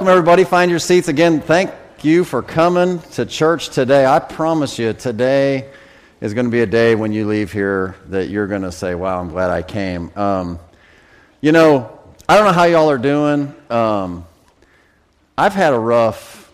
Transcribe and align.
welcome, 0.00 0.16
everybody. 0.16 0.44
Find 0.44 0.70
your 0.70 0.80
seats. 0.80 1.08
Again, 1.08 1.42
thank 1.42 1.70
you 2.00 2.24
for 2.24 2.40
coming 2.40 3.00
to 3.12 3.26
church 3.26 3.68
today. 3.68 4.06
I 4.06 4.18
promise 4.18 4.78
you, 4.78 4.94
today 4.94 5.68
is 6.22 6.32
going 6.32 6.46
to 6.46 6.50
be 6.50 6.62
a 6.62 6.66
day 6.66 6.94
when 6.94 7.12
you 7.12 7.26
leave 7.26 7.52
here 7.52 7.94
that 8.06 8.30
you're 8.30 8.46
going 8.46 8.62
to 8.62 8.72
say, 8.72 8.94
Wow, 8.94 9.20
I'm 9.20 9.28
glad 9.28 9.50
I 9.50 9.60
came. 9.60 10.10
Um, 10.16 10.58
you 11.42 11.52
know, 11.52 12.00
I 12.26 12.36
don't 12.38 12.46
know 12.46 12.52
how 12.52 12.64
y'all 12.64 12.90
are 12.90 12.96
doing. 12.96 13.54
Um, 13.68 14.24
I've 15.36 15.52
had 15.52 15.74
a 15.74 15.78
rough 15.78 16.50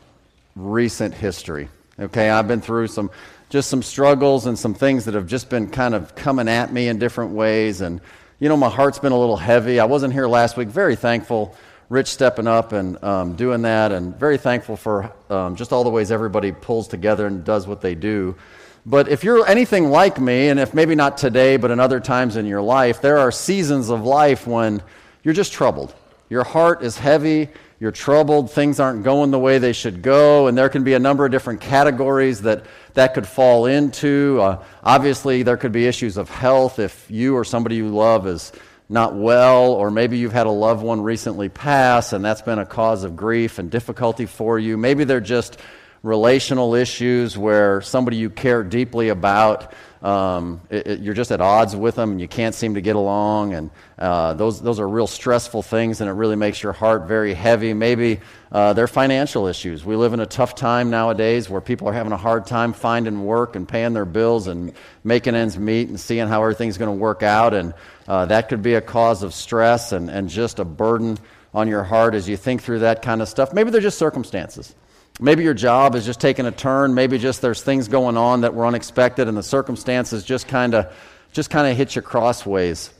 recent 0.56 1.14
history. 1.14 1.68
Okay, 2.00 2.28
I've 2.28 2.48
been 2.48 2.60
through 2.60 2.88
some 2.88 3.12
just 3.48 3.70
some 3.70 3.84
struggles 3.84 4.46
and 4.46 4.58
some 4.58 4.74
things 4.74 5.04
that 5.04 5.14
have 5.14 5.28
just 5.28 5.48
been 5.50 5.70
kind 5.70 5.94
of 5.94 6.16
coming 6.16 6.48
at 6.48 6.72
me 6.72 6.88
in 6.88 6.98
different 6.98 7.30
ways. 7.30 7.80
And, 7.80 8.00
you 8.40 8.48
know, 8.48 8.56
my 8.56 8.70
heart's 8.70 8.98
been 8.98 9.12
a 9.12 9.18
little 9.20 9.36
heavy. 9.36 9.78
I 9.78 9.84
wasn't 9.84 10.14
here 10.14 10.26
last 10.26 10.56
week. 10.56 10.66
Very 10.66 10.96
thankful 10.96 11.54
Rich 11.88 12.08
stepping 12.08 12.48
up 12.48 12.72
and 12.72 13.02
um, 13.04 13.36
doing 13.36 13.62
that, 13.62 13.92
and 13.92 14.18
very 14.18 14.38
thankful 14.38 14.76
for 14.76 15.12
um, 15.30 15.54
just 15.54 15.72
all 15.72 15.84
the 15.84 15.90
ways 15.90 16.10
everybody 16.10 16.50
pulls 16.50 16.88
together 16.88 17.26
and 17.26 17.44
does 17.44 17.66
what 17.68 17.80
they 17.80 17.94
do. 17.94 18.36
But 18.84 19.08
if 19.08 19.24
you're 19.24 19.46
anything 19.46 19.90
like 19.90 20.20
me, 20.20 20.48
and 20.48 20.58
if 20.58 20.74
maybe 20.74 20.94
not 20.94 21.16
today, 21.16 21.56
but 21.56 21.70
in 21.70 21.78
other 21.78 22.00
times 22.00 22.36
in 22.36 22.46
your 22.46 22.62
life, 22.62 23.00
there 23.00 23.18
are 23.18 23.30
seasons 23.30 23.90
of 23.90 24.04
life 24.04 24.46
when 24.46 24.82
you're 25.22 25.34
just 25.34 25.52
troubled. 25.52 25.94
Your 26.28 26.44
heart 26.44 26.82
is 26.82 26.98
heavy, 26.98 27.48
you're 27.78 27.92
troubled, 27.92 28.50
things 28.50 28.80
aren't 28.80 29.04
going 29.04 29.30
the 29.30 29.38
way 29.38 29.58
they 29.58 29.72
should 29.72 30.02
go, 30.02 30.46
and 30.46 30.56
there 30.56 30.68
can 30.68 30.82
be 30.82 30.94
a 30.94 30.98
number 30.98 31.24
of 31.24 31.30
different 31.30 31.60
categories 31.60 32.42
that 32.42 32.64
that 32.94 33.14
could 33.14 33.28
fall 33.28 33.66
into. 33.66 34.40
Uh, 34.40 34.64
obviously, 34.82 35.42
there 35.42 35.56
could 35.56 35.72
be 35.72 35.86
issues 35.86 36.16
of 36.16 36.30
health 36.30 36.78
if 36.78 37.08
you 37.10 37.36
or 37.36 37.44
somebody 37.44 37.76
you 37.76 37.88
love 37.88 38.26
is 38.26 38.50
not 38.88 39.14
well, 39.14 39.72
or 39.72 39.90
maybe 39.90 40.18
you've 40.18 40.32
had 40.32 40.46
a 40.46 40.50
loved 40.50 40.82
one 40.82 41.00
recently 41.00 41.48
pass 41.48 42.12
and 42.12 42.24
that's 42.24 42.42
been 42.42 42.58
a 42.58 42.66
cause 42.66 43.02
of 43.04 43.16
grief 43.16 43.58
and 43.58 43.70
difficulty 43.70 44.26
for 44.26 44.58
you. 44.58 44.76
Maybe 44.76 45.04
they're 45.04 45.20
just 45.20 45.58
relational 46.02 46.74
issues 46.76 47.36
where 47.36 47.80
somebody 47.80 48.16
you 48.16 48.30
care 48.30 48.62
deeply 48.62 49.08
about, 49.08 49.74
um, 50.02 50.60
it, 50.70 50.86
it, 50.86 51.00
you're 51.00 51.14
just 51.14 51.32
at 51.32 51.40
odds 51.40 51.74
with 51.74 51.96
them 51.96 52.12
and 52.12 52.20
you 52.20 52.28
can't 52.28 52.54
seem 52.54 52.74
to 52.74 52.80
get 52.80 52.94
along. 52.94 53.54
And 53.54 53.70
uh, 53.98 54.34
those, 54.34 54.62
those 54.62 54.78
are 54.78 54.88
real 54.88 55.08
stressful 55.08 55.62
things 55.62 56.00
and 56.00 56.08
it 56.08 56.12
really 56.12 56.36
makes 56.36 56.62
your 56.62 56.72
heart 56.72 57.08
very 57.08 57.34
heavy. 57.34 57.74
Maybe 57.74 58.20
uh, 58.52 58.72
they're 58.74 58.86
financial 58.86 59.48
issues. 59.48 59.84
We 59.84 59.96
live 59.96 60.12
in 60.12 60.20
a 60.20 60.26
tough 60.26 60.54
time 60.54 60.90
nowadays 60.90 61.50
where 61.50 61.60
people 61.60 61.88
are 61.88 61.92
having 61.92 62.12
a 62.12 62.16
hard 62.16 62.46
time 62.46 62.72
finding 62.72 63.24
work 63.24 63.56
and 63.56 63.66
paying 63.68 63.94
their 63.94 64.04
bills 64.04 64.46
and 64.46 64.74
making 65.02 65.34
ends 65.34 65.58
meet 65.58 65.88
and 65.88 65.98
seeing 65.98 66.28
how 66.28 66.42
everything's 66.42 66.78
going 66.78 66.96
to 66.96 67.00
work 67.00 67.24
out. 67.24 67.52
And 67.52 67.74
uh, 68.08 68.26
that 68.26 68.48
could 68.48 68.62
be 68.62 68.74
a 68.74 68.80
cause 68.80 69.22
of 69.22 69.34
stress 69.34 69.92
and, 69.92 70.08
and 70.10 70.28
just 70.28 70.58
a 70.58 70.64
burden 70.64 71.18
on 71.52 71.68
your 71.68 71.82
heart 71.82 72.14
as 72.14 72.28
you 72.28 72.36
think 72.36 72.62
through 72.62 72.80
that 72.80 73.02
kind 73.02 73.22
of 73.22 73.28
stuff. 73.28 73.52
Maybe 73.52 73.70
they're 73.70 73.80
just 73.80 73.98
circumstances. 73.98 74.74
Maybe 75.18 75.42
your 75.42 75.54
job 75.54 75.94
is 75.94 76.04
just 76.04 76.20
taking 76.20 76.44
a 76.44 76.52
turn. 76.52 76.94
Maybe 76.94 77.18
just 77.18 77.40
there's 77.40 77.62
things 77.62 77.88
going 77.88 78.16
on 78.16 78.42
that 78.42 78.54
were 78.54 78.66
unexpected 78.66 79.28
and 79.28 79.36
the 79.36 79.42
circumstances 79.42 80.24
just 80.24 80.46
kind 80.46 80.74
of 80.74 80.94
just 81.32 81.50
kind 81.50 81.70
of 81.70 81.76
hit 81.76 81.96
you 81.96 82.02
crossways. 82.02 82.90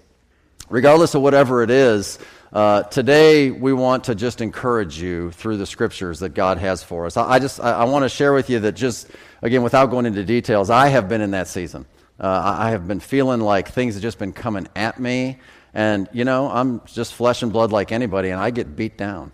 Regardless 0.69 1.15
of 1.15 1.23
whatever 1.23 1.63
it 1.63 1.71
is, 1.71 2.19
uh, 2.53 2.83
today 2.85 3.51
we 3.51 3.73
want 3.73 4.05
to 4.05 4.15
just 4.15 4.41
encourage 4.41 4.99
you 4.99 5.31
through 5.33 5.59
the 5.59 5.67
scriptures 5.67 6.21
that 6.21 6.31
God 6.31 6.59
has 6.59 6.83
for 6.83 7.07
us. 7.07 7.17
I, 7.17 7.33
I 7.33 7.39
just 7.39 7.61
I, 7.61 7.73
I 7.73 7.85
want 7.85 8.05
to 8.05 8.09
share 8.09 8.33
with 8.33 8.49
you 8.49 8.61
that 8.61 8.73
just 8.73 9.11
again 9.43 9.63
without 9.63 9.91
going 9.91 10.07
into 10.07 10.25
details, 10.25 10.71
I 10.71 10.89
have 10.89 11.09
been 11.09 11.21
in 11.21 11.33
that 11.33 11.49
season. 11.49 11.85
Uh, 12.19 12.57
I 12.59 12.71
have 12.71 12.89
been 12.89 13.01
feeling 13.01 13.41
like 13.41 13.69
things 13.69 13.95
have 13.95 14.03
just 14.03 14.19
been 14.19 14.33
coming 14.33 14.69
at 14.75 14.99
me. 14.99 15.39
And, 15.75 16.09
you 16.13 16.25
know, 16.25 16.51
I'm 16.51 16.81
just 16.87 17.13
flesh 17.13 17.43
and 17.43 17.53
blood 17.53 17.71
like 17.71 17.93
anybody, 17.93 18.31
and 18.31 18.41
I 18.41 18.51
get 18.51 18.77
beat 18.77 18.97
down. 18.97 19.33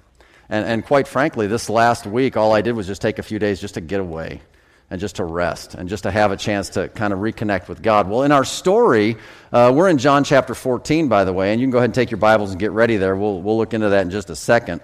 And, 0.49 0.67
and 0.67 0.85
quite 0.85 1.07
frankly, 1.07 1.47
this 1.47 1.71
last 1.71 2.05
week, 2.05 2.37
all 2.37 2.53
I 2.53 2.63
did 2.63 2.73
was 2.73 2.87
just 2.87 3.01
take 3.01 3.19
a 3.21 3.23
few 3.23 3.39
days 3.39 3.61
just 3.61 3.75
to 3.75 3.81
get 3.81 4.01
away 4.01 4.43
and 4.91 5.01
just 5.01 5.17
to 5.17 5.25
rest 5.25 5.75
and 5.75 5.89
just 5.89 6.03
to 6.03 6.11
have 6.11 6.33
a 6.33 6.37
chance 6.37 6.69
to 6.71 6.89
kind 6.89 7.13
of 7.13 7.21
reconnect 7.21 7.69
with 7.69 7.81
God. 7.81 8.11
Well, 8.11 8.25
in 8.25 8.33
our 8.33 8.45
story, 8.45 9.17
uh, 9.53 9.73
we're 9.75 9.89
in 9.89 9.99
John 9.99 10.25
chapter 10.25 10.55
14, 10.55 11.09
by 11.09 11.25
the 11.25 11.33
way, 11.33 11.53
and 11.53 11.61
you 11.61 11.67
can 11.67 11.71
go 11.71 11.79
ahead 11.79 11.87
and 11.87 11.95
take 11.95 12.11
your 12.11 12.19
Bibles 12.19 12.51
and 12.51 12.61
get 12.61 12.73
ready 12.73 12.97
there. 12.97 13.17
We'll, 13.17 13.41
we'll 13.41 13.57
look 13.57 13.73
into 13.73 13.89
that 13.89 14.03
in 14.03 14.11
just 14.11 14.29
a 14.29 14.37
second. 14.37 14.83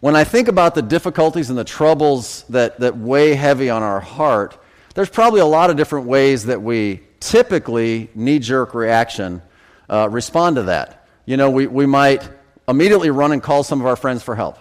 When 0.00 0.16
I 0.16 0.24
think 0.24 0.48
about 0.48 0.74
the 0.74 0.82
difficulties 0.82 1.48
and 1.48 1.58
the 1.58 1.64
troubles 1.64 2.44
that, 2.50 2.80
that 2.80 2.98
weigh 2.98 3.34
heavy 3.34 3.70
on 3.70 3.82
our 3.82 4.00
heart, 4.00 4.58
there's 4.94 5.10
probably 5.10 5.40
a 5.40 5.46
lot 5.46 5.70
of 5.70 5.76
different 5.76 6.06
ways 6.06 6.46
that 6.46 6.62
we 6.62 7.00
typically 7.20 8.10
knee 8.14 8.38
jerk 8.38 8.74
reaction 8.74 9.42
uh, 9.88 10.08
respond 10.10 10.56
to 10.56 10.62
that. 10.64 11.06
You 11.26 11.36
know, 11.36 11.50
we, 11.50 11.66
we 11.66 11.86
might 11.86 12.28
immediately 12.68 13.10
run 13.10 13.32
and 13.32 13.42
call 13.42 13.62
some 13.62 13.80
of 13.80 13.86
our 13.86 13.96
friends 13.96 14.22
for 14.22 14.34
help. 14.34 14.58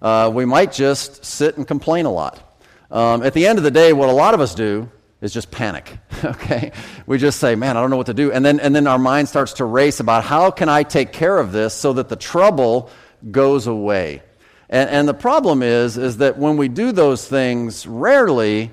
Uh, 0.00 0.30
we 0.32 0.44
might 0.44 0.72
just 0.72 1.24
sit 1.24 1.56
and 1.56 1.66
complain 1.66 2.06
a 2.06 2.12
lot. 2.12 2.58
Um, 2.90 3.22
at 3.22 3.34
the 3.34 3.46
end 3.46 3.58
of 3.58 3.64
the 3.64 3.70
day, 3.70 3.92
what 3.92 4.08
a 4.08 4.12
lot 4.12 4.34
of 4.34 4.40
us 4.40 4.54
do 4.54 4.90
is 5.20 5.32
just 5.32 5.50
panic. 5.50 5.98
Okay, 6.24 6.70
we 7.04 7.18
just 7.18 7.40
say, 7.40 7.56
"Man, 7.56 7.76
I 7.76 7.80
don't 7.80 7.90
know 7.90 7.96
what 7.96 8.06
to 8.06 8.14
do," 8.14 8.30
and 8.30 8.46
then 8.46 8.60
and 8.60 8.76
then 8.76 8.86
our 8.86 8.98
mind 8.98 9.28
starts 9.28 9.54
to 9.54 9.64
race 9.64 9.98
about 9.98 10.22
how 10.22 10.52
can 10.52 10.68
I 10.68 10.84
take 10.84 11.12
care 11.12 11.36
of 11.36 11.50
this 11.50 11.74
so 11.74 11.94
that 11.94 12.08
the 12.08 12.14
trouble 12.14 12.90
goes 13.28 13.66
away. 13.66 14.22
And, 14.70 14.88
and 14.88 15.08
the 15.08 15.14
problem 15.14 15.64
is 15.64 15.98
is 15.98 16.18
that 16.18 16.38
when 16.38 16.56
we 16.56 16.68
do 16.68 16.92
those 16.92 17.26
things, 17.26 17.88
rarely 17.88 18.70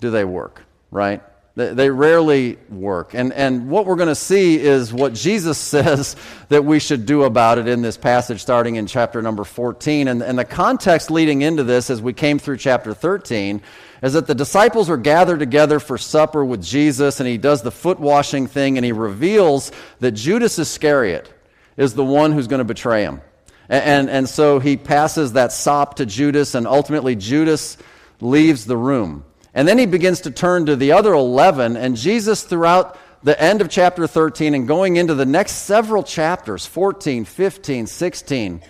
do 0.00 0.10
they 0.10 0.24
work, 0.24 0.62
right? 0.90 1.22
They 1.56 1.90
rarely 1.90 2.58
work. 2.70 3.12
And, 3.12 3.32
and 3.32 3.68
what 3.68 3.84
we're 3.84 3.96
going 3.96 4.08
to 4.08 4.14
see 4.14 4.58
is 4.58 4.92
what 4.92 5.12
Jesus 5.12 5.58
says 5.58 6.16
that 6.48 6.64
we 6.64 6.78
should 6.78 7.06
do 7.06 7.24
about 7.24 7.58
it 7.58 7.68
in 7.68 7.82
this 7.82 7.96
passage, 7.96 8.40
starting 8.40 8.76
in 8.76 8.86
chapter 8.86 9.20
number 9.20 9.44
14. 9.44 10.08
And, 10.08 10.22
and 10.22 10.38
the 10.38 10.44
context 10.44 11.10
leading 11.10 11.42
into 11.42 11.64
this, 11.64 11.90
as 11.90 12.00
we 12.00 12.12
came 12.12 12.38
through 12.38 12.58
chapter 12.58 12.94
13, 12.94 13.60
is 14.02 14.14
that 14.14 14.26
the 14.26 14.34
disciples 14.34 14.88
are 14.88 14.96
gathered 14.96 15.40
together 15.40 15.80
for 15.80 15.98
supper 15.98 16.44
with 16.44 16.62
Jesus, 16.62 17.20
and 17.20 17.28
he 17.28 17.36
does 17.36 17.62
the 17.62 17.70
foot 17.70 18.00
washing 18.00 18.46
thing, 18.46 18.78
and 18.78 18.84
he 18.84 18.92
reveals 18.92 19.72
that 19.98 20.12
Judas 20.12 20.58
Iscariot 20.58 21.30
is 21.76 21.94
the 21.94 22.04
one 22.04 22.32
who's 22.32 22.46
going 22.46 22.58
to 22.58 22.64
betray 22.64 23.02
him. 23.02 23.20
And, 23.68 23.84
and, 23.84 24.10
and 24.10 24.28
so 24.28 24.60
he 24.60 24.76
passes 24.76 25.34
that 25.34 25.52
sop 25.52 25.96
to 25.96 26.06
Judas, 26.06 26.54
and 26.54 26.66
ultimately 26.66 27.16
Judas 27.16 27.76
leaves 28.20 28.64
the 28.64 28.76
room. 28.76 29.24
And 29.54 29.66
then 29.66 29.78
he 29.78 29.86
begins 29.86 30.20
to 30.22 30.30
turn 30.30 30.66
to 30.66 30.76
the 30.76 30.92
other 30.92 31.12
11, 31.12 31.76
and 31.76 31.96
Jesus, 31.96 32.44
throughout 32.44 32.98
the 33.22 33.40
end 33.40 33.60
of 33.60 33.68
chapter 33.68 34.06
13 34.06 34.54
and 34.54 34.66
going 34.66 34.96
into 34.96 35.14
the 35.14 35.26
next 35.26 35.52
several 35.52 36.02
chapters 36.02 36.64
14, 36.66 37.24
15, 37.24 37.86
16, 37.86 38.62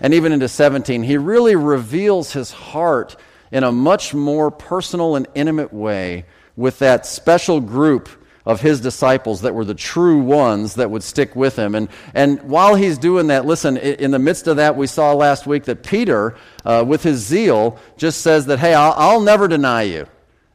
and 0.00 0.14
even 0.14 0.32
into 0.32 0.48
17, 0.48 1.02
he 1.02 1.16
really 1.16 1.56
reveals 1.56 2.32
his 2.32 2.50
heart 2.50 3.16
in 3.50 3.64
a 3.64 3.72
much 3.72 4.14
more 4.14 4.50
personal 4.50 5.16
and 5.16 5.26
intimate 5.34 5.72
way 5.72 6.24
with 6.56 6.78
that 6.78 7.04
special 7.04 7.60
group 7.60 8.08
of 8.46 8.62
his 8.62 8.80
disciples 8.80 9.42
that 9.42 9.54
were 9.54 9.64
the 9.64 9.74
true 9.74 10.20
ones 10.20 10.76
that 10.76 10.90
would 10.90 11.02
stick 11.02 11.36
with 11.36 11.56
him. 11.56 11.74
And, 11.74 11.88
and 12.14 12.42
while 12.44 12.76
he's 12.76 12.96
doing 12.96 13.26
that, 13.26 13.44
listen, 13.44 13.76
in 13.76 14.10
the 14.10 14.18
midst 14.18 14.46
of 14.46 14.56
that, 14.56 14.74
we 14.74 14.86
saw 14.86 15.12
last 15.12 15.46
week 15.46 15.64
that 15.64 15.82
Peter, 15.82 16.34
uh, 16.64 16.82
with 16.86 17.02
his 17.02 17.18
zeal, 17.18 17.78
just 17.98 18.22
says 18.22 18.46
that, 18.46 18.58
hey, 18.58 18.72
I'll, 18.72 18.94
I'll 18.96 19.20
never 19.20 19.48
deny 19.48 19.82
you. 19.82 20.06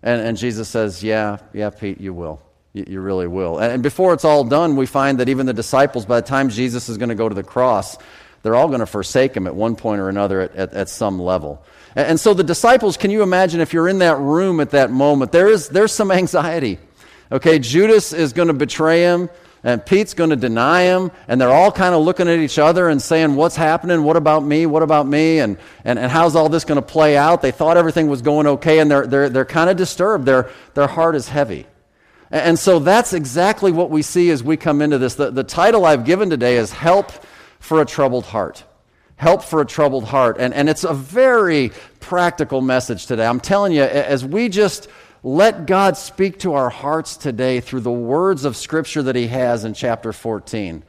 And, 0.04 0.22
and 0.22 0.38
Jesus 0.38 0.70
says, 0.70 1.02
Yeah, 1.02 1.38
yeah, 1.54 1.70
Pete, 1.70 2.00
you 2.00 2.14
will. 2.14 2.42
You, 2.74 2.86
you 2.88 3.02
really 3.02 3.28
will. 3.28 3.58
And, 3.58 3.82
before 3.82 4.14
it's 4.14 4.26
all 4.26 4.44
done, 4.44 4.76
we 4.76 4.86
find 4.86 5.20
that 5.20 5.30
even 5.30 5.46
the 5.46 5.54
disciples, 5.54 6.06
by 6.06 6.20
the 6.22 6.28
time 6.28 6.50
Jesus 6.50 6.90
is 6.90 6.98
going 6.98 7.10
to 7.10 7.16
go 7.16 7.30
to 7.30 7.36
the 7.36 7.44
cross, 7.44 7.98
they're 8.42 8.56
all 8.56 8.68
going 8.68 8.82
to 8.82 8.86
forsake 8.86 9.36
him 9.36 9.48
at 9.48 9.56
one 9.56 9.76
point 9.76 10.02
or 10.02 10.10
another 10.10 10.42
at, 10.42 10.56
at, 10.56 10.74
at 10.74 10.90
some 10.90 11.20
level. 11.20 11.64
And, 11.96 12.08
and 12.08 12.20
so 12.20 12.34
the 12.34 12.44
disciples, 12.44 12.98
can 12.98 13.10
you 13.10 13.24
imagine 13.24 13.62
if 13.62 13.74
you're 13.74 13.88
in 13.88 14.00
that 14.00 14.18
room 14.18 14.60
at 14.60 14.72
that 14.72 14.92
moment? 14.92 15.32
There 15.32 15.48
is, 15.48 15.70
there's 15.70 15.94
some 15.94 16.12
anxiety. 16.12 16.80
Okay, 17.32 17.58
Judas 17.58 18.12
is 18.14 18.34
going 18.34 18.50
to 18.50 18.54
betray 18.54 19.04
him 19.04 19.30
and 19.64 19.86
Pete's 19.86 20.14
going 20.14 20.30
to 20.32 20.36
deny 20.36 20.84
him, 20.84 21.10
and 21.28 21.40
they're 21.40 21.52
all 21.52 21.72
kind 21.72 21.96
of 21.96 22.04
looking 22.04 22.28
at 22.28 22.40
each 22.40 22.60
other 22.60 22.90
and 22.90 23.02
saying, 23.02 23.36
What's 23.36 23.56
happening? 23.56 24.04
What 24.04 24.18
about 24.18 24.44
me? 24.44 24.66
What 24.66 24.84
about 24.84 25.08
me? 25.08 25.40
And, 25.40 25.58
and, 25.86 25.98
and 25.98 26.12
how's 26.12 26.36
all 26.36 26.50
this 26.50 26.66
going 26.66 26.82
to 26.82 26.86
play 26.86 27.16
out? 27.16 27.42
They 27.42 27.52
thought 27.52 27.78
everything 27.78 28.10
was 28.10 28.22
going 28.22 28.46
okay, 28.46 28.80
and 28.80 28.92
they're, 28.92 29.08
they're, 29.08 29.30
they're 29.30 29.46
kind 29.46 29.70
of 29.70 29.78
disturbed. 29.78 30.26
Their, 30.26 30.50
their 30.74 30.88
heart 30.88 31.16
is 31.16 31.30
heavy. 31.30 31.66
And, 32.30 32.42
and 32.42 32.60
so 32.60 32.80
that's 32.80 33.14
exactly 33.14 33.72
what 33.72 33.90
we 33.90 34.02
see 34.02 34.32
as 34.32 34.44
we 34.44 34.58
come 34.58 34.82
into 34.82 34.98
this. 34.98 35.16
The, 35.16 35.32
the 35.32 35.46
title 35.46 35.86
I've 35.86 36.04
given 36.04 36.30
today 36.30 36.58
is 36.58 36.72
Help 36.74 37.12
for 37.60 37.82
a 37.82 37.86
Troubled 37.86 38.26
Heart. 38.26 38.66
Help 39.16 39.44
for 39.44 39.62
a 39.62 39.66
troubled 39.66 40.04
heart. 40.04 40.38
And, 40.38 40.54
and 40.54 40.68
it's 40.68 40.84
a 40.84 40.94
very 40.94 41.72
practical 42.02 42.60
message 42.60 43.06
today. 43.06 43.26
I'm 43.26 43.40
telling 43.40 43.72
you, 43.72 43.84
as 43.84 44.26
we 44.26 44.50
just 44.50 44.90
let 45.24 45.66
God 45.66 45.96
speak 45.96 46.40
to 46.40 46.54
our 46.54 46.70
hearts 46.70 47.16
today 47.16 47.62
through 47.62 47.80
the 47.80 47.92
words 47.92 48.44
of 48.44 48.58
Scripture 48.58 49.04
that 49.04 49.16
He 49.16 49.28
has 49.28 49.64
in 49.64 49.74
chapter 49.74 50.12
14. 50.12 50.84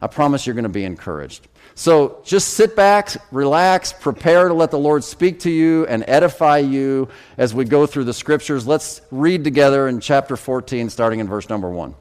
I 0.00 0.06
promise 0.06 0.46
you're 0.46 0.54
going 0.54 0.62
to 0.62 0.68
be 0.68 0.84
encouraged. 0.84 1.48
So 1.74 2.20
just 2.24 2.54
sit 2.54 2.76
back, 2.76 3.10
relax, 3.32 3.92
prepare 3.92 4.48
to 4.48 4.54
let 4.54 4.70
the 4.70 4.78
Lord 4.78 5.02
speak 5.02 5.40
to 5.40 5.50
you 5.50 5.86
and 5.86 6.04
edify 6.06 6.58
you 6.58 7.08
as 7.36 7.54
we 7.54 7.64
go 7.64 7.86
through 7.86 8.04
the 8.04 8.12
Scriptures. 8.12 8.66
Let's 8.66 9.00
read 9.10 9.42
together 9.42 9.88
in 9.88 10.00
chapter 10.00 10.36
14, 10.36 10.88
starting 10.88 11.18
in 11.18 11.28
verse 11.28 11.48
number 11.48 11.68
1. 11.68 11.94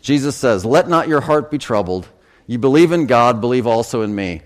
Jesus 0.00 0.36
says, 0.36 0.64
Let 0.64 0.88
not 0.88 1.08
your 1.08 1.22
heart 1.22 1.50
be 1.50 1.58
troubled. 1.58 2.08
You 2.46 2.58
believe 2.58 2.92
in 2.92 3.06
God, 3.06 3.40
believe 3.40 3.66
also 3.66 4.02
in 4.02 4.14
me. 4.14 4.42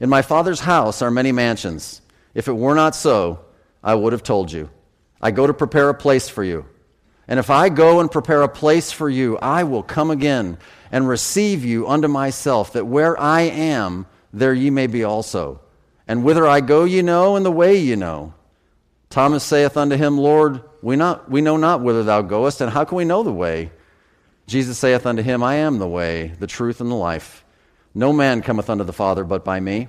In 0.00 0.08
my 0.08 0.22
Father's 0.22 0.60
house 0.60 1.02
are 1.02 1.10
many 1.10 1.30
mansions. 1.30 2.00
If 2.34 2.48
it 2.48 2.52
were 2.52 2.74
not 2.74 2.96
so, 2.96 3.44
I 3.82 3.94
would 3.94 4.12
have 4.12 4.22
told 4.24 4.50
you. 4.50 4.70
I 5.22 5.30
go 5.30 5.46
to 5.46 5.54
prepare 5.54 5.88
a 5.88 5.94
place 5.94 6.28
for 6.28 6.42
you. 6.42 6.66
And 7.28 7.38
if 7.38 7.50
I 7.50 7.68
go 7.68 8.00
and 8.00 8.10
prepare 8.10 8.42
a 8.42 8.48
place 8.48 8.90
for 8.90 9.08
you, 9.08 9.38
I 9.38 9.62
will 9.62 9.82
come 9.82 10.10
again 10.10 10.58
and 10.90 11.08
receive 11.08 11.64
you 11.64 11.88
unto 11.88 12.08
myself, 12.08 12.72
that 12.72 12.86
where 12.86 13.18
I 13.18 13.42
am, 13.42 14.06
there 14.32 14.52
ye 14.52 14.70
may 14.70 14.86
be 14.86 15.04
also. 15.04 15.60
And 16.08 16.24
whither 16.24 16.46
I 16.46 16.60
go, 16.60 16.84
ye 16.84 17.00
know, 17.00 17.36
and 17.36 17.46
the 17.46 17.52
way 17.52 17.78
ye 17.78 17.94
know. 17.94 18.34
Thomas 19.08 19.44
saith 19.44 19.76
unto 19.76 19.96
him, 19.96 20.18
Lord, 20.18 20.62
we, 20.82 20.96
not, 20.96 21.30
we 21.30 21.40
know 21.40 21.56
not 21.56 21.80
whither 21.80 22.02
thou 22.02 22.22
goest, 22.22 22.60
and 22.60 22.70
how 22.70 22.84
can 22.84 22.96
we 22.96 23.04
know 23.04 23.22
the 23.22 23.32
way? 23.32 23.70
Jesus 24.46 24.78
saith 24.78 25.06
unto 25.06 25.22
him, 25.22 25.42
I 25.42 25.56
am 25.56 25.78
the 25.78 25.88
way, 25.88 26.32
the 26.38 26.46
truth, 26.46 26.80
and 26.80 26.90
the 26.90 26.96
life. 26.96 27.44
No 27.94 28.12
man 28.12 28.42
cometh 28.42 28.68
unto 28.68 28.84
the 28.84 28.92
Father 28.92 29.22
but 29.22 29.44
by 29.44 29.60
me. 29.60 29.88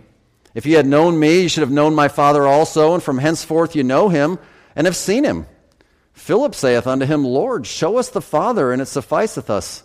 If 0.53 0.65
ye 0.65 0.73
had 0.73 0.85
known 0.85 1.19
me, 1.19 1.41
ye 1.41 1.47
should 1.47 1.61
have 1.61 1.71
known 1.71 1.95
my 1.95 2.07
Father 2.07 2.45
also, 2.45 2.93
and 2.93 3.01
from 3.01 3.17
henceforth 3.17 3.75
ye 3.75 3.81
know 3.83 4.09
him, 4.09 4.37
and 4.75 4.87
have 4.87 4.95
seen 4.95 5.23
him. 5.23 5.45
Philip 6.13 6.55
saith 6.55 6.87
unto 6.87 7.05
him, 7.05 7.25
Lord, 7.25 7.65
show 7.65 7.97
us 7.97 8.09
the 8.09 8.21
Father, 8.21 8.71
and 8.71 8.81
it 8.81 8.85
sufficeth 8.85 9.49
us. 9.49 9.83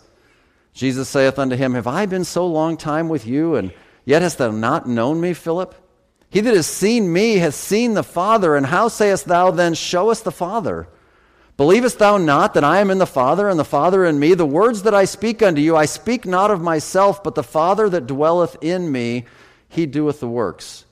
Jesus 0.73 1.09
saith 1.09 1.39
unto 1.39 1.55
him, 1.55 1.73
Have 1.73 1.87
I 1.87 2.05
been 2.05 2.23
so 2.23 2.45
long 2.45 2.77
time 2.77 3.09
with 3.09 3.25
you, 3.25 3.55
and 3.55 3.73
yet 4.05 4.21
hast 4.21 4.37
thou 4.37 4.51
not 4.51 4.87
known 4.87 5.19
me, 5.19 5.33
Philip? 5.33 5.75
He 6.29 6.41
that 6.41 6.55
has 6.55 6.67
seen 6.67 7.11
me 7.11 7.37
hath 7.37 7.55
seen 7.55 7.95
the 7.95 8.03
Father, 8.03 8.55
and 8.55 8.65
how 8.65 8.87
sayest 8.87 9.25
thou 9.25 9.51
then, 9.51 9.73
Show 9.73 10.11
us 10.11 10.21
the 10.21 10.31
Father? 10.31 10.87
Believest 11.57 11.99
thou 11.99 12.17
not 12.17 12.53
that 12.53 12.63
I 12.63 12.79
am 12.79 12.89
in 12.91 12.99
the 12.99 13.05
Father, 13.05 13.49
and 13.49 13.59
the 13.59 13.65
Father 13.65 14.05
in 14.05 14.19
me? 14.19 14.35
The 14.35 14.45
words 14.45 14.83
that 14.83 14.93
I 14.93 15.05
speak 15.05 15.41
unto 15.41 15.59
you, 15.59 15.75
I 15.75 15.85
speak 15.85 16.25
not 16.25 16.51
of 16.51 16.61
myself, 16.61 17.23
but 17.23 17.35
the 17.35 17.43
Father 17.43 17.89
that 17.89 18.07
dwelleth 18.07 18.55
in 18.61 18.89
me, 18.91 19.25
he 19.67 19.85
doeth 19.85 20.19
the 20.19 20.29
works. 20.29 20.85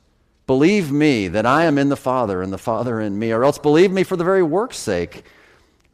Believe 0.47 0.91
me 0.91 1.27
that 1.27 1.45
I 1.45 1.65
am 1.65 1.77
in 1.77 1.89
the 1.89 1.97
Father, 1.97 2.41
and 2.41 2.51
the 2.51 2.57
Father 2.57 3.01
in 3.01 3.19
me, 3.19 3.31
or 3.33 3.44
else 3.44 3.57
believe 3.57 3.91
me 3.91 4.03
for 4.03 4.15
the 4.15 4.23
very 4.23 4.44
work's 4.44 4.77
sake. 4.77 5.25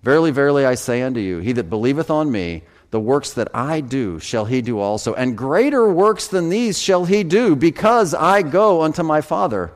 Verily, 0.04 0.30
verily, 0.32 0.64
I 0.66 0.76
say 0.76 1.02
unto 1.02 1.20
you, 1.20 1.40
he 1.40 1.54
that 1.54 1.70
believeth 1.70 2.12
on 2.12 2.32
me, 2.32 2.64
the 2.92 3.00
works 3.00 3.34
that 3.34 3.50
I 3.56 3.82
do 3.82 4.20
shall 4.20 4.46
he 4.46 4.62
do 4.62 4.80
also, 4.80 5.16
and 5.16 5.36
greater 5.36 5.92
works 5.92 6.28
than 6.28 6.50
these 6.50 6.80
shall 6.80 7.06
he 7.06 7.24
do, 7.24 7.56
because 7.56 8.14
I 8.14 8.44
go 8.44 8.84
unto 8.84 9.02
my 9.02 9.22
Father. 9.22 9.74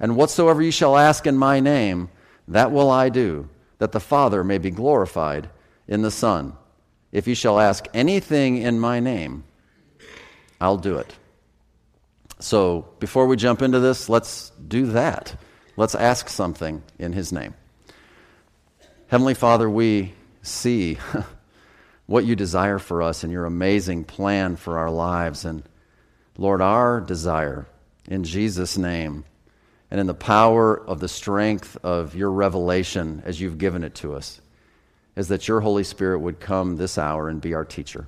And 0.00 0.16
whatsoever 0.16 0.60
ye 0.60 0.72
shall 0.72 0.96
ask 0.96 1.26
in 1.26 1.36
my 1.36 1.60
name, 1.60 2.08
that 2.48 2.72
will 2.72 2.90
I 2.90 3.10
do 3.10 3.48
that 3.78 3.92
the 3.92 4.00
Father 4.00 4.42
may 4.42 4.58
be 4.58 4.70
glorified 4.70 5.48
in 5.86 6.02
the 6.02 6.10
Son. 6.10 6.54
If 7.12 7.28
you 7.28 7.36
shall 7.36 7.60
ask 7.60 7.86
anything 7.94 8.58
in 8.58 8.80
my 8.80 8.98
name, 8.98 9.44
I'll 10.60 10.76
do 10.76 10.96
it. 10.98 11.14
So 12.40 12.88
before 12.98 13.26
we 13.26 13.36
jump 13.36 13.62
into 13.62 13.80
this, 13.80 14.08
let's 14.08 14.50
do 14.66 14.86
that. 14.88 15.36
Let's 15.76 15.94
ask 15.94 16.28
something 16.28 16.82
in 16.98 17.12
his 17.12 17.32
name. 17.32 17.54
Heavenly 19.08 19.34
Father, 19.34 19.68
we 19.68 20.14
see 20.42 20.98
what 22.06 22.24
you 22.24 22.34
desire 22.34 22.78
for 22.78 23.02
us 23.02 23.24
and 23.24 23.32
your 23.32 23.44
amazing 23.44 24.04
plan 24.04 24.56
for 24.56 24.78
our 24.78 24.90
lives. 24.90 25.44
And 25.44 25.62
Lord, 26.38 26.62
our 26.62 27.00
desire 27.00 27.66
in 28.06 28.24
Jesus' 28.24 28.78
name 28.78 29.24
and 29.90 30.00
in 30.00 30.06
the 30.06 30.14
power 30.14 30.78
of 30.78 31.00
the 31.00 31.08
strength 31.08 31.76
of 31.82 32.14
your 32.14 32.30
revelation 32.30 33.22
as 33.26 33.40
you've 33.40 33.58
given 33.58 33.84
it 33.84 33.94
to 33.96 34.14
us 34.14 34.40
is 35.14 35.28
that 35.28 35.46
your 35.46 35.60
Holy 35.60 35.84
Spirit 35.84 36.20
would 36.20 36.40
come 36.40 36.76
this 36.76 36.96
hour 36.96 37.28
and 37.28 37.40
be 37.40 37.52
our 37.52 37.64
teacher, 37.64 38.06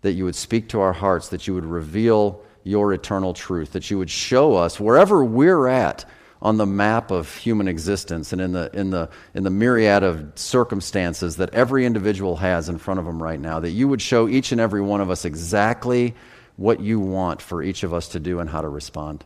that 0.00 0.12
you 0.12 0.24
would 0.24 0.36
speak 0.36 0.68
to 0.70 0.80
our 0.80 0.92
hearts, 0.92 1.28
that 1.28 1.46
you 1.46 1.54
would 1.54 1.66
reveal 1.66 2.42
your 2.64 2.92
eternal 2.92 3.34
truth, 3.34 3.72
that 3.72 3.90
you 3.90 3.98
would 3.98 4.10
show 4.10 4.54
us 4.54 4.78
wherever 4.78 5.24
we're 5.24 5.66
at 5.68 6.04
on 6.40 6.56
the 6.56 6.66
map 6.66 7.10
of 7.10 7.34
human 7.36 7.66
existence 7.66 8.32
and 8.32 8.40
in 8.40 8.52
the, 8.52 8.70
in 8.72 8.90
the, 8.90 9.10
in 9.34 9.42
the 9.42 9.50
myriad 9.50 10.02
of 10.02 10.32
circumstances 10.36 11.36
that 11.36 11.52
every 11.52 11.84
individual 11.84 12.36
has 12.36 12.68
in 12.68 12.78
front 12.78 13.00
of 13.00 13.06
them 13.06 13.22
right 13.22 13.40
now, 13.40 13.58
that 13.58 13.70
you 13.70 13.88
would 13.88 14.00
show 14.00 14.28
each 14.28 14.52
and 14.52 14.60
every 14.60 14.80
one 14.80 15.00
of 15.00 15.10
us 15.10 15.24
exactly 15.24 16.14
what 16.56 16.80
you 16.80 17.00
want 17.00 17.42
for 17.42 17.62
each 17.62 17.82
of 17.82 17.92
us 17.92 18.08
to 18.08 18.20
do 18.20 18.38
and 18.40 18.50
how 18.50 18.60
to 18.60 18.68
respond. 18.68 19.24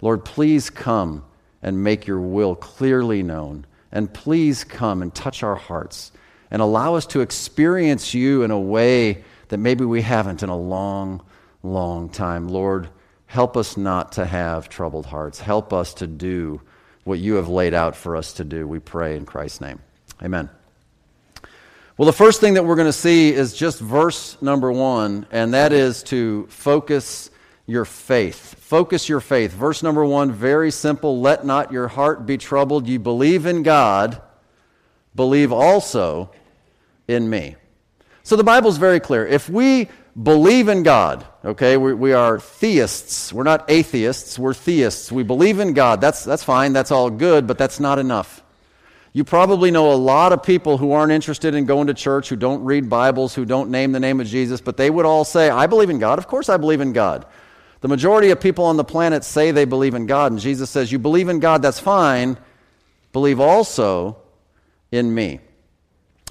Lord, 0.00 0.24
please 0.24 0.70
come 0.70 1.24
and 1.62 1.82
make 1.82 2.06
your 2.06 2.20
will 2.20 2.54
clearly 2.54 3.22
known. 3.22 3.66
And 3.90 4.12
please 4.12 4.62
come 4.62 5.02
and 5.02 5.14
touch 5.14 5.42
our 5.42 5.56
hearts 5.56 6.12
and 6.50 6.60
allow 6.60 6.94
us 6.94 7.06
to 7.06 7.20
experience 7.22 8.14
you 8.14 8.42
in 8.42 8.50
a 8.50 8.60
way 8.60 9.24
that 9.48 9.58
maybe 9.58 9.84
we 9.84 10.02
haven't 10.02 10.42
in 10.42 10.48
a 10.48 10.56
long, 10.56 11.24
long 11.62 12.08
time. 12.08 12.48
Lord, 12.48 12.88
help 13.26 13.56
us 13.56 13.76
not 13.76 14.12
to 14.12 14.24
have 14.24 14.68
troubled 14.68 15.06
hearts. 15.06 15.40
Help 15.40 15.72
us 15.72 15.94
to 15.94 16.06
do 16.06 16.60
what 17.04 17.18
you 17.18 17.34
have 17.34 17.48
laid 17.48 17.74
out 17.74 17.96
for 17.96 18.16
us 18.16 18.32
to 18.34 18.44
do. 18.44 18.66
We 18.66 18.78
pray 18.78 19.16
in 19.16 19.24
Christ's 19.26 19.60
name. 19.60 19.80
Amen. 20.22 20.50
Well, 21.98 22.06
the 22.06 22.12
first 22.12 22.40
thing 22.40 22.54
that 22.54 22.64
we're 22.64 22.76
going 22.76 22.88
to 22.88 22.92
see 22.92 23.32
is 23.32 23.54
just 23.54 23.80
verse 23.80 24.36
number 24.42 24.70
one, 24.70 25.26
and 25.30 25.54
that 25.54 25.72
is 25.72 26.02
to 26.04 26.46
focus 26.48 27.30
your 27.66 27.84
faith. 27.84 28.56
Focus 28.60 29.08
your 29.08 29.20
faith. 29.20 29.52
Verse 29.52 29.82
number 29.82 30.04
one, 30.04 30.30
very 30.30 30.70
simple. 30.70 31.20
Let 31.20 31.46
not 31.46 31.72
your 31.72 31.88
heart 31.88 32.26
be 32.26 32.36
troubled. 32.38 32.86
You 32.86 32.98
believe 32.98 33.46
in 33.46 33.62
God, 33.62 34.20
believe 35.14 35.52
also 35.52 36.30
in 37.08 37.28
me. 37.30 37.56
So 38.22 38.36
the 38.36 38.44
Bible's 38.44 38.76
very 38.76 39.00
clear. 39.00 39.26
If 39.26 39.48
we 39.48 39.88
believe 40.20 40.68
in 40.68 40.82
God, 40.82 41.26
okay, 41.44 41.76
we, 41.76 41.92
we 41.94 42.12
are 42.12 42.38
theists. 42.38 43.32
We're 43.32 43.42
not 43.42 43.70
atheists, 43.70 44.38
we're 44.38 44.54
theists. 44.54 45.12
We 45.12 45.22
believe 45.22 45.60
in 45.60 45.74
God. 45.74 46.00
That's, 46.00 46.24
that's 46.24 46.44
fine, 46.44 46.72
that's 46.72 46.90
all 46.90 47.10
good, 47.10 47.46
but 47.46 47.58
that's 47.58 47.80
not 47.80 47.98
enough. 47.98 48.42
You 49.12 49.24
probably 49.24 49.70
know 49.70 49.92
a 49.92 49.94
lot 49.94 50.32
of 50.32 50.42
people 50.42 50.76
who 50.76 50.92
aren't 50.92 51.12
interested 51.12 51.54
in 51.54 51.64
going 51.64 51.86
to 51.86 51.94
church, 51.94 52.28
who 52.28 52.36
don't 52.36 52.62
read 52.64 52.90
Bibles, 52.90 53.34
who 53.34 53.46
don't 53.46 53.70
name 53.70 53.92
the 53.92 54.00
name 54.00 54.20
of 54.20 54.26
Jesus, 54.26 54.60
but 54.60 54.76
they 54.76 54.90
would 54.90 55.06
all 55.06 55.24
say, 55.24 55.48
I 55.48 55.66
believe 55.66 55.88
in 55.88 55.98
God. 55.98 56.18
Of 56.18 56.26
course 56.26 56.48
I 56.50 56.58
believe 56.58 56.82
in 56.82 56.92
God. 56.92 57.24
The 57.80 57.88
majority 57.88 58.30
of 58.30 58.40
people 58.40 58.64
on 58.64 58.76
the 58.76 58.84
planet 58.84 59.24
say 59.24 59.52
they 59.52 59.64
believe 59.64 59.94
in 59.94 60.06
God, 60.06 60.32
and 60.32 60.40
Jesus 60.40 60.68
says, 60.68 60.92
You 60.92 60.98
believe 60.98 61.28
in 61.28 61.40
God, 61.40 61.62
that's 61.62 61.80
fine. 61.80 62.36
Believe 63.12 63.40
also 63.40 64.18
in 64.92 65.14
me. 65.14 65.40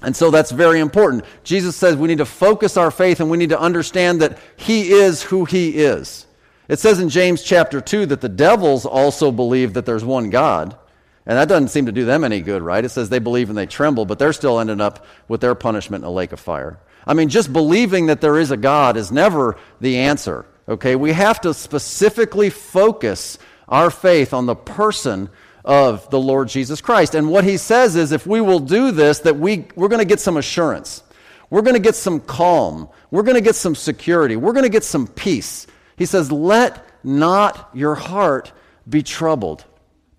And 0.06 0.16
so 0.16 0.30
that's 0.30 0.52
very 0.52 0.80
important. 0.80 1.26
Jesus 1.44 1.76
says 1.76 1.96
we 1.96 2.08
need 2.08 2.20
to 2.20 2.26
focus 2.26 2.78
our 2.78 2.92
faith 2.92 3.20
and 3.20 3.30
we 3.30 3.40
need 3.40 3.50
to 3.50 3.60
understand 3.60 4.22
that 4.22 4.38
He 4.56 4.92
is 4.92 5.24
who 5.24 5.46
He 5.46 5.70
is. 5.78 6.28
It 6.68 6.78
says 6.78 7.00
in 7.00 7.10
James 7.10 7.42
chapter 7.42 7.82
2 7.82 8.06
that 8.06 8.22
the 8.22 8.30
devils 8.30 8.86
also 8.86 9.32
believe 9.32 9.74
that 9.74 9.88
there's 9.88 10.06
one 10.06 10.30
God. 10.30 10.78
And 11.26 11.40
that 11.40 11.48
doesn't 11.48 11.70
seem 11.70 11.88
to 11.88 11.92
do 11.92 12.06
them 12.06 12.24
any 12.24 12.42
good, 12.42 12.62
right? 12.62 12.86
It 12.86 12.90
says 12.90 13.10
they 13.10 13.18
believe 13.18 13.50
and 13.50 13.58
they 13.58 13.66
tremble, 13.66 14.06
but 14.06 14.20
they're 14.20 14.32
still 14.32 14.60
ending 14.60 14.80
up 14.80 15.08
with 15.28 15.42
their 15.42 15.56
punishment 15.56 16.04
in 16.04 16.08
a 16.08 16.14
lake 16.14 16.32
of 16.34 16.40
fire. 16.40 16.80
I 17.08 17.16
mean, 17.16 17.30
just 17.30 17.52
believing 17.52 18.06
that 18.06 18.22
there 18.22 18.38
is 18.38 18.52
a 18.52 18.58
God 18.58 18.98
is 18.98 19.12
never 19.12 19.58
the 19.82 19.98
answer. 19.98 20.46
Okay, 20.70 20.96
we 20.96 21.14
have 21.14 21.42
to 21.42 21.54
specifically 21.56 22.52
focus 22.52 23.40
our 23.68 23.90
faith 23.90 24.36
on 24.36 24.46
the 24.46 24.56
person 24.56 25.32
of 25.66 26.08
the 26.12 26.20
Lord 26.20 26.48
Jesus 26.48 26.80
Christ. 26.80 27.16
And 27.16 27.30
what 27.30 27.44
he 27.44 27.58
says 27.58 27.96
is 27.96 28.12
if 28.12 28.26
we 28.28 28.40
will 28.40 28.60
do 28.60 28.92
this, 28.92 29.20
that 29.20 29.36
we, 29.36 29.66
we're 29.76 29.88
going 29.88 30.00
to 30.00 30.06
get 30.06 30.20
some 30.20 30.38
assurance. 30.38 31.04
We're 31.50 31.64
going 31.64 31.76
to 31.76 31.82
get 31.82 31.96
some 31.96 32.20
calm. 32.22 32.88
We're 33.12 33.24
going 33.24 33.36
to 33.36 33.42
get 33.42 33.56
some 33.56 33.76
security. 33.76 34.36
We're 34.36 34.54
going 34.54 34.64
to 34.64 34.70
get 34.70 34.84
some 34.84 35.08
peace. 35.08 35.68
He 35.98 36.06
says, 36.06 36.32
Let 36.32 36.86
not 37.04 37.70
your 37.74 37.96
heart 37.96 38.52
be 38.88 39.02
troubled, 39.02 39.66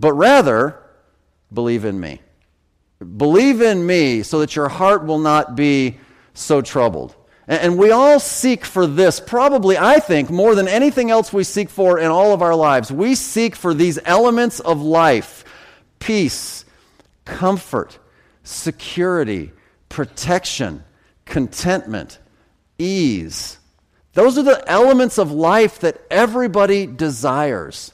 but 0.01 0.13
rather 0.15 0.83
believe 1.53 1.85
in 1.85 1.99
me. 1.99 2.21
Believe 3.17 3.61
in 3.63 3.87
me 3.87 4.23
so 4.23 4.41
that 4.41 4.57
your 4.57 4.69
heart 4.69 5.05
will 5.05 5.19
not 5.19 5.55
be 5.55 5.99
so 6.35 6.61
troubled. 6.61 7.15
And 7.49 7.79
we 7.79 7.91
all 7.93 8.19
seek 8.19 8.65
for 8.65 8.89
this, 8.89 9.21
probably, 9.21 9.79
I 9.79 10.01
think, 10.01 10.31
more 10.31 10.57
than 10.57 10.67
anything 10.67 11.11
else 11.13 11.33
we 11.33 11.45
seek 11.45 11.71
for 11.71 11.99
in 11.99 12.11
all 12.11 12.33
of 12.33 12.43
our 12.43 12.57
lives. 12.57 12.91
We 12.91 13.15
seek 13.15 13.55
for 13.55 13.73
these 13.73 13.99
elements 14.05 14.59
of 14.59 14.83
life 14.83 15.45
peace, 16.01 16.65
comfort, 17.25 17.99
security, 18.43 19.53
protection, 19.89 20.83
contentment, 21.25 22.19
ease. 22.79 23.59
Those 24.15 24.39
are 24.39 24.43
the 24.43 24.65
elements 24.69 25.19
of 25.19 25.31
life 25.31 25.79
that 25.81 26.01
everybody 26.11 26.87
desires. 26.87 27.93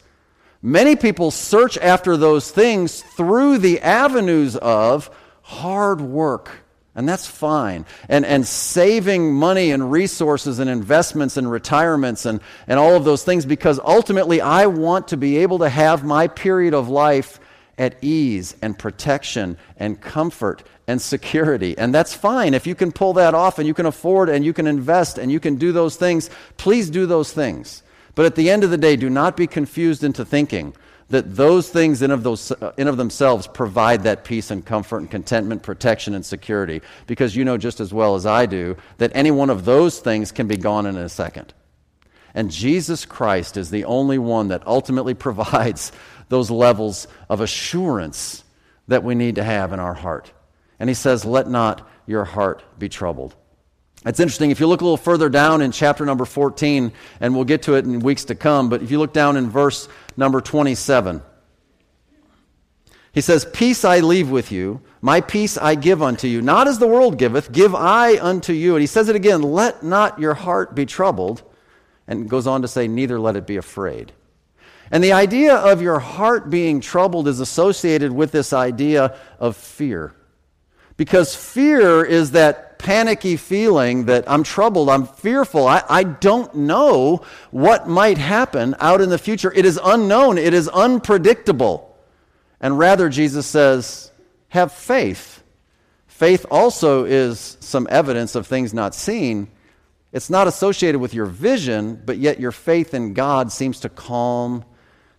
Many 0.62 0.96
people 0.96 1.30
search 1.30 1.76
after 1.78 2.16
those 2.16 2.50
things 2.50 3.02
through 3.02 3.58
the 3.58 3.80
avenues 3.80 4.56
of 4.56 5.10
hard 5.42 6.00
work 6.00 6.61
and 6.94 7.08
that's 7.08 7.26
fine. 7.26 7.86
And, 8.08 8.26
and 8.26 8.46
saving 8.46 9.32
money 9.34 9.70
and 9.70 9.90
resources 9.90 10.58
and 10.58 10.68
investments 10.68 11.36
and 11.36 11.50
retirements 11.50 12.26
and, 12.26 12.40
and 12.66 12.78
all 12.78 12.94
of 12.94 13.04
those 13.04 13.24
things 13.24 13.46
because 13.46 13.80
ultimately 13.80 14.40
I 14.40 14.66
want 14.66 15.08
to 15.08 15.16
be 15.16 15.38
able 15.38 15.60
to 15.60 15.70
have 15.70 16.04
my 16.04 16.28
period 16.28 16.74
of 16.74 16.88
life 16.88 17.40
at 17.78 17.96
ease 18.02 18.54
and 18.60 18.78
protection 18.78 19.56
and 19.78 20.00
comfort 20.00 20.62
and 20.86 21.00
security. 21.00 21.76
And 21.78 21.94
that's 21.94 22.12
fine. 22.12 22.52
If 22.52 22.66
you 22.66 22.74
can 22.74 22.92
pull 22.92 23.14
that 23.14 23.34
off 23.34 23.58
and 23.58 23.66
you 23.66 23.72
can 23.72 23.86
afford 23.86 24.28
and 24.28 24.44
you 24.44 24.52
can 24.52 24.66
invest 24.66 25.16
and 25.16 25.32
you 25.32 25.40
can 25.40 25.56
do 25.56 25.72
those 25.72 25.96
things, 25.96 26.28
please 26.58 26.90
do 26.90 27.06
those 27.06 27.32
things. 27.32 27.82
But 28.14 28.26
at 28.26 28.34
the 28.34 28.50
end 28.50 28.64
of 28.64 28.70
the 28.70 28.76
day, 28.76 28.96
do 28.96 29.08
not 29.08 29.36
be 29.36 29.46
confused 29.46 30.04
into 30.04 30.24
thinking 30.24 30.74
that 31.12 31.36
those 31.36 31.68
things 31.68 32.00
in 32.00 32.10
of, 32.10 32.22
those, 32.22 32.50
uh, 32.52 32.72
in 32.78 32.88
of 32.88 32.96
themselves 32.96 33.46
provide 33.46 34.04
that 34.04 34.24
peace 34.24 34.50
and 34.50 34.64
comfort 34.64 34.96
and 34.96 35.10
contentment, 35.10 35.62
protection 35.62 36.14
and 36.14 36.24
security. 36.24 36.80
Because 37.06 37.36
you 37.36 37.44
know 37.44 37.58
just 37.58 37.80
as 37.80 37.92
well 37.92 38.14
as 38.14 38.24
I 38.24 38.46
do 38.46 38.78
that 38.96 39.12
any 39.14 39.30
one 39.30 39.50
of 39.50 39.66
those 39.66 40.00
things 40.00 40.32
can 40.32 40.48
be 40.48 40.56
gone 40.56 40.86
in 40.86 40.96
a 40.96 41.10
second. 41.10 41.52
And 42.34 42.50
Jesus 42.50 43.04
Christ 43.04 43.58
is 43.58 43.68
the 43.68 43.84
only 43.84 44.16
one 44.16 44.48
that 44.48 44.66
ultimately 44.66 45.12
provides 45.28 45.92
those 46.30 46.50
levels 46.50 47.06
of 47.28 47.42
assurance 47.42 48.42
that 48.88 49.04
we 49.04 49.14
need 49.14 49.34
to 49.34 49.44
have 49.44 49.74
in 49.74 49.80
our 49.80 49.94
heart. 49.94 50.32
And 50.80 50.88
he 50.88 50.94
says, 50.94 51.26
Let 51.26 51.46
not 51.46 51.86
your 52.06 52.24
heart 52.24 52.64
be 52.78 52.88
troubled. 52.88 53.36
It's 54.04 54.18
interesting. 54.18 54.50
If 54.50 54.58
you 54.58 54.66
look 54.66 54.80
a 54.80 54.84
little 54.84 54.96
further 54.96 55.28
down 55.28 55.62
in 55.62 55.70
chapter 55.70 56.04
number 56.04 56.24
14, 56.24 56.92
and 57.20 57.34
we'll 57.34 57.44
get 57.44 57.62
to 57.62 57.74
it 57.74 57.84
in 57.84 58.00
weeks 58.00 58.24
to 58.26 58.34
come, 58.34 58.68
but 58.68 58.82
if 58.82 58.90
you 58.90 58.98
look 58.98 59.12
down 59.12 59.36
in 59.36 59.48
verse 59.48 59.88
number 60.16 60.40
27, 60.40 61.22
he 63.12 63.20
says, 63.20 63.44
Peace 63.52 63.84
I 63.84 64.00
leave 64.00 64.30
with 64.30 64.50
you, 64.50 64.80
my 65.00 65.20
peace 65.20 65.56
I 65.56 65.74
give 65.76 66.02
unto 66.02 66.26
you. 66.26 66.42
Not 66.42 66.66
as 66.66 66.78
the 66.78 66.88
world 66.88 67.18
giveth, 67.18 67.52
give 67.52 67.74
I 67.74 68.18
unto 68.18 68.52
you. 68.52 68.74
And 68.74 68.80
he 68.80 68.86
says 68.86 69.08
it 69.08 69.16
again, 69.16 69.42
Let 69.42 69.82
not 69.82 70.18
your 70.18 70.34
heart 70.34 70.74
be 70.74 70.86
troubled. 70.86 71.42
And 72.08 72.28
goes 72.28 72.46
on 72.46 72.62
to 72.62 72.68
say, 72.68 72.88
Neither 72.88 73.20
let 73.20 73.36
it 73.36 73.46
be 73.46 73.56
afraid. 73.56 74.12
And 74.90 75.02
the 75.02 75.12
idea 75.12 75.54
of 75.54 75.80
your 75.80 75.98
heart 75.98 76.50
being 76.50 76.80
troubled 76.80 77.28
is 77.28 77.40
associated 77.40 78.12
with 78.12 78.32
this 78.32 78.52
idea 78.52 79.16
of 79.38 79.56
fear. 79.56 80.14
Because 80.96 81.34
fear 81.34 82.04
is 82.04 82.32
that 82.32 82.71
panicky 82.82 83.36
feeling 83.36 84.06
that 84.06 84.24
I'm 84.28 84.42
troubled, 84.42 84.88
I'm 84.88 85.06
fearful, 85.06 85.68
I, 85.68 85.84
I 85.88 86.02
don't 86.02 86.52
know 86.54 87.22
what 87.52 87.88
might 87.88 88.18
happen 88.18 88.74
out 88.80 89.00
in 89.00 89.08
the 89.08 89.18
future. 89.18 89.52
It 89.54 89.64
is 89.64 89.78
unknown, 89.82 90.36
it 90.36 90.52
is 90.52 90.68
unpredictable. 90.68 91.96
And 92.60 92.78
rather, 92.78 93.08
Jesus 93.08 93.46
says, 93.46 94.10
have 94.48 94.72
faith. 94.72 95.42
Faith 96.06 96.44
also 96.50 97.04
is 97.04 97.56
some 97.60 97.86
evidence 97.90 98.34
of 98.34 98.46
things 98.46 98.74
not 98.74 98.94
seen. 98.94 99.48
It's 100.12 100.28
not 100.28 100.46
associated 100.46 101.00
with 101.00 101.14
your 101.14 101.26
vision, 101.26 102.02
but 102.04 102.18
yet 102.18 102.38
your 102.38 102.52
faith 102.52 102.94
in 102.94 103.14
God 103.14 103.50
seems 103.50 103.80
to 103.80 103.88
calm 103.88 104.64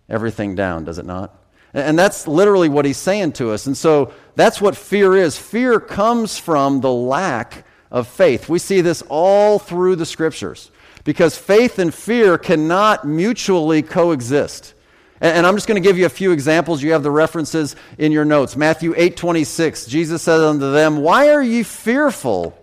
everything 0.08 0.54
down, 0.54 0.84
does 0.84 0.98
it 0.98 1.06
not? 1.06 1.43
And 1.74 1.98
that's 1.98 2.28
literally 2.28 2.68
what 2.68 2.84
he's 2.84 2.96
saying 2.96 3.32
to 3.32 3.50
us. 3.50 3.66
And 3.66 3.76
so 3.76 4.14
that's 4.36 4.60
what 4.60 4.76
fear 4.76 5.16
is. 5.16 5.36
Fear 5.36 5.80
comes 5.80 6.38
from 6.38 6.80
the 6.80 6.92
lack 6.92 7.66
of 7.90 8.06
faith. 8.06 8.48
We 8.48 8.60
see 8.60 8.80
this 8.80 9.02
all 9.08 9.58
through 9.58 9.96
the 9.96 10.06
scriptures 10.06 10.70
because 11.02 11.36
faith 11.36 11.80
and 11.80 11.92
fear 11.92 12.38
cannot 12.38 13.04
mutually 13.04 13.82
coexist. 13.82 14.74
And 15.20 15.46
I'm 15.46 15.54
just 15.54 15.66
going 15.66 15.82
to 15.82 15.86
give 15.86 15.98
you 15.98 16.06
a 16.06 16.10
few 16.10 16.32
examples. 16.32 16.82
You 16.82 16.92
have 16.92 17.02
the 17.02 17.10
references 17.10 17.76
in 17.98 18.12
your 18.12 18.24
notes. 18.24 18.56
Matthew 18.56 18.94
8 18.96 19.16
26, 19.16 19.86
Jesus 19.86 20.22
said 20.22 20.40
unto 20.40 20.72
them, 20.72 20.98
Why 20.98 21.30
are 21.30 21.42
ye 21.42 21.62
fearful, 21.62 22.58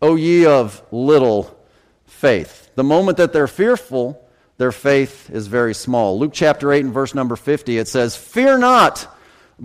O 0.00 0.14
ye 0.14 0.46
of 0.46 0.82
little 0.90 1.58
faith? 2.06 2.70
The 2.76 2.84
moment 2.84 3.16
that 3.16 3.32
they're 3.32 3.48
fearful, 3.48 4.22
their 4.58 4.72
faith 4.72 5.30
is 5.30 5.46
very 5.46 5.72
small. 5.72 6.18
Luke 6.18 6.32
chapter 6.34 6.72
8 6.72 6.84
and 6.84 6.92
verse 6.92 7.14
number 7.14 7.36
50, 7.36 7.78
it 7.78 7.88
says, 7.88 8.16
Fear 8.16 8.58
not, 8.58 9.16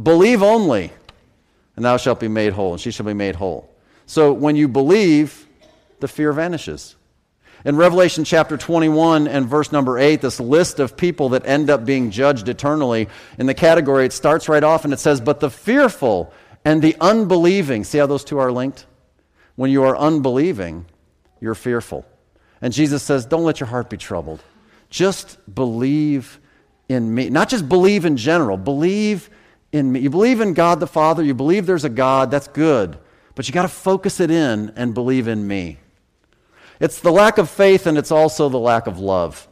believe 0.02 0.44
only, 0.44 0.92
and 1.76 1.84
thou 1.84 1.98
shalt 1.98 2.20
be 2.20 2.28
made 2.28 2.54
whole, 2.54 2.74
and 2.74 2.82
she 2.82 2.92
shall 2.92 3.06
be 3.06 3.14
made 3.14 3.36
whole. 3.36 3.70
So 4.06 4.32
when 4.32 4.56
you 4.56 4.68
believe, 4.68 5.48
the 6.00 6.08
fear 6.08 6.32
vanishes. 6.32 6.96
In 7.66 7.76
Revelation 7.76 8.24
chapter 8.24 8.56
21 8.56 9.28
and 9.28 9.48
verse 9.48 9.72
number 9.72 9.98
8, 9.98 10.22
this 10.22 10.40
list 10.40 10.80
of 10.80 10.96
people 10.96 11.30
that 11.30 11.48
end 11.48 11.70
up 11.70 11.86
being 11.86 12.12
judged 12.12 12.48
eternally, 12.48 13.08
in 13.40 13.48
the 13.48 13.54
category, 13.54 14.06
it 14.06 14.14
starts 14.14 14.48
right 14.48 14.64
off 14.64 14.84
and 14.84 14.94
it 14.94 15.00
says, 15.00 15.22
But 15.22 15.40
the 15.40 15.50
fearful 15.50 16.32
and 16.66 16.82
the 16.82 16.96
unbelieving, 17.02 17.84
see 17.84 17.98
how 17.98 18.06
those 18.06 18.24
two 18.24 18.38
are 18.38 18.52
linked? 18.52 18.86
When 19.56 19.72
you 19.72 19.84
are 19.84 19.98
unbelieving, 19.98 20.86
you're 21.40 21.56
fearful. 21.56 22.06
And 22.62 22.74
Jesus 22.74 23.02
says, 23.02 23.26
Don't 23.26 23.44
let 23.44 23.60
your 23.60 23.68
heart 23.68 23.90
be 23.90 23.98
troubled. 23.98 24.44
Just 24.94 25.40
believe 25.56 26.40
in 26.88 27.16
me. 27.16 27.32
Not 27.32 27.50
just 27.50 27.68
believe 27.68 28.06
in 28.06 28.16
general, 28.16 28.58
believe 28.58 29.32
in 29.72 29.92
me. 29.92 30.02
You 30.02 30.12
believe 30.12 30.40
in 30.40 30.54
God 30.54 30.80
the 30.80 30.86
Father, 30.86 31.24
you 31.24 31.34
believe 31.34 31.66
there's 31.66 31.84
a 31.84 31.90
God, 31.90 32.30
that's 32.30 32.48
good. 32.48 33.00
But 33.34 33.48
you 33.48 33.56
got 33.56 33.64
to 33.64 33.70
focus 33.70 34.20
it 34.20 34.30
in 34.30 34.72
and 34.76 34.94
believe 34.94 35.28
in 35.28 35.48
me. 35.48 35.80
It's 36.80 37.00
the 37.00 37.12
lack 37.12 37.40
of 37.40 37.50
faith 37.50 37.88
and 37.88 37.98
it's 37.98 38.12
also 38.12 38.50
the 38.50 38.60
lack 38.60 38.86
of 38.86 39.00
love. 39.00 39.48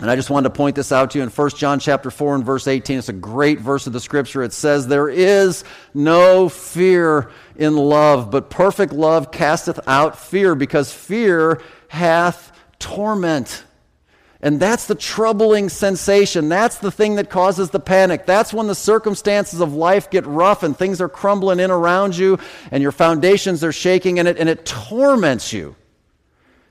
And 0.00 0.10
I 0.10 0.16
just 0.16 0.30
wanted 0.30 0.48
to 0.48 0.54
point 0.54 0.76
this 0.76 0.92
out 0.92 1.10
to 1.10 1.18
you 1.18 1.24
in 1.24 1.28
1 1.28 1.50
John 1.50 1.78
chapter 1.78 2.10
4 2.10 2.36
and 2.36 2.44
verse 2.44 2.66
18. 2.66 3.00
It's 3.00 3.10
a 3.10 3.12
great 3.12 3.60
verse 3.60 3.86
of 3.86 3.92
the 3.92 4.00
scripture. 4.00 4.42
It 4.42 4.54
says, 4.54 4.86
There 4.86 5.10
is 5.10 5.62
no 5.92 6.48
fear 6.48 7.30
in 7.56 7.76
love, 7.76 8.30
but 8.30 8.48
perfect 8.48 8.94
love 8.94 9.30
casteth 9.30 9.78
out 9.86 10.18
fear, 10.18 10.54
because 10.54 10.90
fear 10.90 11.60
hath 11.88 12.50
torment. 12.78 13.62
And 14.44 14.60
that's 14.60 14.86
the 14.86 14.94
troubling 14.94 15.70
sensation. 15.70 16.50
That's 16.50 16.76
the 16.76 16.90
thing 16.90 17.14
that 17.14 17.30
causes 17.30 17.70
the 17.70 17.80
panic. 17.80 18.26
That's 18.26 18.52
when 18.52 18.66
the 18.66 18.74
circumstances 18.74 19.62
of 19.62 19.72
life 19.72 20.10
get 20.10 20.26
rough 20.26 20.62
and 20.62 20.76
things 20.76 21.00
are 21.00 21.08
crumbling 21.08 21.60
in 21.60 21.70
around 21.70 22.14
you 22.14 22.38
and 22.70 22.82
your 22.82 22.92
foundations 22.92 23.64
are 23.64 23.72
shaking 23.72 24.18
and 24.18 24.28
it, 24.28 24.36
and 24.36 24.50
it 24.50 24.66
torments 24.66 25.54
you. 25.54 25.76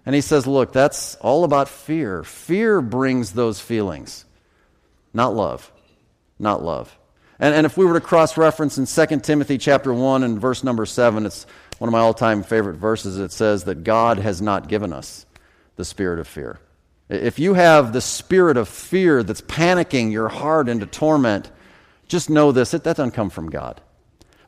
And 0.06 0.14
he 0.14 0.22
says, 0.22 0.46
Look, 0.46 0.72
that's 0.72 1.16
all 1.16 1.46
about 1.46 1.68
fear. 1.68 2.24
Fear 2.24 2.80
brings 2.82 3.32
those 3.32 3.60
feelings, 3.60 4.26
not 5.12 5.34
love. 5.34 5.72
Not 6.38 6.62
love. 6.62 6.96
And, 7.40 7.56
and 7.56 7.66
if 7.66 7.76
we 7.76 7.86
were 7.86 7.94
to 7.94 8.02
cross 8.06 8.38
reference 8.38 8.78
in 8.78 8.86
2 8.86 9.20
Timothy 9.22 9.58
chapter 9.58 9.92
1 9.92 10.22
and 10.22 10.40
verse 10.40 10.64
number 10.64 10.86
7, 10.86 11.26
it's 11.26 11.48
one 11.80 11.88
of 11.88 11.92
my 11.92 12.00
all 12.00 12.14
time 12.14 12.44
favorite 12.44 12.76
verses. 12.76 13.18
It 13.18 13.32
says 13.32 13.64
that 13.64 13.84
God 13.84 14.20
has 14.20 14.44
not 14.44 14.68
given 14.68 14.94
us 14.94 15.26
the 15.76 15.86
spirit 15.86 16.20
of 16.20 16.28
fear 16.28 16.60
if 17.10 17.40
you 17.40 17.54
have 17.54 17.94
the 17.94 18.02
spirit 18.02 18.58
of 18.58 18.68
fear 18.68 19.24
that's 19.24 19.42
panicking 19.42 20.12
your 20.12 20.30
heart 20.30 20.70
into 20.70 20.86
torment, 20.86 21.52
just 22.08 22.30
know 22.30 22.52
this 22.52 22.72
that 22.72 22.84
doesn't 22.84 23.12
come 23.12 23.30
from 23.30 23.50
God. 23.50 23.82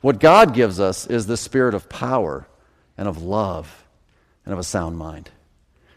What 0.01 0.19
God 0.19 0.53
gives 0.53 0.79
us 0.79 1.07
is 1.07 1.25
the 1.25 1.37
spirit 1.37 1.73
of 1.73 1.89
power 1.89 2.47
and 2.97 3.07
of 3.07 3.21
love 3.21 3.85
and 4.45 4.53
of 4.53 4.59
a 4.59 4.63
sound 4.63 4.97
mind. 4.97 5.31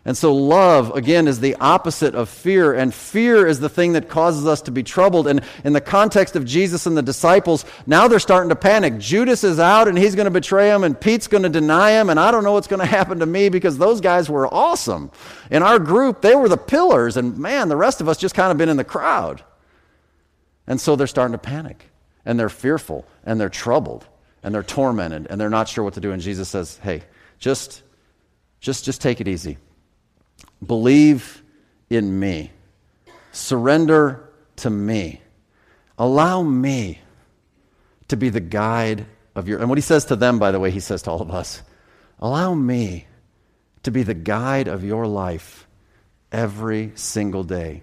And 0.05 0.17
so, 0.17 0.33
love, 0.35 0.95
again, 0.95 1.27
is 1.29 1.41
the 1.41 1.57
opposite 1.57 2.15
of 2.15 2.29
fear. 2.29 2.73
And 2.73 2.95
fear 2.95 3.47
is 3.47 3.61
the 3.61 3.69
thing 3.69 3.93
that 3.93 4.09
causes 4.09 4.47
us 4.47 4.63
to 4.63 4.71
be 4.71 4.83
troubled. 4.83 5.27
And 5.27 5.43
in 5.65 5.73
the 5.73 5.81
context 5.81 6.37
of 6.37 6.45
Jesus 6.45 6.87
and 6.87 6.97
the 6.97 7.03
disciples, 7.03 7.65
now 7.87 8.09
they're 8.09 8.21
starting 8.21 8.49
to 8.49 8.57
panic. 8.57 8.99
Judas 8.99 9.45
is 9.45 9.59
out 9.59 9.89
and 9.89 9.99
he's 9.99 10.15
going 10.15 10.27
to 10.27 10.31
betray 10.31 10.71
him, 10.71 10.85
and 10.85 10.99
Pete's 10.99 11.27
going 11.27 11.43
to 11.43 11.49
deny 11.49 11.91
him. 11.91 12.11
And 12.11 12.19
I 12.19 12.31
don't 12.31 12.45
know 12.45 12.53
what's 12.53 12.69
going 12.69 12.81
to 12.87 12.87
happen 12.87 13.19
to 13.19 13.27
me 13.27 13.49
because 13.49 13.77
those 13.77 14.01
guys 14.01 14.31
were 14.31 14.47
awesome. 14.47 15.11
In 15.51 15.63
our 15.63 15.79
group, 15.79 16.23
they 16.23 16.35
were 16.35 16.49
the 16.49 16.57
pillars. 16.57 17.17
And 17.17 17.37
man, 17.37 17.69
the 17.69 17.77
rest 17.77 18.01
of 18.01 18.09
us 18.09 18.17
just 18.17 18.35
kind 18.35 18.53
of 18.53 18.57
been 18.57 18.69
in 18.69 18.77
the 18.77 18.85
crowd. 18.85 19.43
And 20.67 20.81
so 20.81 20.97
they're 20.97 21.07
starting 21.07 21.33
to 21.33 21.39
panic. 21.39 21.85
And 22.25 22.39
they're 22.39 22.49
fearful. 22.49 23.07
And 23.25 23.41
they're 23.41 23.49
troubled. 23.49 24.07
And 24.43 24.55
they're 24.55 24.63
tormented. 24.63 25.27
And 25.29 25.41
they're 25.41 25.51
not 25.51 25.69
sure 25.69 25.83
what 25.83 25.95
to 25.95 26.01
do. 26.01 26.13
And 26.13 26.23
Jesus 26.23 26.49
says, 26.49 26.79
hey, 26.83 27.03
just, 27.39 27.83
just, 28.61 28.85
just 28.85 29.03
take 29.03 29.21
it 29.21 29.29
easy 29.29 29.59
Believe 30.65 31.43
in 31.91 32.19
me. 32.19 32.51
Surrender 33.33 34.29
to 34.57 34.71
me. 34.71 35.21
Allow 35.97 36.43
me 36.43 37.01
to 38.09 38.17
be 38.17 38.29
the 38.29 38.41
guide 38.41 39.07
of 39.35 39.49
your. 39.49 39.59
And 39.61 39.69
what 39.69 39.79
he 39.79 39.83
says 39.83 40.07
to 40.07 40.17
them, 40.17 40.39
by 40.39 40.51
the 40.51 40.61
way, 40.61 40.71
he 40.71 40.81
says 40.81 41.03
to 41.03 41.11
all 41.11 41.23
of 41.23 41.31
us 41.31 41.63
allow 42.21 42.55
me 42.55 43.07
to 43.85 43.91
be 43.91 44.03
the 44.03 44.15
guide 44.15 44.69
of 44.69 44.83
your 44.83 45.07
life 45.07 45.69
every 46.33 46.93
single 46.95 47.45
day. 47.45 47.83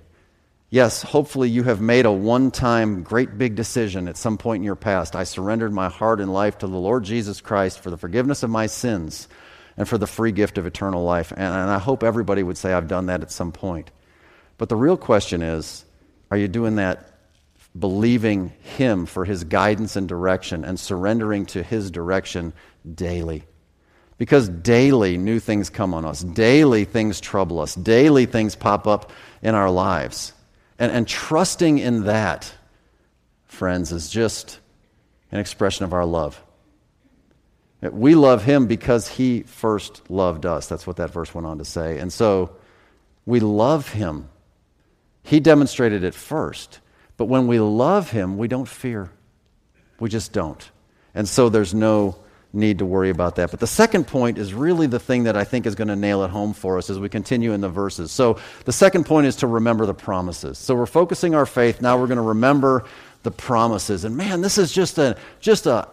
Yes, 0.70 1.04
hopefully 1.04 1.50
you 1.50 1.64
have 1.64 1.80
made 1.80 2.06
a 2.06 2.12
one 2.12 2.52
time 2.52 3.04
great 3.04 3.38
big 3.38 3.56
decision 3.56 4.08
at 4.08 4.18
some 4.18 4.38
point 4.38 4.60
in 4.62 4.66
your 4.66 4.76
past. 4.76 5.16
I 5.16 5.24
surrendered 5.24 5.72
my 5.72 5.88
heart 5.88 6.20
and 6.20 6.34
life 6.34 6.58
to 6.60 6.68
the 6.68 6.78
Lord 6.78 7.04
Jesus 7.04 7.40
Christ 7.40 7.80
for 7.80 7.90
the 7.90 7.98
forgiveness 7.98 8.44
of 8.44 8.50
my 8.50 8.66
sins 8.66 9.28
and 9.78 9.88
for 9.88 9.98
the 9.98 10.08
free 10.08 10.32
gift 10.32 10.58
of 10.58 10.66
eternal 10.66 11.04
life. 11.04 11.32
And, 11.32 11.42
and 11.42 11.70
I 11.70 11.80
hope 11.80 12.04
everybody 12.04 12.44
would 12.44 12.58
say, 12.58 12.74
I've 12.74 12.88
done 12.88 13.08
that 13.08 13.22
at 13.22 13.32
some 13.32 13.52
point. 13.52 13.92
But 14.58 14.70
the 14.70 14.76
real 14.76 14.98
question 14.98 15.42
is 15.42 15.86
are 16.32 16.38
you 16.38 16.48
doing 16.48 16.76
that 16.76 17.12
believing 17.78 18.54
Him 18.62 19.06
for 19.06 19.26
His 19.26 19.44
guidance 19.44 19.96
and 19.96 20.08
direction 20.08 20.64
and 20.64 20.80
surrendering 20.80 21.46
to 21.48 21.64
His 21.64 21.92
direction 21.92 22.54
daily? 22.94 23.44
Because 24.18 24.48
daily 24.48 25.18
new 25.18 25.40
things 25.40 25.70
come 25.70 25.94
on 25.94 26.06
us, 26.06 26.22
daily 26.22 26.86
things 26.86 27.20
trouble 27.20 27.60
us, 27.60 27.76
daily 27.76 28.26
things 28.26 28.56
pop 28.56 28.88
up 28.88 29.12
in 29.42 29.56
our 29.56 29.70
lives. 29.70 30.32
And, 30.80 30.92
and 30.92 31.08
trusting 31.08 31.80
in 31.80 32.06
that, 32.06 32.54
friends, 33.46 33.92
is 33.92 34.10
just 34.10 34.60
an 35.32 35.40
expression 35.40 35.84
of 35.84 35.94
our 35.94 36.06
love. 36.06 36.42
We 37.82 38.16
love 38.16 38.44
him 38.44 38.68
because 38.68 39.08
he 39.08 39.44
first 39.44 40.10
loved 40.10 40.46
us. 40.46 40.68
That's 40.68 40.88
what 40.88 40.98
that 40.98 41.12
verse 41.12 41.34
went 41.36 41.48
on 41.48 41.60
to 41.60 41.66
say. 41.66 42.00
And 42.00 42.12
so 42.12 42.56
we 43.26 43.40
love 43.40 43.90
him 43.90 44.30
He 45.24 45.40
demonstrated 45.40 46.04
it 46.04 46.14
first. 46.14 46.80
But 47.18 47.26
when 47.26 47.48
we 47.48 47.60
love 47.60 48.12
Him, 48.12 48.38
we 48.38 48.48
don't 48.48 48.68
fear. 48.68 49.10
We 50.00 50.10
just 50.10 50.34
don't. 50.34 50.70
And 51.16 51.28
so 51.28 51.50
there's 51.50 51.74
no 51.74 52.18
need 52.54 52.80
to 52.80 52.86
worry 52.86 53.10
about 53.10 53.36
that. 53.38 53.52
But 53.52 53.60
the 53.60 53.68
second 53.68 54.08
point 54.08 54.38
is 54.38 54.54
really 54.54 54.88
the 54.88 55.00
thing 55.00 55.24
that 55.24 55.36
I 55.36 55.44
think 55.44 55.66
is 55.66 55.76
going 55.76 55.90
to 55.90 55.96
nail 55.96 56.24
it 56.24 56.30
home 56.30 56.54
for 56.54 56.78
us 56.78 56.90
as 56.90 57.00
we 57.00 57.10
continue 57.10 57.54
in 57.54 57.62
the 57.62 57.70
verses. 57.70 58.12
So 58.12 58.40
the 58.66 58.74
second 58.74 59.06
point 59.06 59.28
is 59.28 59.38
to 59.38 59.48
remember 59.48 59.86
the 59.86 59.94
promises. 59.94 60.58
So 60.58 60.76
we're 60.76 60.86
focusing 60.86 61.36
our 61.36 61.46
faith. 61.46 61.82
Now 61.82 61.98
we're 61.98 62.08
going 62.08 62.18
to 62.18 62.24
remember 62.24 62.86
the 63.24 63.32
promises. 63.32 64.06
And 64.06 64.16
man, 64.16 64.42
this 64.42 64.58
is 64.58 64.72
just 64.72 64.98
a 64.98 65.18
just 65.40 65.66
a 65.66 65.88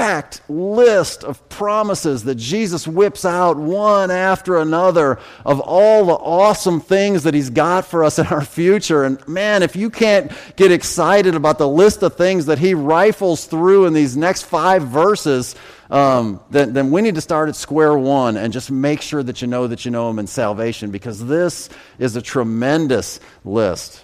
packed 0.00 0.40
list 0.48 1.24
of 1.24 1.46
promises 1.50 2.24
that 2.24 2.36
Jesus 2.36 2.88
whips 2.88 3.26
out 3.26 3.58
one 3.58 4.10
after 4.10 4.56
another 4.56 5.18
of 5.44 5.60
all 5.60 6.06
the 6.06 6.14
awesome 6.14 6.80
things 6.80 7.24
that 7.24 7.34
He's 7.34 7.50
got 7.50 7.84
for 7.84 8.02
us 8.02 8.18
in 8.18 8.26
our 8.28 8.42
future. 8.42 9.04
And 9.04 9.28
man, 9.28 9.62
if 9.62 9.76
you 9.76 9.90
can't 9.90 10.32
get 10.56 10.72
excited 10.72 11.34
about 11.34 11.58
the 11.58 11.68
list 11.68 12.02
of 12.02 12.16
things 12.16 12.46
that 12.46 12.58
He 12.58 12.72
rifles 12.72 13.44
through 13.44 13.84
in 13.84 13.92
these 13.92 14.16
next 14.16 14.44
five 14.44 14.84
verses, 14.84 15.54
um, 15.90 16.40
then, 16.48 16.72
then 16.72 16.90
we 16.90 17.02
need 17.02 17.16
to 17.16 17.20
start 17.20 17.50
at 17.50 17.56
square 17.56 17.98
one 17.98 18.38
and 18.38 18.54
just 18.54 18.70
make 18.70 19.02
sure 19.02 19.22
that 19.22 19.42
you 19.42 19.48
know 19.48 19.66
that 19.66 19.84
you 19.84 19.90
know 19.90 20.08
Him 20.08 20.18
in 20.18 20.26
salvation 20.26 20.90
because 20.90 21.26
this 21.26 21.68
is 21.98 22.16
a 22.16 22.22
tremendous 22.22 23.20
list. 23.44 24.02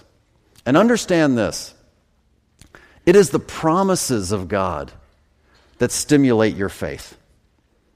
And 0.63 0.77
understand 0.77 1.39
this 1.39 1.73
it 3.07 3.15
is 3.15 3.31
the 3.31 3.39
promises 3.39 4.31
of 4.31 4.47
God 4.47 4.93
that 5.79 5.91
stimulate 5.91 6.55
your 6.55 6.69
faith. 6.69 7.17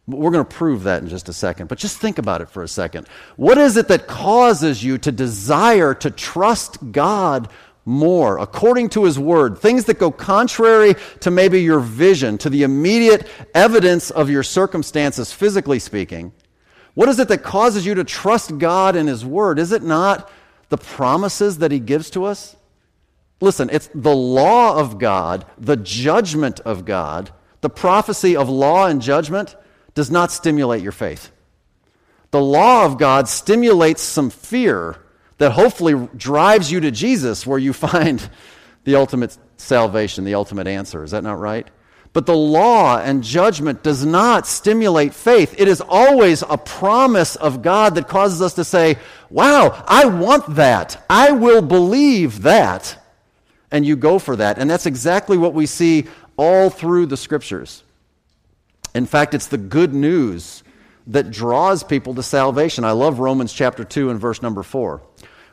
We're 0.08 0.32
going 0.32 0.46
to 0.46 0.56
prove 0.56 0.84
that 0.84 1.04
in 1.04 1.10
just 1.10 1.30
a 1.30 1.34
second, 1.34 1.68
but 1.68 1.78
just 1.78 1.98
think 1.98 2.18
about 2.18 2.42
it 2.42 2.50
for 2.50 2.64
a 2.64 2.68
second. 2.68 3.08
What 3.36 3.58
is 3.58 3.78
it 3.78 3.88
that 3.88 4.08
causes 4.08 4.84
you 4.84 4.98
to 5.00 5.12
desire 5.12 5.94
to 5.96 6.10
trust 6.10 6.92
God 6.92 7.50
more 7.86 8.38
according 8.40 8.90
to 8.90 9.06
His 9.06 9.18
Word? 9.18 9.58
Things 9.58 9.86
that 9.86 10.00
go 10.00 10.12
contrary 10.12 10.96
to 11.22 11.32
maybe 11.32 11.62
your 11.62 11.80
vision, 11.80 12.38
to 12.40 12.50
the 12.50 12.64
immediate 12.64 13.28
evidence 13.54 14.12
of 14.12 14.30
your 14.30 14.44
circumstances, 14.44 15.32
physically 15.32 15.80
speaking. 15.80 16.34
What 16.94 17.08
is 17.08 17.20
it 17.20 17.28
that 17.30 17.44
causes 17.44 17.86
you 17.86 17.96
to 17.96 18.04
trust 18.04 18.58
God 18.58 18.96
and 18.96 19.08
His 19.08 19.24
Word? 19.24 19.60
Is 19.60 19.72
it 19.72 19.84
not 19.84 20.30
the 20.70 20.78
promises 20.78 21.60
that 21.60 21.72
He 21.72 21.80
gives 21.80 22.10
to 22.12 22.26
us? 22.26 22.56
Listen, 23.40 23.70
it's 23.72 23.90
the 23.96 24.16
law 24.16 24.78
of 24.78 25.00
God, 25.00 25.46
the 25.58 25.78
judgment 25.78 26.60
of 26.62 26.86
God 26.86 27.32
the 27.62 27.70
prophecy 27.70 28.36
of 28.36 28.50
law 28.50 28.88
and 28.88 29.02
judgment 29.02 29.56
does 29.94 30.12
not 30.12 30.32
stimulate 30.32 30.82
your 30.82 30.92
faith. 30.92 31.32
The 32.32 32.42
law 32.42 32.86
of 32.86 32.98
God 32.98 33.28
stimulates 33.28 34.02
some 34.02 34.30
fear 34.30 34.98
that 35.38 35.52
hopefully 35.52 36.08
drives 36.16 36.72
you 36.72 36.80
to 36.82 36.92
Jesus 36.92 37.46
where 37.46 37.60
you 37.60 37.74
find 37.74 38.28
the 38.84 38.96
ultimate 38.96 39.38
salvation, 39.58 40.24
the 40.24 40.36
ultimate 40.36 40.68
answer. 40.68 41.04
Is 41.04 41.12
that 41.12 41.24
not 41.24 41.40
right? 41.40 41.68
But 42.14 42.26
the 42.26 42.36
law 42.36 42.98
and 42.98 43.24
judgment 43.24 43.84
does 43.84 44.06
not 44.06 44.46
stimulate 44.46 45.14
faith. 45.14 45.56
It 45.58 45.70
is 45.70 45.82
always 45.88 46.42
a 46.42 46.58
promise 46.58 47.38
of 47.38 47.62
God 47.62 47.96
that 47.96 48.10
causes 48.10 48.42
us 48.42 48.56
to 48.56 48.66
say, 48.66 48.98
Wow, 49.30 49.84
I 49.88 50.06
want 50.06 50.56
that. 50.56 51.06
I 51.10 51.32
will 51.32 51.62
believe 51.62 52.42
that. 52.42 52.98
And 53.72 53.86
you 53.86 53.96
go 53.96 54.20
for 54.20 54.36
that. 54.36 54.58
And 54.58 54.70
that's 54.70 54.86
exactly 54.86 55.38
what 55.38 55.54
we 55.54 55.66
see 55.66 56.08
all 56.42 56.72
through 56.72 57.06
the 57.06 57.16
scriptures. 57.16 57.84
In 58.96 59.06
fact, 59.06 59.36
it's 59.36 59.46
the 59.46 59.60
good 59.60 59.94
news 59.94 60.64
that 61.06 61.30
draws 61.30 61.84
people 61.84 62.16
to 62.16 62.24
salvation. 62.24 62.84
I 62.84 62.94
love 62.94 63.20
Romans 63.20 63.54
chapter 63.54 63.84
2 63.84 64.10
and 64.10 64.20
verse 64.20 64.42
number 64.42 64.64
4, 64.64 65.04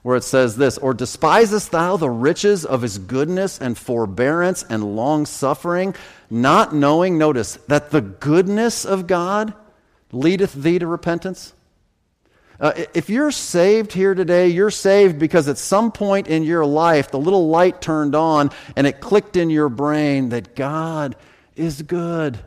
where 0.02 0.16
it 0.16 0.24
says 0.24 0.56
this 0.56 0.78
Or 0.78 0.94
despisest 0.94 1.72
thou 1.72 1.98
the 1.98 2.08
riches 2.08 2.64
of 2.64 2.80
his 2.80 2.96
goodness 2.96 3.60
and 3.60 3.76
forbearance 3.76 4.62
and 4.62 4.96
long 4.96 5.26
suffering, 5.26 5.94
not 6.30 6.74
knowing, 6.74 7.18
notice, 7.18 7.56
that 7.68 7.90
the 7.90 8.00
goodness 8.00 8.86
of 8.86 9.06
God 9.06 9.52
leadeth 10.10 10.54
thee 10.54 10.78
to 10.78 10.86
repentance? 10.86 11.52
Uh, 12.60 12.72
if 12.92 13.08
you're 13.08 13.30
saved 13.30 13.92
here 13.92 14.14
today, 14.14 14.48
you're 14.48 14.70
saved 14.70 15.18
because 15.18 15.46
at 15.48 15.58
some 15.58 15.92
point 15.92 16.26
in 16.26 16.42
your 16.42 16.66
life, 16.66 17.10
the 17.10 17.18
little 17.18 17.48
light 17.48 17.80
turned 17.80 18.16
on 18.16 18.50
and 18.74 18.86
it 18.86 19.00
clicked 19.00 19.36
in 19.36 19.48
your 19.48 19.68
brain 19.68 20.30
that 20.30 20.56
God 20.56 21.14
is 21.54 21.82
good. 21.82 22.38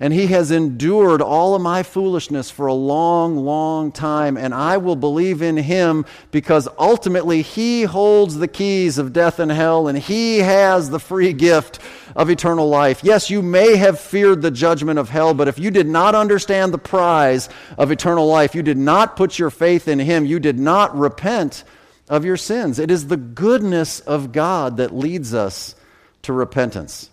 And 0.00 0.12
he 0.12 0.26
has 0.26 0.50
endured 0.50 1.22
all 1.22 1.54
of 1.54 1.62
my 1.62 1.84
foolishness 1.84 2.50
for 2.50 2.66
a 2.66 2.74
long, 2.74 3.36
long 3.36 3.92
time. 3.92 4.36
And 4.36 4.52
I 4.52 4.76
will 4.78 4.96
believe 4.96 5.40
in 5.40 5.56
him 5.56 6.04
because 6.32 6.68
ultimately 6.76 7.42
he 7.42 7.84
holds 7.84 8.36
the 8.36 8.48
keys 8.48 8.98
of 8.98 9.12
death 9.12 9.38
and 9.38 9.52
hell 9.52 9.86
and 9.86 9.96
he 9.96 10.38
has 10.38 10.90
the 10.90 10.98
free 10.98 11.32
gift 11.32 11.78
of 12.16 12.30
eternal 12.30 12.68
life. 12.68 13.02
Yes, 13.02 13.30
you 13.30 13.42
may 13.42 13.76
have 13.76 13.98
feared 13.98 14.42
the 14.42 14.50
judgment 14.50 14.98
of 14.98 15.08
hell, 15.08 15.34
but 15.34 15.48
if 15.48 15.58
you 15.58 15.70
did 15.70 15.86
not 15.86 16.14
understand 16.14 16.72
the 16.72 16.78
prize 16.78 17.48
of 17.76 17.90
eternal 17.90 18.26
life, 18.26 18.54
you 18.54 18.62
did 18.62 18.78
not 18.78 19.16
put 19.16 19.38
your 19.38 19.50
faith 19.50 19.88
in 19.88 19.98
him, 19.98 20.24
you 20.24 20.38
did 20.38 20.58
not 20.58 20.96
repent 20.96 21.64
of 22.08 22.24
your 22.24 22.36
sins. 22.36 22.78
It 22.78 22.90
is 22.90 23.08
the 23.08 23.16
goodness 23.16 24.00
of 24.00 24.32
God 24.32 24.76
that 24.76 24.94
leads 24.94 25.34
us 25.34 25.74
to 26.22 26.32
repentance. 26.32 27.10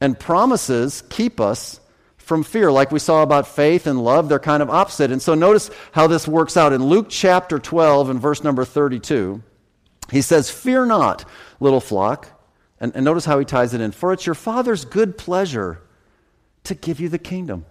And 0.00 0.18
promises 0.18 1.02
keep 1.08 1.40
us 1.40 1.80
from 2.18 2.42
fear. 2.42 2.70
Like 2.70 2.90
we 2.90 2.98
saw 2.98 3.22
about 3.22 3.46
faith 3.46 3.86
and 3.86 4.02
love, 4.02 4.28
they're 4.28 4.38
kind 4.38 4.62
of 4.62 4.68
opposite. 4.68 5.10
And 5.10 5.22
so 5.22 5.34
notice 5.34 5.70
how 5.92 6.06
this 6.06 6.28
works 6.28 6.56
out. 6.56 6.72
In 6.72 6.84
Luke 6.84 7.06
chapter 7.08 7.58
12 7.58 8.10
and 8.10 8.20
verse 8.20 8.44
number 8.44 8.64
32, 8.64 9.42
he 10.10 10.22
says, 10.22 10.50
Fear 10.50 10.86
not, 10.86 11.24
little 11.60 11.80
flock. 11.80 12.35
And, 12.80 12.94
and 12.94 13.04
notice 13.04 13.24
how 13.24 13.38
he 13.38 13.44
ties 13.44 13.74
it 13.74 13.80
in. 13.80 13.92
For 13.92 14.12
it's 14.12 14.26
your 14.26 14.34
Father's 14.34 14.84
good 14.84 15.16
pleasure 15.16 15.80
to 16.64 16.74
give 16.74 17.00
you 17.00 17.08
the 17.08 17.18
kingdom. 17.18 17.64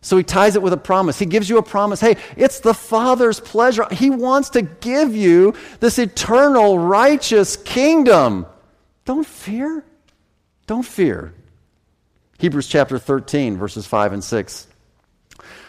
So 0.00 0.16
he 0.16 0.22
ties 0.22 0.54
it 0.54 0.62
with 0.62 0.72
a 0.72 0.78
promise. 0.78 1.18
He 1.18 1.26
gives 1.26 1.50
you 1.50 1.58
a 1.58 1.62
promise. 1.62 2.00
Hey, 2.00 2.16
it's 2.36 2.60
the 2.60 2.74
Father's 2.74 3.40
pleasure. 3.40 3.86
He 3.90 4.10
wants 4.10 4.50
to 4.50 4.62
give 4.62 5.14
you 5.14 5.54
this 5.80 5.98
eternal, 5.98 6.78
righteous 6.78 7.56
kingdom. 7.56 8.46
Don't 9.04 9.26
fear. 9.26 9.84
Don't 10.66 10.84
fear. 10.84 11.34
Hebrews 12.38 12.68
chapter 12.68 12.98
13, 12.98 13.56
verses 13.56 13.86
5 13.86 14.12
and 14.12 14.22
6. 14.22 14.68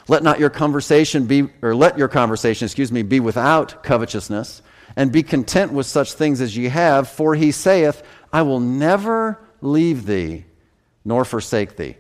Let 0.08 0.24
not 0.24 0.40
your 0.40 0.50
conversation 0.50 1.26
be, 1.26 1.50
or 1.62 1.74
let 1.74 1.98
your 1.98 2.08
conversation, 2.08 2.66
excuse 2.66 2.92
me, 2.92 3.02
be 3.02 3.20
without 3.20 3.84
covetousness, 3.84 4.62
and 4.96 5.12
be 5.12 5.24
content 5.24 5.72
with 5.72 5.86
such 5.86 6.14
things 6.14 6.42
as 6.42 6.56
ye 6.56 6.66
have, 6.66 7.08
for 7.10 7.34
he 7.36 7.52
saith, 7.52 8.04
I 8.32 8.42
will 8.42 8.60
never 8.60 9.40
leave 9.62 10.06
thee 10.06 10.46
nor 11.04 11.26
forsake 11.26 11.76
thee. 11.76 11.96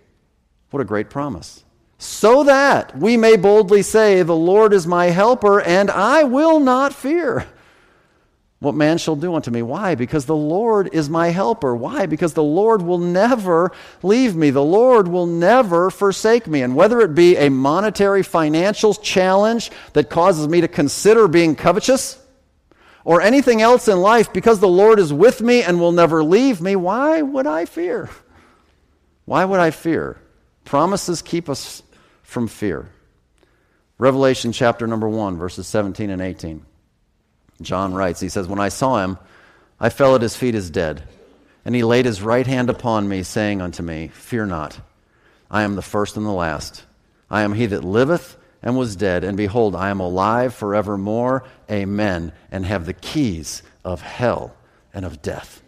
What 0.71 0.81
a 0.81 0.85
great 0.85 1.09
promise. 1.09 1.63
So 1.97 2.43
that 2.43 2.97
we 2.97 3.17
may 3.17 3.35
boldly 3.35 3.81
say, 3.81 4.21
The 4.21 4.35
Lord 4.35 4.73
is 4.73 4.87
my 4.87 5.07
helper, 5.07 5.61
and 5.61 5.89
I 5.89 6.23
will 6.23 6.59
not 6.59 6.93
fear 6.93 7.45
what 8.59 8.75
man 8.75 8.97
shall 8.97 9.15
do 9.15 9.35
unto 9.35 9.51
me. 9.51 9.61
Why? 9.61 9.95
Because 9.95 10.25
the 10.25 10.35
Lord 10.35 10.89
is 10.93 11.09
my 11.09 11.29
helper. 11.29 11.75
Why? 11.75 12.05
Because 12.05 12.33
the 12.33 12.43
Lord 12.43 12.81
will 12.81 12.97
never 12.97 13.71
leave 14.03 14.35
me. 14.35 14.49
The 14.49 14.63
Lord 14.63 15.07
will 15.07 15.27
never 15.27 15.89
forsake 15.89 16.45
me. 16.45 16.61
And 16.61 16.75
whether 16.75 16.99
it 16.99 17.15
be 17.15 17.37
a 17.37 17.49
monetary 17.49 18.21
financial 18.21 18.93
challenge 18.93 19.71
that 19.93 20.09
causes 20.09 20.47
me 20.49 20.59
to 20.59 20.67
consider 20.67 21.29
being 21.29 21.55
covetous 21.55 22.21
or 23.03 23.21
anything 23.21 23.62
else 23.62 23.88
in 23.88 23.99
life, 24.01 24.31
because 24.33 24.59
the 24.59 24.67
Lord 24.67 24.99
is 24.99 25.13
with 25.13 25.41
me 25.41 25.63
and 25.63 25.79
will 25.79 25.91
never 25.91 26.23
leave 26.23 26.62
me, 26.62 26.75
why 26.75 27.21
would 27.21 27.47
I 27.47 27.65
fear? 27.65 28.09
Why 29.25 29.45
would 29.45 29.59
I 29.59 29.71
fear? 29.71 30.19
Promises 30.65 31.21
keep 31.21 31.49
us 31.49 31.83
from 32.23 32.47
fear. 32.47 32.89
Revelation 33.97 34.51
chapter 34.51 34.88
number 34.88 35.07
1, 35.09 35.38
verses 35.38 35.67
17 35.67 36.09
and 36.09 36.21
18. 36.21 36.65
John 37.62 37.93
writes, 37.93 38.19
he 38.19 38.29
says, 38.29 38.47
When 38.47 38.59
I 38.59 38.69
saw 38.69 39.03
him, 39.03 39.17
I 39.79 39.89
fell 39.89 40.15
at 40.15 40.21
his 40.21 40.35
feet 40.35 40.55
as 40.55 40.69
dead. 40.69 41.03
And 41.65 41.75
he 41.75 41.83
laid 41.83 42.05
his 42.05 42.21
right 42.21 42.47
hand 42.47 42.69
upon 42.69 43.09
me, 43.09 43.23
saying 43.23 43.62
unto 43.62 43.83
me, 43.83 44.07
Fear 44.07 44.45
not, 44.47 44.79
I 45.51 45.63
am 45.63 45.75
the 45.75 45.81
first 45.81 46.15
and 46.15 46.25
the 46.25 46.31
last. 46.31 46.85
I 47.29 47.41
am 47.41 47.53
he 47.53 47.65
that 47.67 47.83
liveth 47.83 48.38
and 48.61 48.77
was 48.77 48.95
dead, 48.95 49.23
and 49.23 49.37
behold, 49.37 49.75
I 49.75 49.89
am 49.89 49.99
alive 49.99 50.53
forevermore. 50.53 51.43
Amen. 51.71 52.33
And 52.51 52.65
have 52.65 52.85
the 52.85 52.93
keys 52.93 53.63
of 53.85 54.01
hell 54.01 54.55
and 54.93 55.05
of 55.05 55.21
death. 55.21 55.61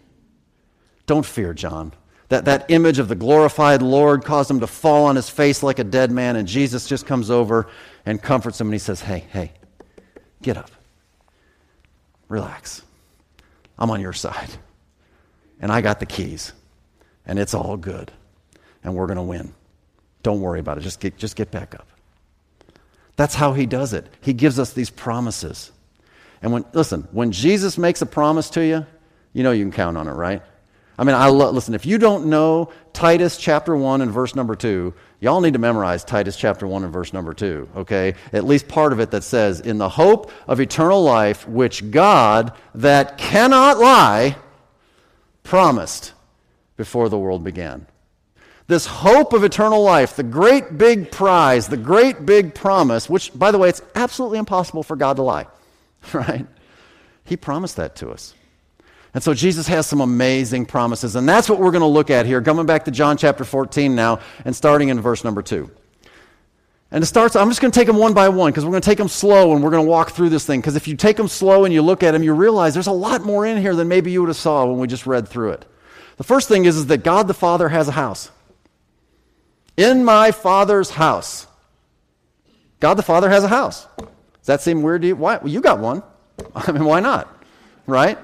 Don't 1.06 1.26
fear, 1.26 1.54
John. 1.54 1.94
That, 2.30 2.46
that 2.46 2.70
image 2.70 3.00
of 3.00 3.08
the 3.08 3.16
glorified 3.16 3.82
Lord 3.82 4.24
caused 4.24 4.50
him 4.50 4.62
to 4.62 4.68
fall 4.68 5.06
on 5.06 5.16
his 5.16 5.30
face 5.30 5.64
like 5.64 5.80
a 5.80 5.84
dead 5.84 6.12
man, 6.12 6.36
and 6.36 6.48
Jesus 6.48 6.88
just 6.88 7.06
comes 7.06 7.30
over 7.30 7.68
and 8.06 8.22
comforts 8.22 8.60
him, 8.60 8.68
and 8.68 8.74
he 8.74 8.80
says, 8.80 9.02
Hey, 9.02 9.26
hey, 9.32 9.52
get 10.42 10.58
up 10.58 10.72
relax. 12.32 12.82
I'm 13.78 13.92
on 13.92 14.02
your 14.02 14.14
side. 14.14 14.50
And 15.60 15.72
I 15.72 15.82
got 15.82 16.00
the 16.00 16.06
keys. 16.08 16.54
And 17.26 17.38
it's 17.38 17.54
all 17.54 17.78
good. 17.78 18.12
And 18.84 18.96
we're 18.96 19.06
going 19.06 19.18
to 19.18 19.24
win. 19.24 19.54
Don't 20.24 20.42
worry 20.42 20.60
about 20.60 20.78
it. 20.78 20.82
Just 20.82 21.00
get, 21.00 21.18
just 21.18 21.36
get 21.36 21.52
back 21.52 21.76
up. 21.76 21.88
That's 23.16 23.36
how 23.36 23.54
he 23.54 23.66
does 23.66 23.94
it. 23.94 24.08
He 24.22 24.34
gives 24.34 24.60
us 24.60 24.74
these 24.74 24.90
promises. 24.90 25.72
And 26.42 26.52
when, 26.52 26.66
listen, 26.74 27.08
when 27.12 27.32
Jesus 27.32 27.78
makes 27.78 28.02
a 28.02 28.06
promise 28.06 28.50
to 28.52 28.66
you, 28.66 28.86
you 29.34 29.44
know 29.44 29.52
you 29.52 29.64
can 29.64 29.72
count 29.72 29.98
on 29.98 30.08
it, 30.08 30.14
right? 30.14 30.42
I 30.98 31.04
mean, 31.04 31.16
I 31.16 31.28
lo- 31.28 31.52
listen, 31.52 31.74
if 31.74 31.86
you 31.86 31.98
don't 31.98 32.28
know 32.28 32.72
Titus 32.94 33.38
chapter 33.38 33.76
1 33.76 34.02
and 34.02 34.12
verse 34.12 34.36
number 34.36 34.56
2, 34.56 34.94
y'all 35.20 35.42
need 35.42 35.54
to 35.54 35.60
memorize 35.60 36.04
Titus 36.04 36.36
chapter 36.36 36.68
1 36.68 36.84
and 36.84 36.94
verse 36.94 37.14
number 37.14 37.34
2, 37.34 37.70
okay? 37.78 38.16
At 38.34 38.46
least 38.46 38.68
part 38.68 38.94
of 38.94 39.00
it 39.00 39.12
that 39.12 39.24
says, 39.24 39.62
In 39.62 39.78
the 39.78 39.90
hope 39.90 40.32
of 40.48 40.60
eternal 40.60 41.02
life, 41.02 41.48
which 41.48 41.90
God, 41.92 42.54
that 42.76 43.18
cannot 43.18 43.80
lie, 43.80 44.36
promised 45.44 46.14
before 46.78 47.10
the 47.10 47.18
world 47.18 47.44
began. 47.44 47.88
This 48.68 48.86
hope 48.86 49.34
of 49.34 49.44
eternal 49.44 49.84
life, 49.84 50.16
the 50.16 50.24
great 50.24 50.78
big 50.78 51.12
prize, 51.12 51.68
the 51.68 51.78
great 51.78 52.26
big 52.26 52.56
promise, 52.56 53.10
which, 53.10 53.38
by 53.38 53.52
the 53.52 53.58
way, 53.58 53.70
it's 53.70 53.82
absolutely 53.96 54.40
impossible 54.40 54.84
for 54.84 54.96
God 54.96 55.18
to 55.18 55.24
lie, 55.24 55.48
right? 56.14 56.46
He 57.26 57.38
promised 57.38 57.76
that 57.78 57.96
to 57.98 58.10
us. 58.10 58.34
And 59.14 59.22
so 59.22 59.34
Jesus 59.34 59.68
has 59.68 59.88
some 59.88 60.00
amazing 60.00 60.66
promises. 60.66 61.16
And 61.16 61.28
that's 61.28 61.50
what 61.50 61.60
we're 61.60 61.72
going 61.72 61.82
to 61.82 61.88
look 61.88 62.10
at 62.10 62.26
here, 62.26 62.42
coming 62.42 62.66
back 62.66 62.86
to 62.86 62.92
John 62.92 63.18
chapter 63.18 63.44
14 63.44 63.94
now 63.94 64.20
and 64.46 64.56
starting 64.56 64.90
in 64.90 65.02
verse 65.02 65.24
number 65.24 65.42
2. 65.42 65.70
And 66.92 67.04
it 67.04 67.08
starts, 67.08 67.36
I'm 67.36 67.50
just 67.50 67.62
going 67.62 67.72
to 67.72 67.80
take 67.80 67.88
them 67.88 67.98
one 67.98 68.14
by 68.14 68.28
one 68.30 68.52
because 68.52 68.66
we're 68.66 68.72
going 68.72 68.82
to 68.82 68.90
take 68.90 68.98
them 68.98 69.08
slow 69.08 69.54
and 69.54 69.64
we're 69.64 69.70
going 69.70 69.84
to 69.84 69.90
walk 69.90 70.12
through 70.12 70.30
this 70.30 70.46
thing. 70.46 70.60
Because 70.60 70.76
if 70.76 70.88
you 70.88 70.98
take 70.98 71.16
them 71.16 71.30
slow 71.30 71.64
and 71.64 71.74
you 71.74 71.82
look 71.82 72.04
at 72.04 72.12
them, 72.12 72.22
you 72.22 72.34
realize 72.34 72.74
there's 72.74 72.88
a 72.88 72.92
lot 72.92 73.24
more 73.24 73.46
in 73.46 73.58
here 73.58 73.76
than 73.76 73.88
maybe 73.88 74.12
you 74.12 74.22
would 74.22 74.28
have 74.28 74.38
saw 74.38 74.66
when 74.66 74.78
we 74.78 74.88
just 74.88 75.06
read 75.06 75.28
through 75.28 75.52
it. 75.52 75.66
The 76.18 76.24
first 76.26 76.50
thing 76.50 76.66
is, 76.66 76.76
is 76.76 76.88
that 76.88 77.04
God 77.04 77.28
the 77.28 77.34
Father 77.34 77.70
has 77.70 77.88
a 77.88 77.94
house. 77.94 78.30
In 79.82 80.06
my 80.06 80.32
Father's 80.32 80.92
house. 80.92 81.48
God 82.80 82.96
the 82.96 83.04
Father 83.04 83.30
has 83.30 83.44
a 83.44 83.48
house. 83.48 83.88
Does 83.98 84.46
that 84.46 84.62
seem 84.62 84.84
weird 84.84 85.02
to 85.02 85.08
you? 85.08 85.16
Why? 85.16 85.38
Well, 85.38 85.48
you 85.48 85.60
got 85.60 85.80
one. 85.80 86.04
I 86.56 86.72
mean, 86.72 86.86
why 86.86 87.00
not? 87.00 87.28
Right? 87.88 88.20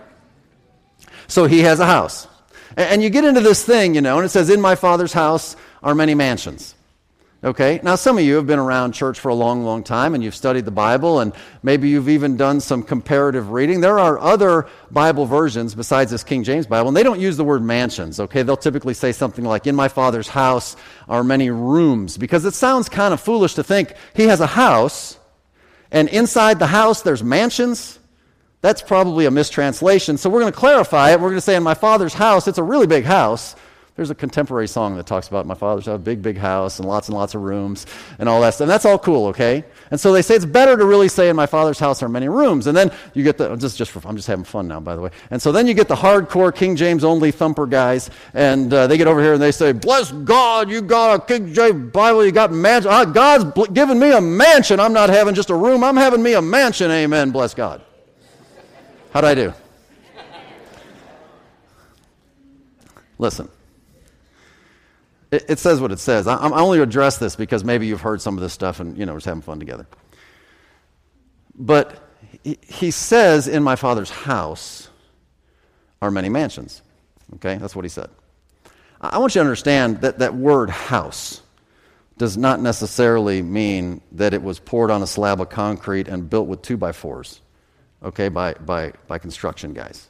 So 1.27 1.45
he 1.45 1.61
has 1.61 1.79
a 1.79 1.85
house. 1.87 2.27
And 2.75 3.01
you 3.01 3.09
get 3.09 3.25
into 3.25 3.41
this 3.41 3.65
thing, 3.65 3.95
you 3.95 4.01
know, 4.01 4.17
and 4.17 4.25
it 4.25 4.29
says, 4.29 4.51
In 4.51 4.61
my 4.61 4.75
Father's 4.75 5.13
house 5.13 5.55
are 5.81 5.95
many 5.95 6.13
mansions. 6.13 6.75
Okay? 7.47 7.79
Now, 7.81 7.95
some 7.95 8.17
of 8.17 8.23
you 8.25 8.35
have 8.35 8.45
been 8.45 8.59
around 8.59 8.91
church 8.91 9.19
for 9.19 9.29
a 9.29 9.33
long, 9.33 9.63
long 9.63 9.83
time 9.83 10.13
and 10.13 10.23
you've 10.23 10.35
studied 10.35 10.65
the 10.65 10.71
Bible 10.71 11.21
and 11.21 11.33
maybe 11.63 11.87
you've 11.87 12.09
even 12.09 12.35
done 12.35 12.59
some 12.59 12.83
comparative 12.83 13.51
reading. 13.51 13.79
There 13.81 13.97
are 13.97 14.19
other 14.19 14.67
Bible 14.91 15.25
versions 15.25 15.73
besides 15.73 16.11
this 16.11 16.23
King 16.23 16.43
James 16.43 16.67
Bible, 16.67 16.89
and 16.89 16.97
they 16.97 17.03
don't 17.03 17.21
use 17.21 17.37
the 17.37 17.45
word 17.45 17.63
mansions. 17.63 18.19
Okay? 18.19 18.43
They'll 18.43 18.57
typically 18.57 18.93
say 18.93 19.13
something 19.13 19.45
like, 19.45 19.65
In 19.65 19.75
my 19.75 19.87
Father's 19.87 20.27
house 20.27 20.75
are 21.07 21.23
many 21.23 21.49
rooms, 21.49 22.17
because 22.17 22.43
it 22.45 22.53
sounds 22.53 22.89
kind 22.89 23.13
of 23.13 23.21
foolish 23.21 23.53
to 23.55 23.63
think 23.63 23.93
he 24.13 24.23
has 24.23 24.41
a 24.41 24.47
house 24.47 25.17
and 25.91 26.09
inside 26.09 26.59
the 26.59 26.67
house 26.67 27.01
there's 27.01 27.23
mansions. 27.23 27.99
That's 28.61 28.81
probably 28.81 29.25
a 29.25 29.31
mistranslation. 29.31 30.17
So 30.17 30.29
we're 30.29 30.41
going 30.41 30.51
to 30.51 30.59
clarify 30.59 31.11
it. 31.11 31.19
We're 31.19 31.29
going 31.29 31.35
to 31.35 31.41
say, 31.41 31.55
In 31.55 31.63
my 31.63 31.75
Father's 31.75 32.13
house, 32.13 32.47
it's 32.47 32.57
a 32.57 32.63
really 32.63 32.87
big 32.87 33.05
house. 33.05 33.55
There's 33.97 34.11
a 34.11 34.15
contemporary 34.15 34.67
song 34.67 34.95
that 34.97 35.07
talks 35.07 35.27
about 35.27 35.47
my 35.47 35.55
father's 35.55 35.87
house, 35.87 35.99
big, 35.99 36.21
big 36.21 36.37
house, 36.37 36.77
and 36.77 36.87
lots 36.87 37.07
and 37.07 37.17
lots 37.17 37.33
of 37.33 37.41
rooms, 37.41 37.87
and 38.19 38.29
all 38.29 38.39
that 38.41 38.53
stuff. 38.53 38.65
And 38.65 38.69
that's 38.69 38.85
all 38.85 38.99
cool, 38.99 39.25
okay? 39.29 39.63
And 39.89 39.99
so 39.99 40.13
they 40.13 40.21
say 40.21 40.35
it's 40.35 40.45
better 40.45 40.77
to 40.77 40.85
really 40.85 41.09
say 41.09 41.29
in 41.29 41.35
my 41.35 41.47
father's 41.47 41.79
house 41.79 42.03
are 42.03 42.07
many 42.07 42.29
rooms. 42.29 42.67
And 42.67 42.77
then 42.77 42.91
you 43.15 43.23
get 43.23 43.39
the, 43.39 43.55
just, 43.55 43.75
just 43.75 43.89
for, 43.89 44.07
I'm 44.07 44.15
just 44.15 44.27
having 44.27 44.45
fun 44.45 44.67
now, 44.67 44.79
by 44.79 44.95
the 44.95 45.01
way. 45.01 45.09
And 45.31 45.41
so 45.41 45.51
then 45.51 45.65
you 45.65 45.73
get 45.73 45.87
the 45.87 45.95
hardcore 45.95 46.53
King 46.53 46.75
James 46.75 47.03
only 47.03 47.31
thumper 47.31 47.65
guys, 47.65 48.11
and 48.35 48.71
uh, 48.71 48.85
they 48.85 48.99
get 48.99 49.07
over 49.07 49.19
here 49.19 49.33
and 49.33 49.41
they 49.41 49.51
say, 49.51 49.71
Bless 49.71 50.11
God, 50.11 50.69
you 50.69 50.83
got 50.83 51.15
a 51.15 51.25
King 51.25 51.51
James 51.51 51.91
Bible, 51.91 52.23
you 52.23 52.31
got 52.31 52.51
mansion. 52.51 52.91
Ah, 52.93 53.03
God's 53.03 53.45
bl- 53.45 53.65
given 53.65 53.97
me 53.97 54.11
a 54.11 54.21
mansion. 54.21 54.79
I'm 54.79 54.93
not 54.93 55.09
having 55.09 55.33
just 55.33 55.49
a 55.49 55.55
room, 55.55 55.83
I'm 55.83 55.97
having 55.97 56.21
me 56.21 56.35
a 56.35 56.41
mansion. 56.41 56.91
Amen. 56.91 57.31
Bless 57.31 57.55
God. 57.55 57.81
How'd 59.11 59.25
I 59.25 59.33
do? 59.33 59.53
Listen. 63.17 63.49
It, 65.31 65.45
it 65.49 65.59
says 65.59 65.81
what 65.81 65.91
it 65.91 65.99
says. 65.99 66.27
I, 66.27 66.37
I'm 66.37 66.53
only 66.53 66.79
address 66.79 67.17
this 67.17 67.35
because 67.35 67.63
maybe 67.63 67.87
you've 67.87 68.01
heard 68.01 68.21
some 68.21 68.35
of 68.35 68.41
this 68.41 68.53
stuff 68.53 68.79
and, 68.79 68.97
you 68.97 69.05
know, 69.05 69.13
we're 69.13 69.21
having 69.21 69.41
fun 69.41 69.59
together. 69.59 69.87
But 71.55 72.01
he, 72.43 72.57
he 72.61 72.91
says, 72.91 73.47
In 73.47 73.63
my 73.63 73.75
Father's 73.75 74.09
house 74.09 74.89
are 76.01 76.11
many 76.11 76.29
mansions. 76.29 76.81
Okay? 77.35 77.55
That's 77.55 77.75
what 77.75 77.85
he 77.85 77.89
said. 77.89 78.09
I 78.99 79.19
want 79.19 79.35
you 79.35 79.39
to 79.39 79.45
understand 79.45 80.01
that 80.01 80.19
that 80.19 80.33
word 80.33 80.69
house 80.69 81.41
does 82.17 82.35
not 82.35 82.59
necessarily 82.59 83.41
mean 83.43 84.01
that 84.11 84.33
it 84.33 84.41
was 84.41 84.59
poured 84.59 84.89
on 84.89 85.03
a 85.03 85.07
slab 85.07 85.39
of 85.39 85.49
concrete 85.49 86.07
and 86.07 86.29
built 86.29 86.47
with 86.47 86.63
two 86.63 86.77
by 86.77 86.91
fours, 86.91 87.41
okay, 88.01 88.27
by, 88.27 88.53
by, 88.53 88.91
by 89.07 89.19
construction 89.19 89.73
guys. 89.73 90.09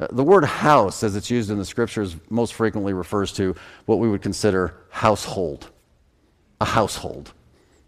Uh, 0.00 0.06
the 0.12 0.24
word 0.24 0.44
house, 0.44 1.02
as 1.02 1.14
it's 1.14 1.30
used 1.30 1.50
in 1.50 1.58
the 1.58 1.64
scriptures, 1.64 2.16
most 2.30 2.54
frequently 2.54 2.94
refers 2.94 3.32
to 3.32 3.54
what 3.84 3.98
we 3.98 4.08
would 4.08 4.22
consider 4.22 4.74
household. 4.88 5.68
A 6.60 6.64
household. 6.64 7.32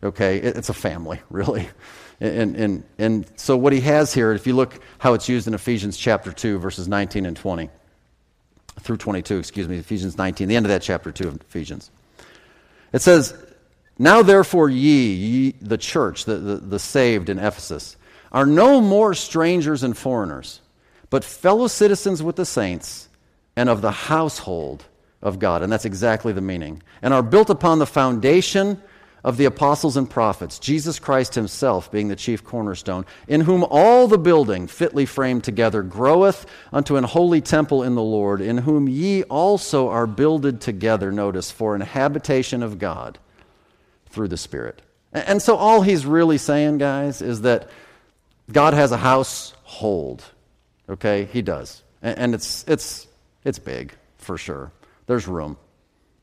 Okay? 0.04 0.36
It's 0.38 0.68
a 0.68 0.74
family, 0.74 1.20
really. 1.30 1.68
And, 2.20 2.54
and, 2.54 2.84
and 2.98 3.26
so, 3.36 3.56
what 3.56 3.72
he 3.72 3.80
has 3.80 4.12
here, 4.12 4.32
if 4.32 4.46
you 4.46 4.54
look 4.54 4.80
how 4.98 5.14
it's 5.14 5.28
used 5.28 5.48
in 5.48 5.54
Ephesians 5.54 5.96
chapter 5.96 6.32
2, 6.32 6.58
verses 6.58 6.86
19 6.86 7.26
and 7.26 7.36
20, 7.36 7.70
through 8.80 8.96
22, 8.98 9.38
excuse 9.38 9.66
me, 9.66 9.78
Ephesians 9.78 10.16
19, 10.16 10.48
the 10.48 10.56
end 10.56 10.66
of 10.66 10.70
that 10.70 10.82
chapter 10.82 11.10
2 11.10 11.28
of 11.28 11.40
Ephesians. 11.40 11.90
It 12.92 13.00
says, 13.00 13.34
Now 13.98 14.22
therefore, 14.22 14.68
ye, 14.68 15.14
ye 15.14 15.54
the 15.60 15.78
church, 15.78 16.26
the, 16.26 16.36
the, 16.36 16.56
the 16.56 16.78
saved 16.78 17.28
in 17.28 17.38
Ephesus, 17.38 17.96
are 18.30 18.46
no 18.46 18.80
more 18.80 19.14
strangers 19.14 19.82
and 19.82 19.96
foreigners 19.96 20.61
but 21.12 21.24
fellow 21.24 21.66
citizens 21.66 22.22
with 22.22 22.36
the 22.36 22.46
saints 22.46 23.06
and 23.54 23.68
of 23.68 23.82
the 23.82 23.90
household 23.90 24.86
of 25.20 25.38
God. 25.38 25.62
And 25.62 25.70
that's 25.70 25.84
exactly 25.84 26.32
the 26.32 26.40
meaning. 26.40 26.82
And 27.02 27.12
are 27.12 27.22
built 27.22 27.50
upon 27.50 27.78
the 27.78 27.86
foundation 27.86 28.80
of 29.22 29.36
the 29.36 29.44
apostles 29.44 29.98
and 29.98 30.08
prophets, 30.08 30.58
Jesus 30.58 30.98
Christ 30.98 31.34
himself 31.34 31.92
being 31.92 32.08
the 32.08 32.16
chief 32.16 32.42
cornerstone, 32.42 33.04
in 33.28 33.42
whom 33.42 33.62
all 33.62 34.08
the 34.08 34.16
building, 34.16 34.66
fitly 34.66 35.04
framed 35.04 35.44
together, 35.44 35.82
groweth 35.82 36.46
unto 36.72 36.96
an 36.96 37.04
holy 37.04 37.42
temple 37.42 37.82
in 37.82 37.94
the 37.94 38.00
Lord, 38.00 38.40
in 38.40 38.56
whom 38.56 38.88
ye 38.88 39.22
also 39.24 39.90
are 39.90 40.06
builded 40.06 40.62
together, 40.62 41.12
notice, 41.12 41.50
for 41.50 41.74
an 41.74 41.82
habitation 41.82 42.62
of 42.62 42.78
God 42.78 43.18
through 44.06 44.28
the 44.28 44.38
Spirit. 44.38 44.80
And 45.12 45.42
so 45.42 45.56
all 45.56 45.82
he's 45.82 46.06
really 46.06 46.38
saying, 46.38 46.78
guys, 46.78 47.20
is 47.20 47.42
that 47.42 47.68
God 48.50 48.72
has 48.72 48.92
a 48.92 48.96
household. 48.96 50.24
Okay, 50.88 51.24
he 51.32 51.42
does. 51.42 51.82
And, 52.02 52.18
and 52.18 52.34
it's, 52.34 52.64
it's, 52.68 53.06
it's 53.44 53.58
big, 53.58 53.94
for 54.18 54.36
sure. 54.36 54.72
There's 55.06 55.26
room. 55.26 55.56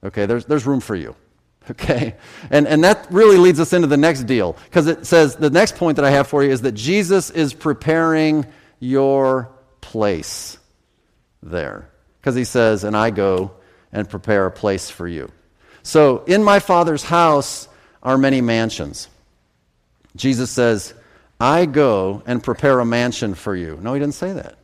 Okay, 0.03 0.25
there's, 0.25 0.45
there's 0.45 0.65
room 0.65 0.79
for 0.79 0.95
you. 0.95 1.15
Okay? 1.71 2.15
And, 2.49 2.67
and 2.67 2.83
that 2.83 3.05
really 3.11 3.37
leads 3.37 3.59
us 3.59 3.73
into 3.73 3.85
the 3.85 3.97
next 3.97 4.23
deal. 4.23 4.57
Because 4.65 4.87
it 4.87 5.05
says 5.05 5.35
the 5.35 5.51
next 5.51 5.75
point 5.75 5.97
that 5.97 6.05
I 6.05 6.09
have 6.09 6.27
for 6.27 6.43
you 6.43 6.49
is 6.49 6.61
that 6.61 6.71
Jesus 6.71 7.29
is 7.29 7.53
preparing 7.53 8.47
your 8.79 9.51
place 9.81 10.57
there. 11.43 11.89
Because 12.19 12.33
he 12.33 12.43
says, 12.43 12.83
and 12.83 12.97
I 12.97 13.11
go 13.11 13.51
and 13.91 14.09
prepare 14.09 14.47
a 14.47 14.51
place 14.51 14.89
for 14.89 15.07
you. 15.07 15.31
So, 15.83 16.23
in 16.25 16.43
my 16.43 16.59
Father's 16.59 17.03
house 17.03 17.67
are 18.01 18.17
many 18.17 18.41
mansions. 18.41 19.07
Jesus 20.15 20.49
says, 20.49 20.93
I 21.39 21.65
go 21.65 22.21
and 22.25 22.43
prepare 22.43 22.79
a 22.79 22.85
mansion 22.85 23.33
for 23.33 23.55
you. 23.55 23.79
No, 23.81 23.93
he 23.93 23.99
didn't 23.99 24.15
say 24.15 24.33
that. 24.33 24.57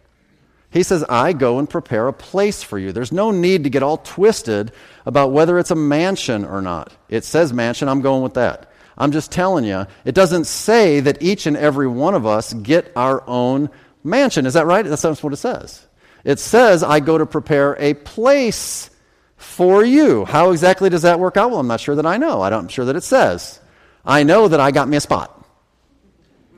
He 0.72 0.84
says, 0.84 1.06
I 1.08 1.32
go 1.32 1.58
and 1.60 1.70
prepare 1.70 2.10
a 2.10 2.14
place 2.14 2.62
for 2.62 2.78
you. 2.78 2.92
There's 2.92 3.14
no 3.14 3.32
need 3.32 3.64
to 3.64 3.70
get 3.70 3.82
all 3.82 3.98
twisted 3.98 4.74
about 5.06 5.32
whether 5.32 5.58
it's 5.58 5.72
a 5.72 5.76
mansion 5.76 6.44
or 6.44 6.62
not. 6.62 6.92
It 7.08 7.24
says 7.24 7.54
mansion, 7.54 7.88
I'm 7.88 8.02
going 8.02 8.24
with 8.24 8.34
that. 8.34 8.72
I'm 8.98 9.14
just 9.14 9.32
telling 9.32 9.64
you, 9.64 9.88
it 10.04 10.16
doesn't 10.16 10.46
say 10.46 11.00
that 11.00 11.22
each 11.22 11.46
and 11.46 11.56
every 11.56 11.88
one 11.88 12.14
of 12.14 12.26
us 12.26 12.54
get 12.54 12.92
our 12.96 13.24
own 13.26 13.70
mansion. 14.04 14.46
Is 14.46 14.56
that 14.56 14.66
right? 14.66 14.86
That's 14.86 15.24
what 15.24 15.32
it 15.32 15.38
says. 15.38 15.86
It 16.26 16.40
says, 16.40 16.84
I 16.84 17.00
go 17.00 17.18
to 17.18 17.26
prepare 17.26 17.78
a 17.80 17.94
place 17.94 18.90
for 19.38 19.84
you. 19.84 20.26
How 20.26 20.52
exactly 20.52 20.90
does 20.90 21.04
that 21.04 21.20
work 21.20 21.38
out? 21.38 21.52
Well, 21.52 21.60
I'm 21.60 21.68
not 21.68 21.80
sure 21.80 21.96
that 21.96 22.06
I 22.06 22.18
know. 22.18 22.42
I'm 22.42 22.52
not 22.52 22.72
sure 22.72 22.86
that 22.86 22.96
it 22.98 23.04
says. 23.04 23.62
I 24.04 24.24
know 24.24 24.50
that 24.50 24.60
I 24.60 24.72
got 24.72 24.90
me 24.90 24.98
a 24.98 25.02
spot. 25.02 25.45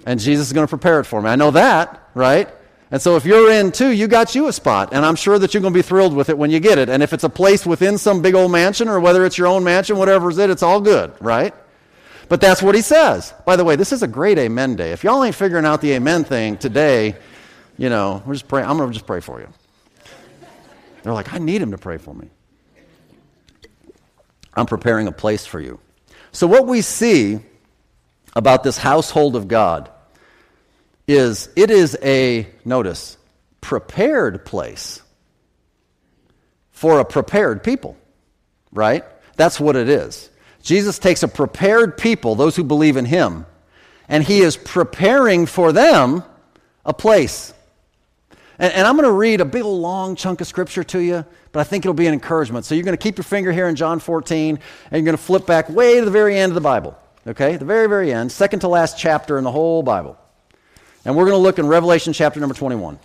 And 0.07 0.21
Jesus 0.21 0.47
is 0.47 0.53
going 0.53 0.65
to 0.65 0.69
prepare 0.69 1.01
it 1.01 1.03
for 1.03 1.21
me. 1.21 1.29
I 1.29 1.35
know 1.35 1.51
that, 1.51 2.09
right? 2.13 2.47
And 2.91 3.01
so 3.01 3.17
if 3.17 3.25
you're 3.25 3.51
in 3.51 3.73
too, 3.73 3.89
you 3.89 4.07
got 4.07 4.35
you 4.35 4.47
a 4.47 4.53
spot. 4.53 4.93
And 4.93 5.05
I'm 5.05 5.17
sure 5.17 5.37
that 5.37 5.53
you're 5.53 5.59
going 5.59 5.73
to 5.73 5.77
be 5.77 5.81
thrilled 5.81 6.15
with 6.15 6.29
it 6.29 6.37
when 6.37 6.49
you 6.49 6.61
get 6.61 6.77
it. 6.77 6.87
And 6.87 7.03
if 7.03 7.11
it's 7.11 7.25
a 7.25 7.29
place 7.29 7.65
within 7.65 7.97
some 7.97 8.21
big 8.21 8.33
old 8.33 8.49
mansion 8.49 8.87
or 8.87 9.01
whether 9.01 9.25
it's 9.25 9.37
your 9.37 9.47
own 9.47 9.65
mansion, 9.65 9.97
whatever's 9.97 10.37
it, 10.37 10.49
it's 10.49 10.63
all 10.63 10.79
good, 10.79 11.13
right? 11.19 11.53
But 12.29 12.39
that's 12.39 12.63
what 12.63 12.73
he 12.73 12.81
says. 12.81 13.33
By 13.45 13.57
the 13.57 13.65
way, 13.65 13.75
this 13.75 13.91
is 13.91 14.01
a 14.01 14.07
great 14.07 14.39
amen 14.39 14.77
day. 14.77 14.93
If 14.93 15.03
y'all 15.03 15.21
ain't 15.25 15.35
figuring 15.35 15.65
out 15.65 15.81
the 15.81 15.91
amen 15.91 16.23
thing 16.23 16.55
today, 16.55 17.17
you 17.77 17.89
know, 17.89 18.23
we're 18.25 18.35
just 18.35 18.47
praying. 18.47 18.69
I'm 18.69 18.77
going 18.77 18.87
to 18.87 18.93
just 18.93 19.07
pray 19.07 19.19
for 19.19 19.41
you. 19.41 19.49
They're 21.03 21.11
like, 21.11 21.33
I 21.33 21.37
need 21.37 21.61
him 21.61 21.71
to 21.71 21.77
pray 21.77 21.97
for 21.97 22.13
me. 22.13 22.29
I'm 24.53 24.67
preparing 24.67 25.07
a 25.07 25.11
place 25.11 25.45
for 25.45 25.59
you. 25.59 25.81
So, 26.31 26.47
what 26.47 26.65
we 26.65 26.81
see 26.81 27.39
about 28.35 28.63
this 28.63 28.77
household 28.77 29.35
of 29.35 29.49
God 29.49 29.91
is 31.07 31.49
it 31.55 31.71
is 31.71 31.97
a, 32.03 32.47
notice, 32.65 33.17
prepared 33.61 34.45
place 34.45 35.01
for 36.71 36.99
a 36.99 37.05
prepared 37.05 37.63
people, 37.63 37.97
right? 38.71 39.03
That's 39.35 39.59
what 39.59 39.75
it 39.75 39.89
is. 39.89 40.29
Jesus 40.61 40.99
takes 40.99 41.23
a 41.23 41.27
prepared 41.27 41.97
people, 41.97 42.35
those 42.35 42.55
who 42.55 42.63
believe 42.63 42.97
in 42.97 43.05
him, 43.05 43.45
and 44.09 44.23
he 44.23 44.41
is 44.41 44.57
preparing 44.57 45.45
for 45.45 45.71
them 45.71 46.23
a 46.85 46.93
place. 46.93 47.53
And, 48.59 48.73
and 48.73 48.87
I'm 48.87 48.95
going 48.95 49.07
to 49.07 49.13
read 49.13 49.39
a 49.39 49.45
big 49.45 49.63
long 49.63 50.15
chunk 50.15 50.41
of 50.41 50.47
scripture 50.47 50.83
to 50.83 50.99
you, 50.99 51.25
but 51.51 51.59
I 51.61 51.63
think 51.63 51.85
it'll 51.85 51.93
be 51.93 52.07
an 52.07 52.13
encouragement. 52.13 52.65
So 52.65 52.75
you're 52.75 52.83
going 52.83 52.97
to 52.97 53.01
keep 53.01 53.17
your 53.17 53.23
finger 53.23 53.51
here 53.51 53.67
in 53.67 53.75
John 53.75 53.99
14, 53.99 54.55
and 54.55 54.61
you're 54.91 55.05
going 55.05 55.17
to 55.17 55.23
flip 55.23 55.45
back 55.45 55.69
way 55.69 55.99
to 55.99 56.05
the 56.05 56.11
very 56.11 56.37
end 56.37 56.51
of 56.51 56.55
the 56.55 56.61
Bible. 56.61 56.97
Okay? 57.25 57.55
The 57.55 57.65
very, 57.65 57.87
very 57.87 58.11
end, 58.11 58.31
second 58.31 58.59
to 58.59 58.67
last 58.67 58.99
chapter 58.99 59.37
in 59.37 59.43
the 59.43 59.51
whole 59.51 59.83
Bible. 59.83 60.17
And 61.07 61.15
we're 61.15 61.23
going 61.23 61.35
to 61.35 61.41
look 61.41 61.57
in 61.57 61.65
Revelation 61.65 62.11
chapter 62.11 62.37
number 62.41 62.53
21. 62.53 62.95
I'm 62.95 62.99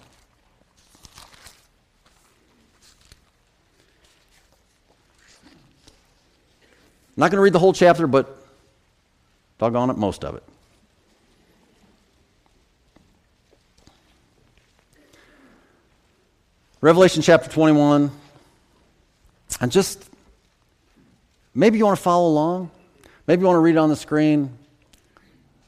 not 7.17 7.31
going 7.31 7.39
to 7.39 7.43
read 7.43 7.53
the 7.53 7.61
whole 7.61 7.73
chapter, 7.73 8.09
but 8.09 8.45
doggone 9.59 9.91
it, 9.91 9.97
most 9.97 10.25
of 10.25 10.35
it. 10.35 10.43
Revelation 16.81 17.23
chapter 17.23 17.49
21. 17.49 18.11
And 19.61 19.71
just 19.71 20.11
maybe 21.55 21.79
you 21.79 21.85
want 21.85 21.97
to 21.97 22.03
follow 22.03 22.27
along. 22.27 22.73
Maybe 23.29 23.43
you 23.43 23.47
want 23.47 23.55
to 23.55 23.61
read 23.61 23.77
it 23.77 23.79
on 23.79 23.91
the 23.91 23.95
screen. 23.95 24.59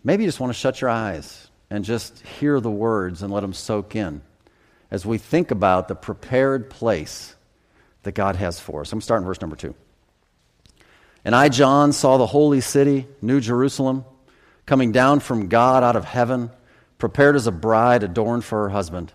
Maybe 0.03 0.25
you 0.25 0.29
just 0.29 0.41
want 0.41 0.53
to 0.53 0.59
shut 0.59 0.81
your 0.81 0.91
eyes 0.91 1.45
and 1.71 1.85
just 1.85 2.21
hear 2.21 2.61
the 2.61 2.71
words 2.71 3.23
and 3.23 3.33
let 3.33 3.41
them 3.41 3.53
soak 3.53 3.97
in 3.97 4.23
as 4.91 5.05
we 5.05 5.19
think 5.19 5.51
about 5.51 5.89
the 5.89 5.95
prepared 5.95 6.71
place 6.71 7.35
that 8.05 8.13
God 8.13 8.37
has 8.37 8.61
for 8.61 8.83
us. 8.83 8.93
I'm 8.93 9.01
starting 9.01 9.27
verse 9.27 9.41
number 9.41 9.57
two. 9.57 9.75
And 11.25 11.35
I, 11.35 11.49
John, 11.49 11.93
saw 11.93 12.19
the 12.19 12.27
holy 12.27 12.61
city, 12.61 13.07
New 13.23 13.41
Jerusalem, 13.41 14.05
coming 14.67 14.93
down 14.93 15.21
from 15.21 15.49
God 15.49 15.83
out 15.83 15.97
of 15.97 16.05
heaven, 16.05 16.51
prepared 16.99 17.35
as 17.35 17.47
a 17.47 17.53
bride 17.53 18.03
adorned 18.03 18.45
for 18.45 18.63
her 18.63 18.69
husband. 18.69 19.13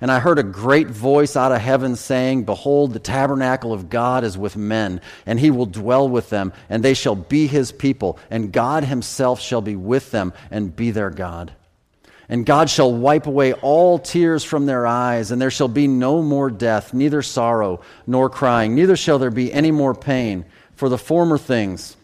And 0.00 0.10
I 0.10 0.18
heard 0.18 0.38
a 0.38 0.42
great 0.42 0.88
voice 0.88 1.36
out 1.36 1.52
of 1.52 1.60
heaven 1.60 1.96
saying, 1.96 2.44
Behold, 2.44 2.92
the 2.92 2.98
tabernacle 2.98 3.72
of 3.72 3.88
God 3.88 4.24
is 4.24 4.36
with 4.36 4.56
men, 4.56 5.00
and 5.24 5.40
he 5.40 5.50
will 5.50 5.66
dwell 5.66 6.08
with 6.08 6.28
them, 6.28 6.52
and 6.68 6.82
they 6.82 6.94
shall 6.94 7.14
be 7.14 7.46
his 7.46 7.72
people, 7.72 8.18
and 8.30 8.52
God 8.52 8.84
himself 8.84 9.40
shall 9.40 9.62
be 9.62 9.76
with 9.76 10.10
them 10.10 10.34
and 10.50 10.74
be 10.74 10.90
their 10.90 11.10
God. 11.10 11.54
And 12.28 12.44
God 12.44 12.68
shall 12.68 12.92
wipe 12.92 13.26
away 13.26 13.52
all 13.52 13.98
tears 13.98 14.42
from 14.42 14.66
their 14.66 14.86
eyes, 14.86 15.30
and 15.30 15.40
there 15.40 15.50
shall 15.50 15.68
be 15.68 15.86
no 15.86 16.22
more 16.22 16.50
death, 16.50 16.92
neither 16.92 17.22
sorrow 17.22 17.80
nor 18.06 18.28
crying, 18.28 18.74
neither 18.74 18.96
shall 18.96 19.18
there 19.18 19.30
be 19.30 19.52
any 19.52 19.70
more 19.70 19.94
pain, 19.94 20.44
for 20.74 20.88
the 20.88 20.98
former 20.98 21.38
things 21.38 21.96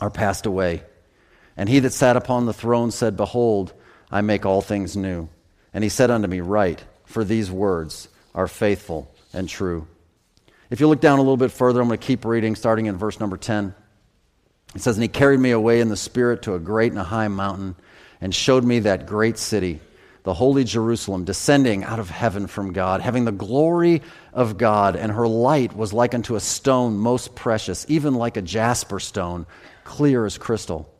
are 0.00 0.10
passed 0.10 0.46
away. 0.46 0.82
And 1.56 1.68
he 1.68 1.80
that 1.80 1.92
sat 1.92 2.16
upon 2.16 2.46
the 2.46 2.52
throne 2.52 2.92
said, 2.92 3.16
Behold, 3.16 3.72
I 4.10 4.20
make 4.20 4.46
all 4.46 4.62
things 4.62 4.96
new. 4.96 5.28
And 5.74 5.82
he 5.82 5.90
said 5.90 6.10
unto 6.10 6.28
me, 6.28 6.40
Write, 6.40 6.84
for 7.04 7.24
these 7.24 7.50
words 7.50 8.08
are 8.34 8.46
faithful 8.46 9.12
and 9.32 9.48
true. 9.48 9.88
If 10.70 10.80
you 10.80 10.86
look 10.86 11.00
down 11.00 11.18
a 11.18 11.22
little 11.22 11.36
bit 11.36 11.50
further, 11.50 11.80
I'm 11.80 11.88
going 11.88 11.98
to 11.98 12.06
keep 12.06 12.24
reading, 12.24 12.54
starting 12.54 12.86
in 12.86 12.96
verse 12.96 13.18
number 13.18 13.36
10. 13.36 13.74
It 14.74 14.80
says, 14.80 14.96
And 14.96 15.02
he 15.02 15.08
carried 15.08 15.40
me 15.40 15.50
away 15.50 15.80
in 15.80 15.88
the 15.88 15.96
Spirit 15.96 16.42
to 16.42 16.54
a 16.54 16.58
great 16.58 16.92
and 16.92 17.00
a 17.00 17.04
high 17.04 17.28
mountain, 17.28 17.74
and 18.20 18.34
showed 18.34 18.64
me 18.64 18.80
that 18.80 19.06
great 19.06 19.38
city, 19.38 19.80
the 20.24 20.34
holy 20.34 20.64
Jerusalem, 20.64 21.24
descending 21.24 21.84
out 21.84 21.98
of 21.98 22.10
heaven 22.10 22.46
from 22.46 22.72
God, 22.72 23.00
having 23.00 23.24
the 23.24 23.32
glory 23.32 24.02
of 24.32 24.58
God, 24.58 24.96
and 24.96 25.12
her 25.12 25.28
light 25.28 25.76
was 25.76 25.92
like 25.92 26.14
unto 26.14 26.36
a 26.36 26.40
stone 26.40 26.96
most 26.96 27.34
precious, 27.34 27.86
even 27.88 28.14
like 28.14 28.36
a 28.36 28.42
jasper 28.42 29.00
stone, 29.00 29.46
clear 29.84 30.26
as 30.26 30.38
crystal 30.38 30.90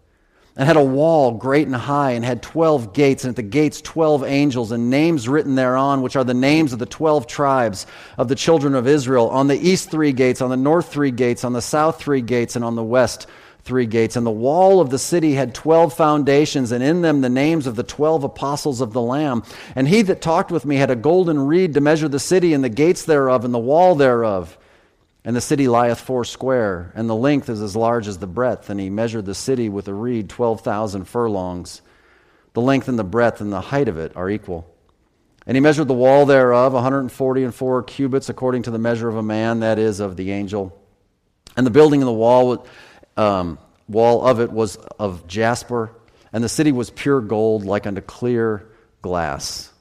and 0.58 0.66
had 0.66 0.76
a 0.76 0.84
wall 0.84 1.30
great 1.30 1.68
and 1.68 1.76
high, 1.76 2.10
and 2.10 2.24
had 2.24 2.42
twelve 2.42 2.92
gates, 2.92 3.22
and 3.22 3.30
at 3.30 3.36
the 3.36 3.42
gates 3.42 3.80
twelve 3.80 4.24
angels, 4.24 4.72
and 4.72 4.90
names 4.90 5.28
written 5.28 5.54
thereon, 5.54 6.02
which 6.02 6.16
are 6.16 6.24
the 6.24 6.34
names 6.34 6.72
of 6.72 6.80
the 6.80 6.86
twelve 6.86 7.28
tribes 7.28 7.86
of 8.18 8.26
the 8.26 8.34
children 8.34 8.74
of 8.74 8.88
Israel. 8.88 9.30
On 9.30 9.46
the 9.46 9.56
east 9.56 9.88
three 9.88 10.12
gates, 10.12 10.42
on 10.42 10.50
the 10.50 10.56
north 10.56 10.92
three 10.92 11.12
gates, 11.12 11.44
on 11.44 11.52
the 11.52 11.62
south 11.62 12.00
three 12.00 12.20
gates, 12.20 12.56
and 12.56 12.64
on 12.64 12.74
the 12.74 12.82
west 12.82 13.28
three 13.68 13.86
gates. 13.86 14.16
And 14.16 14.26
the 14.26 14.30
wall 14.32 14.80
of 14.80 14.90
the 14.90 14.98
city 14.98 15.34
had 15.34 15.54
twelve 15.54 15.94
foundations, 15.94 16.72
and 16.72 16.82
in 16.82 17.02
them 17.02 17.20
the 17.20 17.28
names 17.28 17.68
of 17.68 17.76
the 17.76 17.84
twelve 17.84 18.24
apostles 18.24 18.80
of 18.80 18.92
the 18.92 19.00
Lamb. 19.00 19.44
And 19.76 19.86
he 19.86 20.02
that 20.02 20.20
talked 20.20 20.50
with 20.50 20.64
me 20.64 20.76
had 20.76 20.90
a 20.90 20.96
golden 20.96 21.38
reed 21.38 21.74
to 21.74 21.80
measure 21.80 22.08
the 22.08 22.18
city, 22.18 22.54
and 22.54 22.64
the 22.64 22.68
gates 22.68 23.04
thereof, 23.04 23.44
and 23.44 23.54
the 23.54 23.58
wall 23.58 23.94
thereof. 23.94 24.58
And 25.24 25.36
the 25.36 25.40
city 25.40 25.68
lieth 25.68 26.00
four 26.00 26.24
square, 26.24 26.90
and 26.96 27.08
the 27.08 27.14
length 27.14 27.48
is 27.48 27.60
as 27.60 27.76
large 27.76 28.08
as 28.08 28.18
the 28.18 28.26
breadth. 28.26 28.70
And 28.70 28.80
he 28.80 28.88
measured 28.90 29.26
the 29.26 29.34
city 29.34 29.68
with 29.68 29.86
a 29.86 29.94
reed, 29.94 30.30
12,000 30.30 31.04
furlongs. 31.04 31.82
The 32.54 32.62
length 32.62 32.88
and 32.88 32.98
the 32.98 33.04
breadth 33.04 33.40
and 33.40 33.52
the 33.52 33.60
height 33.60 33.88
of 33.88 33.98
it 33.98 34.16
are 34.16 34.30
equal. 34.30 34.74
And 35.46 35.56
he 35.56 35.60
measured 35.60 35.88
the 35.88 35.94
wall 35.94 36.26
thereof, 36.26 36.72
140 36.72 37.44
and 37.44 37.54
four 37.54 37.82
cubits, 37.82 38.28
according 38.28 38.62
to 38.64 38.70
the 38.70 38.78
measure 38.78 39.08
of 39.08 39.16
a 39.16 39.22
man, 39.22 39.60
that 39.60 39.78
is, 39.78 40.00
of 40.00 40.16
the 40.16 40.30
angel. 40.30 40.78
And 41.56 41.66
the 41.66 41.70
building 41.70 42.02
of 42.02 42.06
the 42.06 42.12
wall, 42.12 42.66
um, 43.18 43.58
wall 43.88 44.26
of 44.26 44.40
it 44.40 44.52
was 44.52 44.76
of 44.98 45.26
jasper, 45.26 45.90
and 46.32 46.44
the 46.44 46.48
city 46.48 46.72
was 46.72 46.90
pure 46.90 47.20
gold, 47.20 47.64
like 47.64 47.86
unto 47.86 48.00
clear 48.00 48.68
glass. 49.02 49.72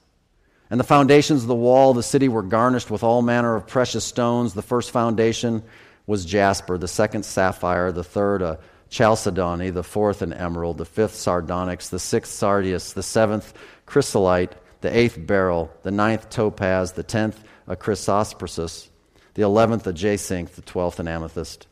And 0.69 0.80
the 0.80 0.86
foundations 0.86 1.43
of 1.43 1.47
the 1.47 1.56
wall 1.56 1.91
of 1.91 1.97
the 1.97 2.04
city 2.04 2.28
were 2.28 2.43
garnished 2.43 2.91
with 2.91 3.04
all 3.04 3.21
manner 3.21 3.56
of 3.56 3.67
precious 3.67 4.04
stones. 4.04 4.54
The 4.54 4.62
first 4.62 4.91
foundation 4.91 5.63
was 6.06 6.26
jasper, 6.26 6.78
the 6.78 6.88
second 6.88 7.23
sapphire, 7.23 7.91
the 7.91 8.04
third 8.04 8.41
a 8.41 8.60
chalcedony, 8.89 9.69
the 9.69 9.84
fourth 9.84 10.21
an 10.21 10.34
emerald, 10.34 10.78
the 10.78 10.86
fifth 10.86 11.15
sardonyx, 11.15 11.89
the 11.89 12.00
sixth 12.00 12.34
sardius, 12.34 12.93
the 12.93 13.04
seventh 13.04 13.54
chrysolite, 13.86 14.56
the 14.82 14.95
eighth 14.95 15.17
beryl, 15.26 15.71
the 15.84 15.91
ninth 15.91 16.30
topaz, 16.30 16.93
the 16.93 17.04
tenth 17.04 17.41
a 17.67 17.76
chrysoprasus, 17.76 18.89
the 19.34 19.41
eleventh 19.41 19.86
a 19.88 19.93
jacinth, 19.93 20.56
the 20.56 20.62
twelfth 20.62 21.00
an 21.00 21.08
amethyst. 21.08 21.67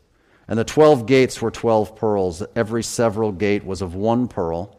And 0.48 0.58
the 0.58 0.64
twelve 0.64 1.06
gates 1.06 1.42
were 1.42 1.50
twelve 1.50 1.96
pearls. 1.96 2.42
Every 2.54 2.82
several 2.82 3.32
gate 3.32 3.64
was 3.64 3.82
of 3.82 3.94
one 3.94 4.28
pearl. 4.28 4.78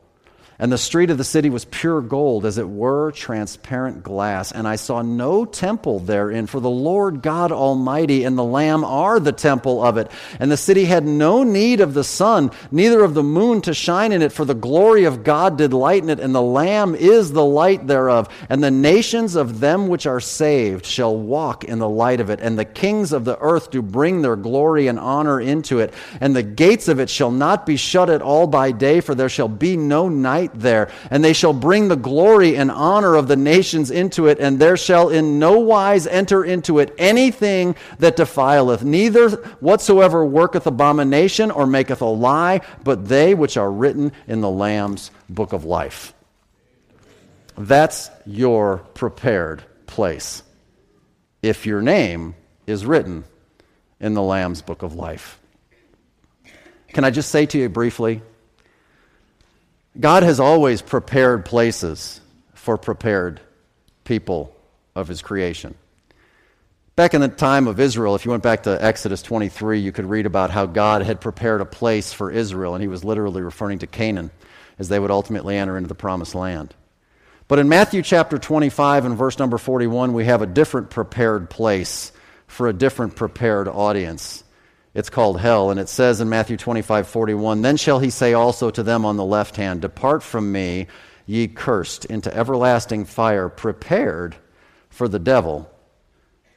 And 0.59 0.71
the 0.71 0.77
street 0.79 1.11
of 1.11 1.19
the 1.19 1.23
city 1.23 1.51
was 1.51 1.65
pure 1.65 2.01
gold, 2.01 2.43
as 2.43 2.57
it 2.57 2.67
were 2.67 3.11
transparent 3.11 4.01
glass. 4.01 4.51
And 4.51 4.67
I 4.67 4.75
saw 4.75 5.03
no 5.03 5.45
temple 5.45 5.99
therein, 5.99 6.47
for 6.47 6.59
the 6.59 6.69
Lord 6.69 7.21
God 7.21 7.51
Almighty 7.51 8.23
and 8.23 8.35
the 8.35 8.43
Lamb 8.43 8.83
are 8.83 9.19
the 9.19 9.31
temple 9.31 9.83
of 9.83 9.97
it. 9.97 10.09
And 10.39 10.51
the 10.51 10.57
city 10.57 10.85
had 10.85 11.05
no 11.05 11.43
need 11.43 11.79
of 11.79 11.93
the 11.93 12.03
sun, 12.03 12.49
neither 12.71 13.03
of 13.03 13.13
the 13.13 13.21
moon 13.21 13.61
to 13.61 13.73
shine 13.75 14.11
in 14.11 14.23
it, 14.23 14.31
for 14.31 14.45
the 14.45 14.55
glory 14.55 15.03
of 15.03 15.23
God 15.23 15.59
did 15.59 15.73
lighten 15.73 16.09
it, 16.09 16.19
and 16.19 16.33
the 16.33 16.41
Lamb 16.41 16.95
is 16.95 17.31
the 17.31 17.45
light 17.45 17.85
thereof. 17.85 18.27
And 18.49 18.63
the 18.63 18.71
nations 18.71 19.35
of 19.35 19.59
them 19.59 19.87
which 19.87 20.07
are 20.07 20.19
saved 20.19 20.87
shall 20.87 21.15
walk 21.15 21.65
in 21.65 21.77
the 21.77 21.89
light 21.89 22.19
of 22.19 22.31
it. 22.31 22.39
And 22.41 22.57
the 22.57 22.65
kings 22.65 23.13
of 23.13 23.25
the 23.25 23.37
earth 23.39 23.69
do 23.69 23.83
bring 23.83 24.23
their 24.23 24.35
glory 24.35 24.87
and 24.87 24.97
honor 24.97 25.39
into 25.39 25.77
it. 25.79 25.93
And 26.19 26.35
the 26.35 26.41
gates 26.41 26.87
of 26.87 26.99
it 26.99 27.11
shall 27.11 27.31
not 27.31 27.67
be 27.67 27.77
shut 27.77 28.09
at 28.09 28.23
all 28.23 28.47
by 28.47 28.71
day, 28.71 29.01
for 29.01 29.13
there 29.13 29.29
shall 29.29 29.47
be 29.47 29.77
no 29.77 30.09
night 30.09 30.46
there. 30.53 30.91
And 31.09 31.23
they 31.23 31.33
shall 31.33 31.53
bring 31.53 31.87
the 31.87 31.95
glory 31.95 32.55
and 32.55 32.71
honor 32.71 33.15
of 33.15 33.27
the 33.27 33.35
nations 33.35 33.91
into 33.91 34.27
it, 34.27 34.39
and 34.39 34.59
there 34.59 34.77
shall 34.77 35.09
in 35.09 35.39
no 35.39 35.59
wise 35.59 36.07
enter 36.07 36.43
into 36.43 36.79
it 36.79 36.93
anything 36.97 37.75
that 37.99 38.15
defileth, 38.15 38.83
neither 38.83 39.29
whatsoever 39.59 40.25
worketh 40.25 40.67
abomination 40.67 41.51
or 41.51 41.65
maketh 41.65 42.01
a 42.01 42.05
lie, 42.05 42.61
but 42.83 43.07
they 43.07 43.33
which 43.33 43.57
are 43.57 43.71
written 43.71 44.11
in 44.27 44.41
the 44.41 44.49
Lamb's 44.49 45.11
book 45.29 45.53
of 45.53 45.65
life. 45.65 46.13
That's 47.57 48.09
your 48.25 48.77
prepared 48.93 49.63
place. 49.87 50.43
If 51.41 51.65
your 51.65 51.81
name 51.81 52.35
is 52.67 52.85
written 52.85 53.23
in 53.99 54.13
the 54.13 54.21
Lamb's 54.21 54.61
book 54.61 54.83
of 54.83 54.93
life. 54.93 55.39
Can 56.89 57.03
I 57.03 57.09
just 57.09 57.31
say 57.31 57.45
to 57.47 57.57
you 57.57 57.69
briefly? 57.69 58.21
God 59.99 60.23
has 60.23 60.39
always 60.39 60.81
prepared 60.81 61.45
places 61.45 62.21
for 62.53 62.77
prepared 62.77 63.41
people 64.03 64.55
of 64.95 65.07
his 65.07 65.21
creation. 65.21 65.75
Back 66.95 67.13
in 67.13 67.21
the 67.21 67.27
time 67.27 67.67
of 67.67 67.79
Israel, 67.79 68.15
if 68.15 68.25
you 68.25 68.31
went 68.31 68.43
back 68.43 68.63
to 68.63 68.83
Exodus 68.83 69.21
23, 69.21 69.79
you 69.79 69.91
could 69.91 70.05
read 70.05 70.25
about 70.25 70.49
how 70.49 70.65
God 70.65 71.03
had 71.03 71.21
prepared 71.21 71.61
a 71.61 71.65
place 71.65 72.13
for 72.13 72.31
Israel, 72.31 72.75
and 72.75 72.81
he 72.81 72.87
was 72.87 73.03
literally 73.03 73.41
referring 73.41 73.79
to 73.79 73.87
Canaan 73.87 74.31
as 74.79 74.89
they 74.89 74.99
would 74.99 75.11
ultimately 75.11 75.57
enter 75.57 75.77
into 75.77 75.87
the 75.87 75.95
promised 75.95 76.35
land. 76.35 76.75
But 77.47 77.59
in 77.59 77.69
Matthew 77.69 78.01
chapter 78.01 78.37
25 78.37 79.05
and 79.05 79.17
verse 79.17 79.39
number 79.39 79.57
41, 79.57 80.13
we 80.13 80.25
have 80.25 80.41
a 80.41 80.47
different 80.47 80.89
prepared 80.89 81.49
place 81.49 82.11
for 82.45 82.67
a 82.67 82.73
different 82.73 83.15
prepared 83.15 83.67
audience. 83.67 84.43
It's 84.97 85.11
called 85.11 85.39
hell. 85.39 85.69
And 85.69 85.79
it 85.79 85.89
says 85.89 86.21
in 86.21 86.27
Matthew 86.27 86.57
25, 86.57 87.07
41, 87.07 87.61
Then 87.61 87.77
shall 87.77 87.99
he 87.99 88.09
say 88.09 88.33
also 88.33 88.71
to 88.71 88.81
them 88.81 89.05
on 89.05 89.15
the 89.15 89.23
left 89.23 89.55
hand, 89.55 89.81
Depart 89.81 90.23
from 90.23 90.51
me, 90.51 90.87
ye 91.27 91.47
cursed, 91.47 92.05
into 92.05 92.35
everlasting 92.35 93.05
fire 93.05 93.47
prepared 93.47 94.37
for 94.89 95.07
the 95.07 95.19
devil 95.19 95.69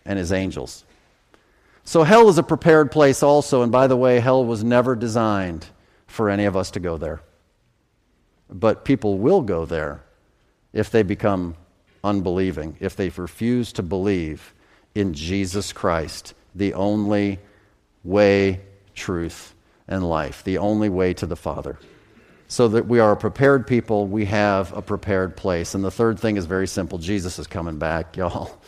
and 0.07 0.19
his 0.19 0.33
angels. 0.33 0.87
So, 1.85 2.03
hell 2.03 2.31
is 2.31 2.39
a 2.39 2.43
prepared 2.43 2.91
place 2.91 3.23
also. 3.23 3.61
And 3.61 3.71
by 3.71 3.89
the 3.89 3.97
way, 3.97 4.21
hell 4.21 4.43
was 4.43 4.65
never 4.65 4.97
designed 4.97 5.67
for 6.07 6.31
any 6.31 6.47
of 6.47 6.57
us 6.57 6.71
to 6.71 6.81
go 6.81 6.97
there. 6.97 7.21
But 8.49 8.87
people 8.87 9.19
will 9.19 9.43
go 9.43 9.67
there 9.67 10.03
if 10.73 10.91
they 10.91 11.03
become 11.03 11.57
unbelieving, 12.03 12.79
if 12.81 12.97
they 12.97 13.11
refuse 13.11 13.71
to 13.75 13.83
believe 13.83 14.55
in 14.95 15.13
Jesus 15.13 15.75
Christ, 15.75 16.33
the 16.55 16.73
only 16.73 17.39
way, 18.05 18.61
truth, 18.95 19.55
and 19.89 20.09
life, 20.09 20.45
the 20.45 20.59
only 20.59 20.89
way 20.89 21.13
to 21.15 21.27
the 21.27 21.37
Father. 21.37 21.79
So 22.49 22.69
that 22.69 22.87
we 22.87 22.99
are 22.99 23.13
a 23.13 23.17
prepared 23.17 23.67
people, 23.67 24.07
we 24.07 24.25
have 24.27 24.73
a 24.77 24.83
prepared 24.83 25.37
place. 25.37 25.75
And 25.75 25.85
the 25.85 25.91
third 25.91 26.19
thing 26.19 26.37
is 26.37 26.47
very 26.47 26.67
simple 26.67 26.99
Jesus 26.99 27.39
is 27.39 27.47
coming 27.47 27.79
back, 27.79 28.17
y'all. 28.17 28.61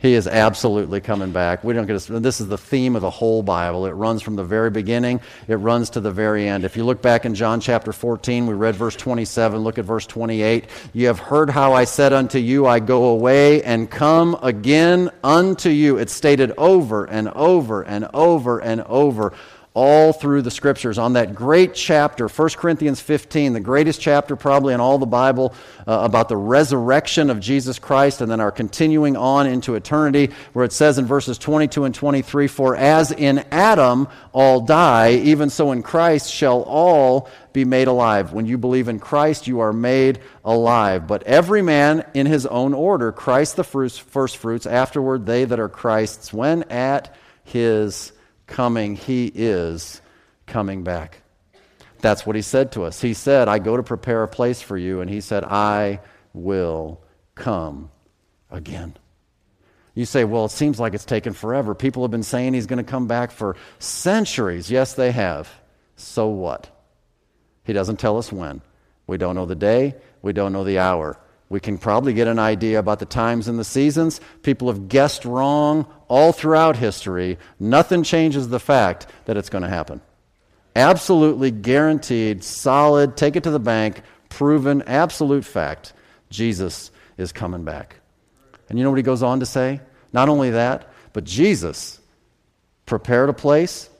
He 0.00 0.14
is 0.14 0.26
absolutely 0.26 1.02
coming 1.02 1.30
back. 1.30 1.62
We 1.62 1.74
don't 1.74 1.86
get 1.86 2.00
to, 2.00 2.20
this 2.20 2.40
is 2.40 2.48
the 2.48 2.56
theme 2.56 2.96
of 2.96 3.02
the 3.02 3.10
whole 3.10 3.42
Bible. 3.42 3.84
It 3.84 3.90
runs 3.90 4.22
from 4.22 4.34
the 4.34 4.44
very 4.44 4.70
beginning, 4.70 5.20
it 5.46 5.56
runs 5.56 5.90
to 5.90 6.00
the 6.00 6.10
very 6.10 6.48
end. 6.48 6.64
If 6.64 6.76
you 6.76 6.84
look 6.84 7.02
back 7.02 7.26
in 7.26 7.34
John 7.34 7.60
chapter 7.60 7.92
14, 7.92 8.46
we 8.46 8.54
read 8.54 8.76
verse 8.76 8.96
27, 8.96 9.60
look 9.60 9.78
at 9.78 9.84
verse 9.84 10.06
28. 10.06 10.64
You 10.94 11.06
have 11.08 11.18
heard 11.18 11.50
how 11.50 11.74
I 11.74 11.84
said 11.84 12.14
unto 12.14 12.38
you, 12.38 12.66
I 12.66 12.80
go 12.80 13.08
away 13.08 13.62
and 13.62 13.90
come 13.90 14.38
again 14.42 15.10
unto 15.22 15.68
you. 15.68 15.98
It's 15.98 16.14
stated 16.14 16.52
over 16.56 17.04
and 17.04 17.28
over 17.28 17.82
and 17.82 18.08
over 18.14 18.58
and 18.58 18.80
over 18.82 19.34
all 19.72 20.12
through 20.12 20.42
the 20.42 20.50
scriptures. 20.50 20.98
On 20.98 21.12
that 21.12 21.34
great 21.34 21.74
chapter 21.74 22.28
1 22.28 22.48
corinthians 22.50 23.00
15 23.00 23.52
the 23.52 23.60
greatest 23.60 24.00
chapter 24.00 24.34
probably 24.36 24.74
in 24.74 24.80
all 24.80 24.98
the 24.98 25.06
bible 25.06 25.54
uh, 25.86 26.00
about 26.02 26.28
the 26.28 26.36
resurrection 26.36 27.30
of 27.30 27.38
jesus 27.40 27.78
christ 27.78 28.20
and 28.20 28.30
then 28.30 28.40
our 28.40 28.50
continuing 28.50 29.16
on 29.16 29.46
into 29.46 29.76
eternity 29.76 30.30
where 30.52 30.64
it 30.64 30.72
says 30.72 30.98
in 30.98 31.06
verses 31.06 31.38
22 31.38 31.84
and 31.84 31.94
23 31.94 32.48
for 32.48 32.76
as 32.76 33.12
in 33.12 33.38
adam 33.50 34.08
all 34.32 34.60
die 34.60 35.12
even 35.12 35.48
so 35.50 35.70
in 35.72 35.82
christ 35.82 36.32
shall 36.32 36.62
all 36.62 37.28
be 37.52 37.64
made 37.64 37.88
alive. 37.88 38.32
When 38.32 38.46
you 38.46 38.58
believe 38.58 38.88
in 38.88 38.98
christ 38.98 39.46
you 39.46 39.60
are 39.60 39.72
made 39.72 40.20
alive. 40.44 41.06
But 41.06 41.24
every 41.24 41.62
man 41.62 42.06
in 42.14 42.26
his 42.26 42.46
own 42.46 42.74
order 42.74 43.12
christ 43.12 43.56
the 43.56 43.64
first 43.64 44.36
fruits 44.36 44.66
afterward 44.66 45.26
they 45.26 45.44
that 45.44 45.60
are 45.60 45.68
christ's 45.68 46.32
when 46.32 46.64
at 46.64 47.14
his 47.44 48.12
coming, 48.50 48.96
he 48.96 49.32
is 49.34 50.02
coming 50.46 50.84
back. 50.84 51.22
That's 52.00 52.26
what 52.26 52.36
he 52.36 52.42
said 52.42 52.72
to 52.72 52.84
us. 52.84 53.00
He 53.00 53.14
said, 53.14 53.48
I 53.48 53.58
go 53.58 53.76
to 53.76 53.82
prepare 53.82 54.22
a 54.22 54.28
place 54.28 54.60
for 54.60 54.76
you. 54.76 55.00
And 55.00 55.10
he 55.10 55.20
said, 55.20 55.44
I 55.44 56.00
will 56.34 57.00
come 57.34 57.90
again. 58.50 58.96
You 59.94 60.04
say, 60.04 60.24
well, 60.24 60.46
it 60.46 60.50
seems 60.50 60.78
like 60.78 60.94
it's 60.94 61.04
taken 61.04 61.32
forever. 61.32 61.74
People 61.74 62.02
have 62.02 62.10
been 62.10 62.22
saying 62.22 62.54
he's 62.54 62.66
going 62.66 62.84
to 62.84 62.90
come 62.90 63.06
back 63.06 63.30
for 63.30 63.56
centuries. 63.78 64.70
Yes, 64.70 64.94
they 64.94 65.12
have. 65.12 65.50
So 65.96 66.28
what? 66.28 66.68
He 67.64 67.72
doesn't 67.72 67.98
tell 67.98 68.16
us 68.16 68.32
when. 68.32 68.62
We 69.06 69.18
don't 69.18 69.34
know 69.34 69.46
the 69.46 69.56
day, 69.56 69.96
we 70.22 70.32
don't 70.32 70.52
know 70.52 70.64
the 70.64 70.78
hour. 70.78 71.18
We 71.50 71.58
can 71.58 71.78
probably 71.78 72.14
get 72.14 72.28
an 72.28 72.38
idea 72.38 72.78
about 72.78 73.00
the 73.00 73.06
times 73.06 73.48
and 73.48 73.58
the 73.58 73.64
seasons. 73.64 74.20
People 74.42 74.68
have 74.68 74.88
guessed 74.88 75.24
wrong 75.24 75.84
all 76.06 76.32
throughout 76.32 76.76
history. 76.76 77.38
Nothing 77.58 78.04
changes 78.04 78.48
the 78.48 78.60
fact 78.60 79.08
that 79.24 79.36
it's 79.36 79.50
going 79.50 79.62
to 79.62 79.68
happen. 79.68 80.00
Absolutely 80.76 81.50
guaranteed, 81.50 82.44
solid, 82.44 83.16
take 83.16 83.34
it 83.34 83.42
to 83.42 83.50
the 83.50 83.58
bank, 83.58 84.02
proven, 84.28 84.82
absolute 84.82 85.44
fact. 85.44 85.92
Jesus 86.30 86.92
is 87.18 87.32
coming 87.32 87.64
back. 87.64 87.96
And 88.68 88.78
you 88.78 88.84
know 88.84 88.90
what 88.90 88.98
he 88.98 89.02
goes 89.02 89.24
on 89.24 89.40
to 89.40 89.46
say? 89.46 89.80
Not 90.12 90.28
only 90.28 90.50
that, 90.50 90.92
but 91.12 91.24
Jesus 91.24 92.00
prepared 92.86 93.28
a 93.28 93.32
place, 93.32 93.90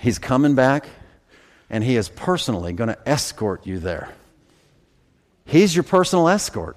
he's 0.00 0.20
coming 0.20 0.54
back, 0.54 0.86
and 1.68 1.82
he 1.82 1.96
is 1.96 2.08
personally 2.08 2.72
going 2.72 2.88
to 2.88 2.98
escort 3.08 3.66
you 3.66 3.80
there. 3.80 4.14
He's 5.50 5.74
your 5.74 5.82
personal 5.82 6.28
escort. 6.28 6.76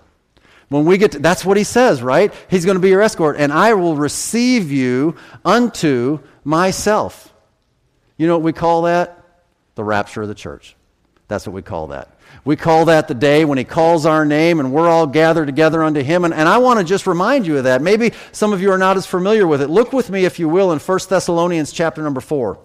When 0.70 0.86
we 0.86 0.98
get 0.98 1.12
to, 1.12 1.20
that's 1.20 1.46
what 1.46 1.58
he 1.58 1.64
says, 1.64 2.02
right? 2.02 2.34
He's 2.50 2.66
going 2.66 2.76
to 2.76 2.82
be 2.82 2.90
your 2.90 3.02
escort, 3.02 3.36
and 3.38 3.54
I 3.54 3.76
will 3.76 3.96
receive 3.96 4.72
you 4.72 5.16
unto 5.46 6.20
myself. 6.44 7.32
You 8.18 8.26
know 8.26 8.36
what 8.36 8.44
we 8.44 8.52
call 8.52 8.84
that? 8.84 9.44
The 9.76 9.84
rapture 9.84 10.24
of 10.24 10.28
the 10.28 10.34
church. 10.34 10.76
That's 11.28 11.46
what 11.46 11.54
we 11.54 11.62
call 11.62 11.88
that. 11.88 12.18
We 12.46 12.56
call 12.56 12.86
that 12.86 13.08
the 13.08 13.14
day 13.14 13.46
when 13.46 13.60
he 13.60 13.64
calls 13.64 14.08
our 14.08 14.26
name 14.26 14.60
and 14.60 14.74
we're 14.74 14.90
all 14.90 15.06
gathered 15.06 15.46
together 15.46 15.84
unto 15.84 16.02
him. 16.02 16.26
And, 16.26 16.34
and 16.34 16.50
I 16.50 16.58
want 16.58 16.80
to 16.80 16.86
just 16.86 17.06
remind 17.06 17.46
you 17.46 17.60
of 17.60 17.66
that. 17.66 17.82
Maybe 17.82 18.12
some 18.32 18.54
of 18.54 18.62
you 18.62 18.72
are 18.72 18.78
not 18.80 18.98
as 18.98 19.06
familiar 19.06 19.46
with 19.46 19.62
it. 19.62 19.70
Look 19.70 19.94
with 19.94 20.10
me, 20.10 20.26
if 20.26 20.40
you 20.40 20.50
will, 20.50 20.72
in 20.72 20.80
1 20.80 21.00
Thessalonians 21.08 21.72
chapter 21.72 22.02
number 22.02 22.22
4. 22.22 22.58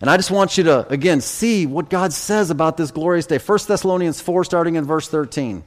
And 0.00 0.08
I 0.08 0.16
just 0.16 0.30
want 0.30 0.56
you 0.56 0.64
to, 0.64 0.88
again, 0.88 1.20
see 1.20 1.66
what 1.66 1.90
God 1.90 2.12
says 2.12 2.50
about 2.50 2.76
this 2.76 2.90
glorious 2.90 3.26
day. 3.26 3.38
1 3.38 3.58
Thessalonians 3.68 4.20
4, 4.20 4.44
starting 4.44 4.76
in 4.76 4.84
verse 4.84 5.08
13. 5.08 5.62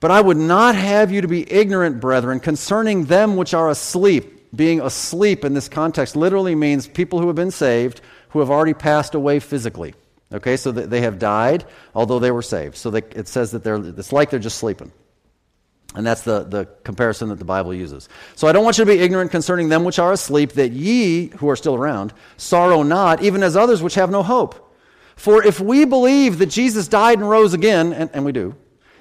But 0.00 0.10
I 0.10 0.20
would 0.20 0.36
not 0.36 0.74
have 0.74 1.12
you 1.12 1.20
to 1.20 1.28
be 1.28 1.50
ignorant, 1.50 2.00
brethren, 2.00 2.40
concerning 2.40 3.04
them 3.04 3.36
which 3.36 3.54
are 3.54 3.70
asleep. 3.70 4.52
Being 4.54 4.80
asleep 4.80 5.44
in 5.44 5.54
this 5.54 5.68
context 5.68 6.16
literally 6.16 6.56
means 6.56 6.88
people 6.88 7.20
who 7.20 7.28
have 7.28 7.36
been 7.36 7.52
saved 7.52 8.00
who 8.30 8.40
have 8.40 8.50
already 8.50 8.74
passed 8.74 9.14
away 9.14 9.38
physically. 9.38 9.94
Okay, 10.32 10.56
so 10.56 10.72
they 10.72 11.02
have 11.02 11.18
died, 11.18 11.64
although 11.94 12.18
they 12.18 12.30
were 12.30 12.42
saved. 12.42 12.76
So 12.76 12.90
they, 12.90 13.02
it 13.14 13.28
says 13.28 13.52
that 13.52 13.62
they're, 13.62 13.76
it's 13.76 14.12
like 14.12 14.30
they're 14.30 14.40
just 14.40 14.58
sleeping. 14.58 14.90
And 15.94 16.06
that's 16.06 16.22
the, 16.22 16.44
the 16.44 16.66
comparison 16.84 17.28
that 17.28 17.38
the 17.38 17.44
Bible 17.44 17.74
uses. 17.74 18.08
So 18.34 18.48
I 18.48 18.52
don't 18.52 18.64
want 18.64 18.78
you 18.78 18.84
to 18.84 18.90
be 18.90 18.98
ignorant 18.98 19.30
concerning 19.30 19.68
them 19.68 19.84
which 19.84 19.98
are 19.98 20.12
asleep, 20.12 20.52
that 20.52 20.72
ye, 20.72 21.28
who 21.28 21.50
are 21.50 21.56
still 21.56 21.74
around, 21.74 22.14
sorrow 22.36 22.82
not, 22.82 23.22
even 23.22 23.42
as 23.42 23.56
others 23.56 23.82
which 23.82 23.94
have 23.96 24.10
no 24.10 24.22
hope. 24.22 24.74
For 25.16 25.44
if 25.44 25.60
we 25.60 25.84
believe 25.84 26.38
that 26.38 26.46
Jesus 26.46 26.88
died 26.88 27.18
and 27.18 27.28
rose 27.28 27.52
again, 27.52 27.92
and, 27.92 28.10
and 28.14 28.24
we 28.24 28.32
do, 28.32 28.56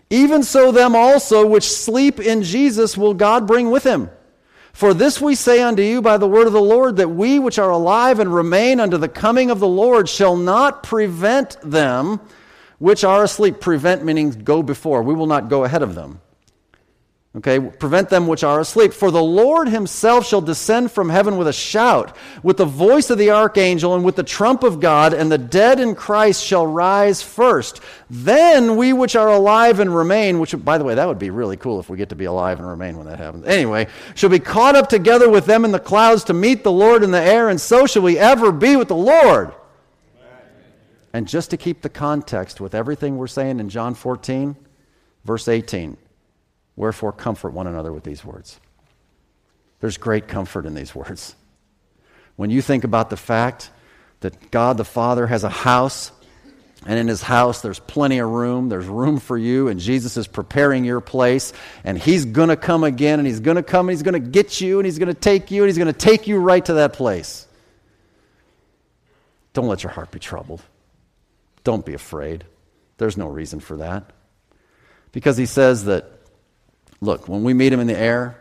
even 0.10 0.44
so 0.44 0.74
them 0.74 0.94
also 0.94 1.48
which 1.48 1.64
sleep 1.64 2.20
in 2.20 2.44
Jesus 2.44 2.98
will 2.98 3.14
God 3.14 3.48
bring 3.48 3.72
with 3.72 3.86
him. 3.86 4.10
For 4.74 4.94
this 4.94 5.22
we 5.22 5.36
say 5.36 5.62
unto 5.62 5.82
you 5.82 6.02
by 6.02 6.18
the 6.18 6.28
word 6.28 6.48
of 6.48 6.54
the 6.54 6.62
Lord, 6.62 6.98
that 6.98 7.10
we 7.10 7.40
which 7.40 7.58
are 7.58 7.70
alive 7.70 8.20
and 8.20 8.34
remain 8.34 8.80
unto 8.80 8.98
the 8.98 9.10
coming 9.10 9.50
of 9.50 9.60
the 9.60 9.68
Lord 9.68 10.10
shall 10.10 10.36
not 10.36 10.84
prevent 10.84 11.58
them 11.62 12.20
which 12.80 13.04
are 13.04 13.24
asleep. 13.24 13.62
Prevent 13.62 14.04
meaning 14.04 14.32
go 14.32 14.62
before. 14.64 15.04
We 15.04 15.14
will 15.14 15.28
not 15.28 15.50
go 15.50 15.64
ahead 15.64 15.82
of 15.82 15.96
them. 15.96 16.20
Okay, 17.34 17.62
prevent 17.62 18.10
them 18.10 18.28
which 18.28 18.44
are 18.44 18.60
asleep. 18.60 18.92
For 18.92 19.10
the 19.10 19.24
Lord 19.24 19.70
himself 19.70 20.28
shall 20.28 20.42
descend 20.42 20.92
from 20.92 21.08
heaven 21.08 21.38
with 21.38 21.48
a 21.48 21.54
shout, 21.54 22.14
with 22.44 22.58
the 22.58 22.66
voice 22.66 23.10
of 23.10 23.18
the 23.18 23.32
archangel, 23.32 23.96
and 23.96 24.04
with 24.04 24.18
the 24.18 24.24
trump 24.24 24.64
of 24.64 24.82
God, 24.82 25.14
and 25.14 25.32
the 25.32 25.38
dead 25.38 25.80
in 25.80 25.96
Christ 25.96 26.44
shall 26.44 26.68
rise 26.68 27.22
first. 27.22 27.80
Then 28.10 28.76
we 28.76 28.92
which 28.92 29.16
are 29.16 29.30
alive 29.30 29.80
and 29.80 29.96
remain, 29.96 30.40
which, 30.40 30.54
by 30.66 30.78
the 30.78 30.84
way, 30.84 30.96
that 30.96 31.08
would 31.08 31.20
be 31.20 31.30
really 31.30 31.56
cool 31.56 31.80
if 31.80 31.90
we 31.90 31.96
get 31.96 32.10
to 32.10 32.18
be 32.18 32.26
alive 32.26 32.60
and 32.60 32.68
remain 32.68 32.98
when 32.98 33.08
that 33.08 33.20
happens. 33.20 33.46
Anyway, 33.48 33.88
shall 34.14 34.30
be 34.30 34.40
caught 34.40 34.76
up 34.76 34.90
together 34.90 35.30
with 35.30 35.46
them 35.46 35.64
in 35.64 35.72
the 35.72 35.80
clouds 35.80 36.26
to 36.26 36.34
meet 36.34 36.66
the 36.66 36.72
Lord 36.72 37.02
in 37.02 37.12
the 37.12 37.22
air, 37.22 37.48
and 37.48 37.62
so 37.62 37.86
shall 37.88 38.02
we 38.02 38.18
ever 38.20 38.52
be 38.52 38.76
with 38.76 38.90
the 38.90 38.96
Lord. 38.96 39.54
And 41.14 41.30
just 41.30 41.50
to 41.52 41.58
keep 41.58 41.82
the 41.82 41.90
context 41.90 42.60
with 42.60 42.76
everything 42.76 43.18
we're 43.18 43.28
saying 43.28 43.62
in 43.62 43.70
John 43.70 43.96
14, 43.96 44.58
verse 45.24 45.48
18. 45.48 45.96
Wherefore, 46.76 47.12
comfort 47.12 47.54
one 47.54 47.68
another 47.68 47.92
with 47.92 48.04
these 48.04 48.24
words. 48.24 48.60
There's 49.80 49.98
great 49.98 50.28
comfort 50.28 50.66
in 50.66 50.74
these 50.74 50.96
words. 50.96 51.36
When 52.36 52.50
you 52.50 52.62
think 52.62 52.84
about 52.84 53.10
the 53.10 53.18
fact 53.18 53.70
that 54.22 54.52
God 54.52 54.78
the 54.78 54.86
Father 54.86 55.28
has 55.28 55.44
a 55.44 55.50
house, 55.50 56.12
and 56.86 56.98
in 56.98 57.08
his 57.08 57.22
house 57.22 57.62
there's 57.62 57.80
plenty 57.80 58.20
of 58.20 58.30
room, 58.30 58.70
there's 58.70 58.86
room 58.86 59.20
for 59.20 59.38
you, 59.38 59.68
and 59.68 59.80
Jesus 59.80 60.18
is 60.18 60.28
preparing 60.28 60.86
your 60.86 61.02
place, 61.02 61.54
and 61.84 61.98
he's 61.98 62.26
going 62.26 62.50
to 62.50 62.56
come 62.56 62.84
again, 62.84 63.20
and 63.20 63.28
he's 63.28 63.40
going 63.40 63.58
to 63.58 63.64
come, 63.64 63.90
and 63.90 63.96
he's 63.96 64.04
going 64.04 64.14
to 64.14 64.30
get 64.30 64.62
you, 64.62 64.80
and 64.80 64.86
he's 64.86 64.98
going 65.00 65.14
to 65.14 65.20
take 65.20 65.52
you, 65.52 65.64
and 65.64 65.70
he's 65.70 65.78
going 65.78 65.92
to 65.92 65.94
take 65.94 66.28
you 66.28 66.38
right 66.38 66.64
to 66.66 66.74
that 66.74 66.94
place. 66.94 67.48
Don't 69.54 69.68
let 69.68 69.84
your 69.84 69.92
heart 69.92 70.12
be 70.12 70.20
troubled. 70.20 70.62
Don't 71.64 71.86
be 71.86 71.94
afraid. 71.94 72.46
There's 72.98 73.18
no 73.18 73.28
reason 73.28 73.60
for 73.60 73.78
that. 73.78 74.12
Because 75.12 75.38
he 75.38 75.46
says 75.46 75.86
that 75.86 76.21
Look, 77.02 77.28
when 77.28 77.44
we 77.44 77.54
meet 77.54 77.74
him 77.74 77.80
in 77.80 77.88
the 77.88 77.98
air, 77.98 78.38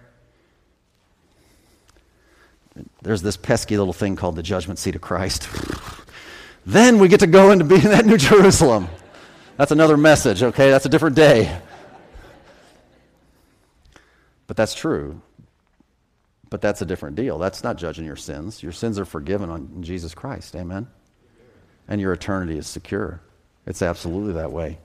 there's 3.03 3.23
this 3.23 3.37
pesky 3.37 3.79
little 3.79 3.95
thing 3.95 4.17
called 4.17 4.37
the 4.37 4.43
judgment 4.43 4.79
seat 4.79 4.95
of 4.95 5.01
Christ. 5.01 5.49
then 6.67 6.99
we 6.99 7.09
get 7.09 7.21
to 7.21 7.27
go 7.27 7.51
into 7.51 7.65
being 7.65 7.83
that 7.83 8.05
New 8.05 8.19
Jerusalem. 8.19 8.89
That's 9.57 9.73
another 9.73 9.97
message, 9.97 10.43
okay? 10.43 10.71
That's 10.71 10.87
a 10.87 10.91
different 10.91 11.17
day. 11.17 11.59
But 14.47 14.57
that's 14.57 14.75
true. 14.75 15.21
But 16.51 16.61
that's 16.61 16.83
a 16.83 16.87
different 16.87 17.17
deal. 17.17 17.39
That's 17.39 17.63
not 17.63 17.77
judging 17.77 18.05
your 18.05 18.17
sins. 18.17 18.63
Your 18.63 18.73
sins 18.73 18.99
are 18.99 19.05
forgiven 19.05 19.49
on 19.49 19.83
Jesus 19.83 20.15
Christ. 20.15 20.55
Amen? 20.57 20.89
And 21.89 22.01
your 22.01 22.13
eternity 22.13 22.59
is 22.59 22.67
secure. 22.67 23.21
It's 23.67 23.83
absolutely 23.83 24.35
that 24.35 24.53
way. 24.53 24.79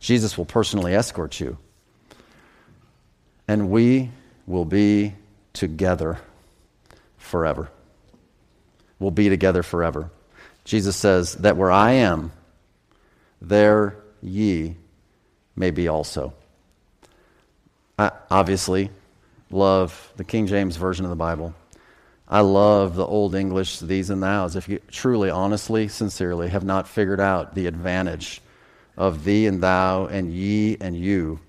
Jesus 0.00 0.36
will 0.36 0.44
personally 0.44 0.94
escort 0.94 1.38
you. 1.40 1.58
And 3.48 3.70
we 3.70 4.10
will 4.46 4.64
be 4.64 5.14
together 5.52 6.18
forever. 7.18 7.70
We'll 8.98 9.10
be 9.10 9.28
together 9.28 9.62
forever. 9.62 10.10
Jesus 10.64 10.96
says 10.96 11.34
that 11.36 11.56
where 11.56 11.70
I 11.70 11.92
am, 11.92 12.32
there 13.40 13.96
ye 14.22 14.76
may 15.56 15.70
be 15.70 15.88
also. 15.88 16.34
I 17.98 18.12
obviously 18.30 18.90
love 19.50 20.12
the 20.16 20.24
King 20.24 20.46
James 20.46 20.76
Version 20.76 21.04
of 21.04 21.10
the 21.10 21.16
Bible. 21.16 21.54
I 22.28 22.40
love 22.40 22.96
the 22.96 23.06
Old 23.06 23.34
English, 23.34 23.80
these 23.80 24.08
and 24.08 24.22
thous. 24.22 24.56
If 24.56 24.68
you 24.68 24.78
truly, 24.90 25.28
honestly, 25.28 25.88
sincerely 25.88 26.48
have 26.48 26.64
not 26.64 26.88
figured 26.88 27.20
out 27.20 27.54
the 27.54 27.66
advantage 27.66 28.40
of 28.96 29.24
thee 29.24 29.46
and 29.46 29.62
thou 29.62 30.06
and 30.06 30.32
ye 30.32 30.76
and 30.80 30.96
you, 30.96 31.40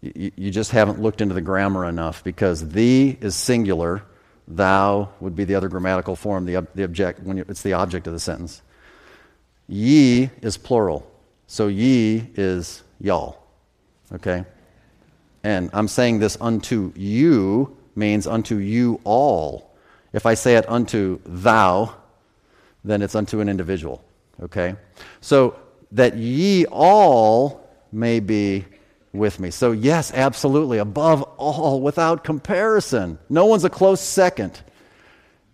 you, 0.00 0.32
you 0.36 0.50
just 0.50 0.70
haven't 0.70 1.00
looked 1.00 1.20
into 1.20 1.34
the 1.34 1.40
grammar 1.40 1.84
enough 1.84 2.24
because 2.24 2.70
thee 2.70 3.18
is 3.20 3.34
singular, 3.34 4.02
thou 4.48 5.10
would 5.20 5.36
be 5.36 5.44
the 5.44 5.54
other 5.54 5.68
grammatical 5.68 6.16
form, 6.16 6.46
the, 6.46 6.66
the 6.74 6.84
object, 6.84 7.22
when 7.22 7.38
it's 7.38 7.62
the 7.62 7.74
object 7.74 8.06
of 8.06 8.12
the 8.12 8.20
sentence. 8.20 8.62
Ye 9.68 10.30
is 10.42 10.56
plural. 10.56 11.06
So 11.46 11.68
ye 11.68 12.30
is 12.34 12.82
y'all. 13.00 13.42
Okay? 14.12 14.44
And 15.44 15.70
I'm 15.72 15.88
saying 15.88 16.18
this 16.18 16.36
unto 16.40 16.92
you 16.96 17.76
means 17.94 18.26
unto 18.26 18.56
you 18.56 19.00
all. 19.04 19.74
If 20.12 20.26
I 20.26 20.34
say 20.34 20.56
it 20.56 20.68
unto 20.68 21.20
thou, 21.24 21.94
then 22.84 23.02
it's 23.02 23.14
unto 23.14 23.40
an 23.40 23.48
individual. 23.48 24.02
Okay? 24.42 24.74
So 25.20 25.56
that 25.92 26.16
ye 26.16 26.66
all 26.66 27.68
may 27.92 28.20
be 28.20 28.64
with 29.12 29.40
me. 29.40 29.50
So, 29.50 29.72
yes, 29.72 30.12
absolutely, 30.12 30.78
above 30.78 31.22
all, 31.36 31.80
without 31.80 32.24
comparison. 32.24 33.18
No 33.28 33.46
one's 33.46 33.64
a 33.64 33.70
close 33.70 34.00
second. 34.00 34.60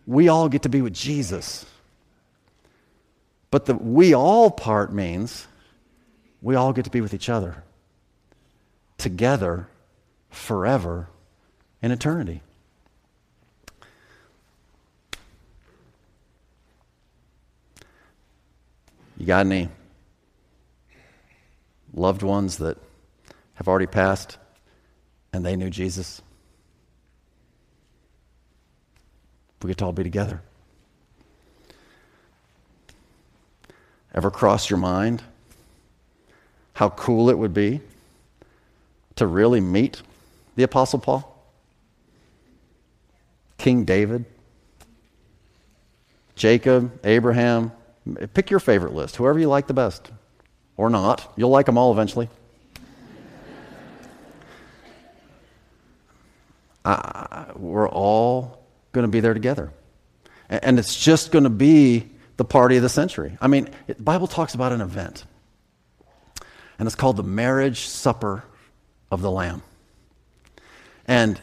We 0.07 0.28
all 0.28 0.48
get 0.48 0.62
to 0.62 0.68
be 0.68 0.82
with 0.82 0.94
Jesus. 0.94 1.64
But 3.50 3.66
the 3.66 3.74
we 3.74 4.14
all 4.14 4.50
part 4.50 4.92
means 4.92 5.46
we 6.42 6.54
all 6.54 6.72
get 6.72 6.84
to 6.84 6.90
be 6.90 7.00
with 7.00 7.14
each 7.14 7.28
other 7.28 7.62
together 8.98 9.68
forever 10.30 11.09
in 11.82 11.90
eternity. 11.90 12.42
You 19.16 19.26
got 19.26 19.46
any 19.46 19.68
loved 21.94 22.22
ones 22.22 22.59
that 22.59 22.76
have 23.57 23.68
already 23.68 23.86
passed 23.86 24.38
and 25.32 25.44
they 25.44 25.57
knew 25.57 25.68
Jesus? 25.68 26.22
We 29.62 29.68
get 29.68 29.78
to 29.78 29.86
all 29.86 29.92
be 29.92 30.04
together. 30.04 30.40
Ever 34.14 34.30
crossed 34.30 34.70
your 34.70 34.78
mind 34.78 35.22
how 36.74 36.90
cool 36.90 37.30
it 37.30 37.38
would 37.38 37.52
be 37.54 37.80
to 39.16 39.26
really 39.26 39.61
meet 39.61 40.02
the 40.57 40.62
Apostle 40.62 40.98
Paul? 40.98 41.32
King 43.59 43.84
David? 43.84 44.24
Jacob? 46.34 46.98
Abraham? 47.04 47.72
Pick 48.34 48.50
your 48.50 48.61
favorite 48.61 48.94
list, 48.94 49.16
whoever 49.16 49.38
you 49.38 49.48
like 49.48 49.66
the 49.66 49.74
best. 49.74 50.11
Or 50.76 50.90
not. 50.90 51.32
You'll 51.36 51.50
like 51.50 51.66
them 51.66 51.78
all 51.78 51.92
eventually. 51.92 52.28
We're 57.57 57.89
all 57.89 58.64
going 58.93 59.03
to 59.03 59.11
be 59.11 59.20
there 59.20 59.34
together. 59.34 59.72
And 60.49 60.78
it's 60.78 60.97
just 60.97 61.32
going 61.32 61.45
to 61.45 61.51
be 61.51 62.09
the 62.37 62.45
party 62.45 62.76
of 62.76 62.82
the 62.82 62.89
century. 62.89 63.37
I 63.41 63.49
mean, 63.49 63.68
the 63.87 63.95
Bible 63.95 64.26
talks 64.26 64.55
about 64.55 64.72
an 64.72 64.80
event, 64.80 65.24
and 66.78 66.87
it's 66.87 66.95
called 66.95 67.16
the 67.16 67.22
marriage 67.22 67.80
supper 67.87 68.45
of 69.11 69.22
the 69.22 69.30
Lamb. 69.30 69.62
And, 71.07 71.41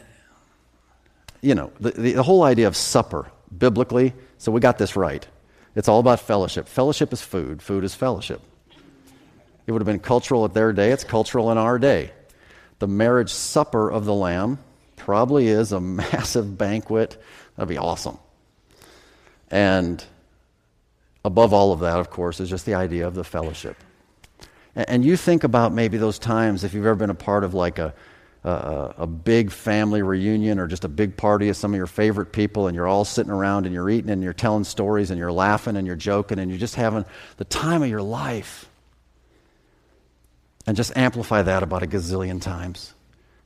you 1.40 1.54
know, 1.54 1.72
the, 1.80 1.90
the, 1.90 2.12
the 2.12 2.22
whole 2.22 2.42
idea 2.42 2.66
of 2.66 2.76
supper, 2.76 3.30
biblically, 3.56 4.14
so 4.38 4.52
we 4.52 4.60
got 4.60 4.78
this 4.78 4.96
right. 4.96 5.26
It's 5.74 5.88
all 5.88 6.00
about 6.00 6.20
fellowship. 6.20 6.68
Fellowship 6.68 7.12
is 7.12 7.20
food, 7.20 7.60
food 7.60 7.84
is 7.84 7.94
fellowship. 7.94 8.40
It 9.66 9.72
would 9.72 9.80
have 9.80 9.86
been 9.86 10.00
cultural 10.00 10.44
at 10.44 10.54
their 10.54 10.72
day, 10.72 10.92
it's 10.92 11.04
cultural 11.04 11.50
in 11.50 11.58
our 11.58 11.78
day. 11.78 12.12
The 12.78 12.88
marriage 12.88 13.30
supper 13.30 13.90
of 13.90 14.04
the 14.04 14.14
Lamb 14.14 14.58
probably 15.04 15.48
is 15.48 15.72
a 15.72 15.80
massive 15.80 16.56
banquet. 16.56 17.22
That'd 17.56 17.68
be 17.68 17.78
awesome. 17.78 18.18
And 19.50 20.02
above 21.24 21.52
all 21.52 21.72
of 21.72 21.80
that, 21.80 21.98
of 21.98 22.10
course, 22.10 22.40
is 22.40 22.50
just 22.50 22.66
the 22.66 22.74
idea 22.74 23.06
of 23.06 23.14
the 23.14 23.24
fellowship. 23.24 23.76
And 24.74 25.04
you 25.04 25.16
think 25.16 25.44
about 25.44 25.72
maybe 25.72 25.98
those 25.98 26.18
times 26.18 26.64
if 26.64 26.74
you've 26.74 26.86
ever 26.86 26.96
been 26.96 27.10
a 27.10 27.14
part 27.14 27.44
of 27.44 27.54
like 27.54 27.78
a, 27.78 27.94
a, 28.42 28.94
a, 28.98 29.06
big 29.06 29.52
family 29.52 30.02
reunion 30.02 30.58
or 30.58 30.66
just 30.66 30.84
a 30.84 30.88
big 30.88 31.16
party 31.16 31.48
of 31.48 31.56
some 31.56 31.72
of 31.72 31.76
your 31.76 31.86
favorite 31.86 32.32
people, 32.32 32.66
and 32.66 32.74
you're 32.74 32.88
all 32.88 33.04
sitting 33.04 33.30
around 33.30 33.66
and 33.66 33.74
you're 33.74 33.88
eating 33.88 34.10
and 34.10 34.22
you're 34.22 34.32
telling 34.32 34.64
stories 34.64 35.10
and 35.10 35.18
you're 35.18 35.30
laughing 35.30 35.76
and 35.76 35.86
you're 35.86 35.94
joking 35.94 36.40
and 36.40 36.50
you're 36.50 36.58
just 36.58 36.74
having 36.74 37.04
the 37.36 37.44
time 37.44 37.82
of 37.82 37.88
your 37.88 38.02
life. 38.02 38.68
And 40.66 40.76
just 40.76 40.96
amplify 40.96 41.42
that 41.42 41.62
about 41.62 41.82
a 41.82 41.86
gazillion 41.86 42.40
times 42.40 42.94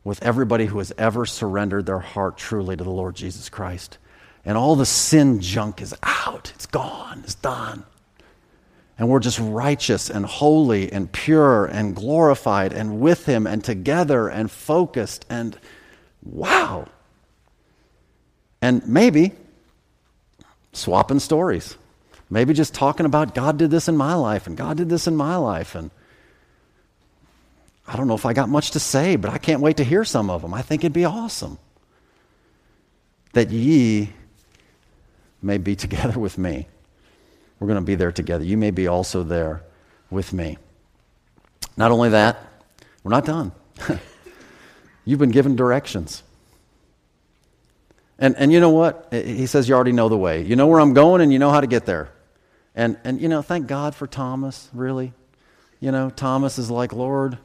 with 0.05 0.23
everybody 0.23 0.67
who 0.67 0.79
has 0.79 0.93
ever 0.97 1.27
surrendered 1.27 1.87
their 1.87 1.99
heart 1.99 2.37
truly 2.37 2.77
to 2.77 2.85
the 2.85 2.91
Lord 2.91 3.15
Jesus 3.15 3.49
Christ. 3.49 3.99
And 4.45 4.57
all 4.57 4.77
the 4.77 4.87
sin 4.87 5.41
junk 5.41 5.83
is 5.83 5.95
out, 6.03 6.53
it's 6.55 6.67
gone, 6.67 7.21
it's 7.25 7.35
done. 7.35 7.85
And 8.99 9.09
we're 9.09 9.21
just 9.21 9.39
righteous 9.39 10.11
and 10.11 10.27
holy 10.27 10.91
and 10.93 11.11
pure 11.13 11.67
and 11.67 11.95
glorified 11.95 12.73
and 12.73 13.01
with 13.01 13.27
Him 13.27 13.47
and 13.47 13.63
together 13.63 14.29
and 14.29 14.51
focused 14.51 15.25
and 15.31 15.57
wow. 16.25 16.89
And 18.61 18.87
maybe 18.89 19.33
swapping 20.73 21.21
stories. 21.21 21.77
Maybe 22.31 22.55
just 22.55 22.75
talking 22.75 23.07
about 23.07 23.35
God 23.35 23.57
did 23.57 23.71
this 23.71 23.89
in 23.89 23.97
my 23.97 24.15
life 24.15 24.47
and 24.47 24.57
God 24.57 24.77
did 24.77 24.89
this 24.89 25.07
in 25.07 25.17
my 25.17 25.37
life. 25.37 25.75
And 25.75 25.91
I 27.89 27.97
don't 27.97 28.07
know 28.07 28.15
if 28.15 28.27
I 28.27 28.35
got 28.35 28.51
much 28.51 28.73
to 28.73 28.81
say, 28.81 29.17
but 29.17 29.31
I 29.31 29.39
can't 29.39 29.63
wait 29.63 29.79
to 29.79 29.85
hear 29.85 30.05
some 30.05 30.29
of 30.29 30.43
them. 30.43 30.53
I 30.53 30.61
think 30.61 30.85
it'd 30.85 30.93
be 30.93 31.07
awesome. 31.07 31.59
That 33.33 33.51
ye 33.51 34.13
may 35.41 35.57
be 35.57 35.75
together 35.85 36.19
with 36.21 36.37
me. 36.37 36.69
We're 37.59 37.67
going 37.67 37.81
to 37.81 37.85
be 37.85 37.95
there 37.95 38.13
together. 38.13 38.45
You 38.45 38.59
may 38.59 38.71
be 38.71 38.87
also 38.87 39.23
there 39.23 39.63
with 40.11 40.33
me. 40.33 40.59
Not 41.77 41.91
only 41.91 42.11
that, 42.11 42.39
we're 43.03 43.11
not 43.11 43.25
done. 43.25 43.53
You've 45.05 45.19
been 45.19 45.31
given 45.31 45.57
directions. 45.57 46.23
And, 48.19 48.37
and 48.37 48.53
you 48.53 48.61
know 48.61 48.71
what? 48.71 49.09
He 49.13 49.47
says 49.47 49.69
you 49.69 49.75
already 49.75 49.93
know 49.93 50.09
the 50.09 50.17
way. 50.17 50.43
You 50.43 50.57
know 50.57 50.67
where 50.67 50.81
I'm 50.81 50.93
going 50.93 51.21
and 51.21 51.33
you 51.33 51.39
know 51.39 51.51
how 51.51 51.61
to 51.61 51.67
get 51.67 51.87
there. 51.87 52.11
And, 52.75 52.99
and 53.03 53.21
you 53.21 53.29
know, 53.29 53.41
thank 53.41 53.67
God 53.67 53.95
for 53.95 54.07
Thomas, 54.07 54.69
really. 54.75 55.15
You 55.81 55.91
know, 55.91 56.11
Thomas 56.11 56.59
is 56.59 56.71
like, 56.71 56.93
Lord, 56.93 57.39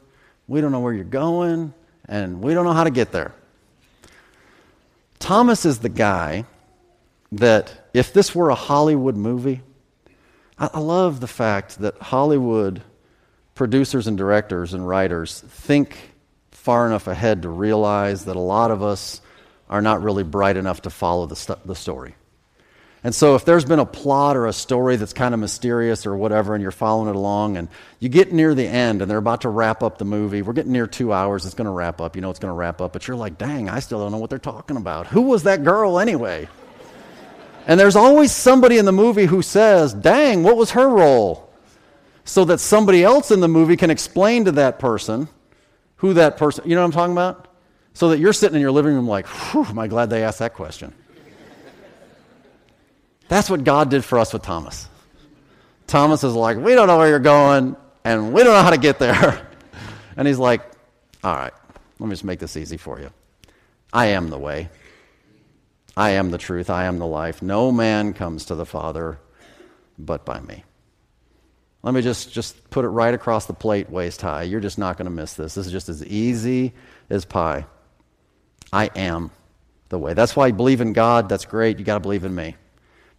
we 0.46 0.60
don't 0.60 0.72
know 0.72 0.80
where 0.80 0.92
you're 0.92 1.04
going, 1.04 1.72
and 2.06 2.42
we 2.42 2.54
don't 2.54 2.64
know 2.64 2.72
how 2.72 2.84
to 2.84 2.90
get 2.90 3.12
there. 3.12 3.32
Thomas 5.18 5.64
is 5.64 5.78
the 5.78 5.88
guy 5.88 6.44
that, 7.32 7.88
if 7.94 8.12
this 8.12 8.34
were 8.34 8.50
a 8.50 8.54
Hollywood 8.54 9.16
movie, 9.16 9.62
I, 10.58 10.70
I 10.74 10.78
love 10.80 11.20
the 11.20 11.26
fact 11.26 11.78
that 11.80 11.96
Hollywood 11.98 12.82
producers 13.54 14.06
and 14.06 14.18
directors 14.18 14.74
and 14.74 14.86
writers 14.86 15.40
think 15.40 15.96
far 16.50 16.86
enough 16.86 17.06
ahead 17.06 17.42
to 17.42 17.48
realize 17.48 18.24
that 18.24 18.36
a 18.36 18.40
lot 18.40 18.70
of 18.70 18.82
us 18.82 19.20
are 19.68 19.80
not 19.82 20.02
really 20.02 20.22
bright 20.22 20.56
enough 20.56 20.82
to 20.82 20.90
follow 20.90 21.26
the, 21.26 21.36
st- 21.36 21.66
the 21.66 21.74
story. 21.74 22.14
And 23.04 23.14
so, 23.14 23.34
if 23.34 23.44
there's 23.44 23.66
been 23.66 23.80
a 23.80 23.86
plot 23.86 24.34
or 24.34 24.46
a 24.46 24.52
story 24.52 24.96
that's 24.96 25.12
kind 25.12 25.34
of 25.34 25.40
mysterious 25.40 26.06
or 26.06 26.16
whatever, 26.16 26.54
and 26.54 26.62
you're 26.62 26.70
following 26.70 27.10
it 27.10 27.14
along, 27.14 27.58
and 27.58 27.68
you 28.00 28.08
get 28.08 28.32
near 28.32 28.54
the 28.54 28.66
end 28.66 29.02
and 29.02 29.10
they're 29.10 29.18
about 29.18 29.42
to 29.42 29.50
wrap 29.50 29.82
up 29.82 29.98
the 29.98 30.06
movie, 30.06 30.40
we're 30.40 30.54
getting 30.54 30.72
near 30.72 30.86
two 30.86 31.12
hours, 31.12 31.44
it's 31.44 31.54
going 31.54 31.66
to 31.66 31.70
wrap 31.70 32.00
up, 32.00 32.16
you 32.16 32.22
know 32.22 32.30
it's 32.30 32.38
going 32.38 32.50
to 32.50 32.56
wrap 32.56 32.80
up, 32.80 32.94
but 32.94 33.06
you're 33.06 33.16
like, 33.16 33.36
dang, 33.36 33.68
I 33.68 33.80
still 33.80 34.00
don't 34.00 34.10
know 34.10 34.16
what 34.16 34.30
they're 34.30 34.38
talking 34.38 34.78
about. 34.78 35.06
Who 35.08 35.20
was 35.20 35.42
that 35.42 35.64
girl 35.64 35.98
anyway? 35.98 36.48
and 37.66 37.78
there's 37.78 37.94
always 37.94 38.32
somebody 38.32 38.78
in 38.78 38.86
the 38.86 38.92
movie 38.92 39.26
who 39.26 39.42
says, 39.42 39.92
dang, 39.92 40.42
what 40.42 40.56
was 40.56 40.70
her 40.70 40.88
role? 40.88 41.52
So 42.24 42.46
that 42.46 42.58
somebody 42.58 43.04
else 43.04 43.30
in 43.30 43.40
the 43.40 43.48
movie 43.48 43.76
can 43.76 43.90
explain 43.90 44.46
to 44.46 44.52
that 44.52 44.78
person 44.78 45.28
who 45.96 46.14
that 46.14 46.38
person, 46.38 46.66
you 46.66 46.74
know 46.74 46.80
what 46.80 46.86
I'm 46.86 46.92
talking 46.92 47.12
about? 47.12 47.48
So 47.92 48.08
that 48.08 48.18
you're 48.18 48.32
sitting 48.32 48.56
in 48.56 48.62
your 48.62 48.72
living 48.72 48.94
room 48.94 49.06
like, 49.06 49.26
whew, 49.26 49.64
am 49.64 49.78
I 49.78 49.88
glad 49.88 50.08
they 50.08 50.24
asked 50.24 50.38
that 50.38 50.54
question? 50.54 50.94
That's 53.28 53.48
what 53.48 53.64
God 53.64 53.90
did 53.90 54.04
for 54.04 54.18
us 54.18 54.32
with 54.32 54.42
Thomas. 54.42 54.88
Thomas 55.86 56.24
is 56.24 56.34
like, 56.34 56.56
we 56.56 56.74
don't 56.74 56.86
know 56.86 56.98
where 56.98 57.08
you're 57.08 57.18
going, 57.18 57.76
and 58.04 58.32
we 58.32 58.42
don't 58.42 58.54
know 58.54 58.62
how 58.62 58.70
to 58.70 58.78
get 58.78 58.98
there. 58.98 59.48
And 60.16 60.28
he's 60.28 60.38
like, 60.38 60.60
All 61.24 61.34
right, 61.34 61.52
let 61.98 62.06
me 62.06 62.12
just 62.12 62.22
make 62.22 62.38
this 62.38 62.56
easy 62.56 62.76
for 62.76 63.00
you. 63.00 63.10
I 63.92 64.06
am 64.06 64.30
the 64.30 64.38
way. 64.38 64.68
I 65.96 66.10
am 66.10 66.30
the 66.30 66.38
truth. 66.38 66.70
I 66.70 66.84
am 66.84 66.98
the 66.98 67.06
life. 67.06 67.42
No 67.42 67.72
man 67.72 68.12
comes 68.12 68.44
to 68.44 68.54
the 68.54 68.64
Father 68.66 69.18
but 69.98 70.24
by 70.24 70.40
me. 70.40 70.64
Let 71.82 71.94
me 71.94 72.00
just, 72.00 72.32
just 72.32 72.70
put 72.70 72.84
it 72.84 72.88
right 72.88 73.12
across 73.12 73.46
the 73.46 73.52
plate, 73.52 73.90
waist 73.90 74.20
high. 74.22 74.42
You're 74.42 74.60
just 74.60 74.78
not 74.78 74.96
going 74.96 75.04
to 75.04 75.10
miss 75.10 75.34
this. 75.34 75.54
This 75.54 75.66
is 75.66 75.72
just 75.72 75.88
as 75.88 76.04
easy 76.04 76.72
as 77.10 77.24
pie. 77.24 77.66
I 78.72 78.86
am 78.96 79.30
the 79.90 79.98
way. 79.98 80.14
That's 80.14 80.34
why 80.34 80.48
you 80.48 80.54
believe 80.54 80.80
in 80.80 80.94
God. 80.94 81.28
That's 81.28 81.44
great. 81.44 81.78
You 81.78 81.84
got 81.84 81.94
to 81.94 82.00
believe 82.00 82.24
in 82.24 82.34
me. 82.34 82.56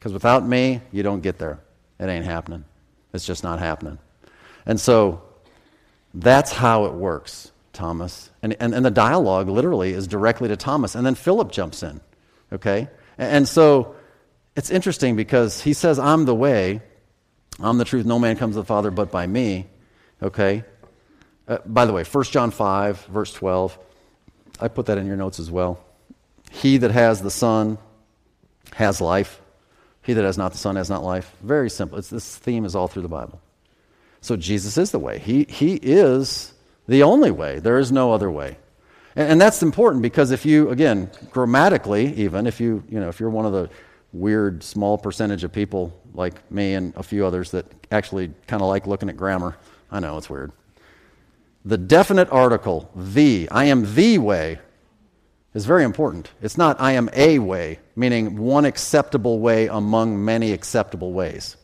Because 0.05 0.13
without 0.13 0.45
me, 0.45 0.81
you 0.91 1.01
don't 1.01 1.21
get 1.21 1.39
there. 1.39 1.57
It 1.99 2.05
ain't 2.05 2.25
happening. 2.25 2.63
It's 3.11 3.25
just 3.25 3.43
not 3.43 3.57
happening. 3.57 3.97
And 4.67 4.79
so 4.79 5.23
that's 6.13 6.51
how 6.51 6.85
it 6.85 6.93
works, 6.93 7.51
Thomas. 7.73 8.29
And, 8.43 8.55
and, 8.59 8.75
and 8.75 8.85
the 8.85 8.91
dialogue 8.91 9.49
literally 9.49 9.93
is 9.93 10.05
directly 10.05 10.47
to 10.49 10.57
Thomas. 10.57 10.93
And 10.93 11.03
then 11.03 11.15
Philip 11.15 11.51
jumps 11.51 11.81
in. 11.81 12.01
Okay? 12.53 12.87
And, 13.17 13.31
and 13.31 13.49
so 13.49 13.95
it's 14.55 14.69
interesting 14.69 15.15
because 15.15 15.59
he 15.63 15.73
says, 15.73 15.97
I'm 15.97 16.25
the 16.25 16.35
way, 16.35 16.83
I'm 17.59 17.79
the 17.79 17.85
truth. 17.85 18.05
No 18.05 18.19
man 18.19 18.37
comes 18.37 18.53
to 18.53 18.61
the 18.61 18.63
Father 18.67 18.91
but 18.91 19.09
by 19.09 19.25
me. 19.25 19.65
Okay? 20.21 20.65
Uh, 21.47 21.57
by 21.65 21.85
the 21.85 21.93
way, 21.93 22.03
1 22.03 22.23
John 22.25 22.51
5, 22.51 23.05
verse 23.05 23.33
12. 23.33 23.75
I 24.59 24.67
put 24.67 24.85
that 24.85 24.99
in 24.99 25.07
your 25.07 25.17
notes 25.17 25.39
as 25.39 25.49
well. 25.49 25.83
He 26.51 26.77
that 26.77 26.91
has 26.91 27.23
the 27.23 27.31
Son 27.31 27.79
has 28.75 29.01
life. 29.01 29.41
He 30.05 30.13
that 30.13 30.23
has 30.23 30.37
not 30.37 30.51
the 30.51 30.57
Son 30.59 30.75
has 30.75 30.89
not 30.89 31.03
life. 31.03 31.35
Very 31.41 31.69
simple. 31.69 31.97
It's, 31.97 32.09
this 32.09 32.37
theme 32.37 32.63
is 32.63 32.75
all 32.75 32.87
through 32.87 33.01
the 33.01 33.07
Bible. 33.07 33.41
So 34.21 34.35
Jesus 34.35 34.77
is 34.77 34.91
the 34.91 34.99
way. 34.99 35.17
He, 35.17 35.45
he 35.49 35.75
is 35.75 36.53
the 36.87 37.03
only 37.03 37.31
way. 37.31 37.59
There 37.59 37.79
is 37.79 37.91
no 37.91 38.13
other 38.13 38.29
way. 38.29 38.57
And, 39.15 39.31
and 39.31 39.41
that's 39.41 39.63
important 39.63 40.03
because 40.03 40.29
if 40.29 40.45
you, 40.45 40.69
again, 40.69 41.09
grammatically, 41.31 42.13
even, 42.13 42.45
if, 42.45 42.59
you, 42.59 42.83
you 42.87 42.99
know, 42.99 43.09
if 43.09 43.19
you're 43.19 43.31
one 43.31 43.47
of 43.47 43.53
the 43.53 43.69
weird 44.13 44.63
small 44.63 44.97
percentage 44.97 45.43
of 45.43 45.51
people 45.51 45.91
like 46.13 46.51
me 46.51 46.75
and 46.75 46.93
a 46.95 47.03
few 47.03 47.25
others 47.25 47.51
that 47.51 47.65
actually 47.91 48.31
kind 48.47 48.61
of 48.61 48.67
like 48.67 48.85
looking 48.85 49.09
at 49.09 49.17
grammar, 49.17 49.57
I 49.91 49.99
know 49.99 50.17
it's 50.17 50.29
weird. 50.29 50.51
The 51.65 51.79
definite 51.79 52.29
article, 52.31 52.91
the, 52.95 53.49
I 53.49 53.65
am 53.65 53.95
the 53.95 54.19
way, 54.19 54.59
is 55.55 55.65
very 55.65 55.85
important. 55.85 56.29
It's 56.41 56.57
not 56.57 56.79
I 56.79 56.91
am 56.91 57.09
a 57.13 57.39
way, 57.39 57.79
meaning 57.95 58.37
one 58.37 58.65
acceptable 58.65 59.39
way 59.39 59.67
among 59.67 60.23
many 60.23 60.51
acceptable 60.51 61.13
ways, 61.13 61.55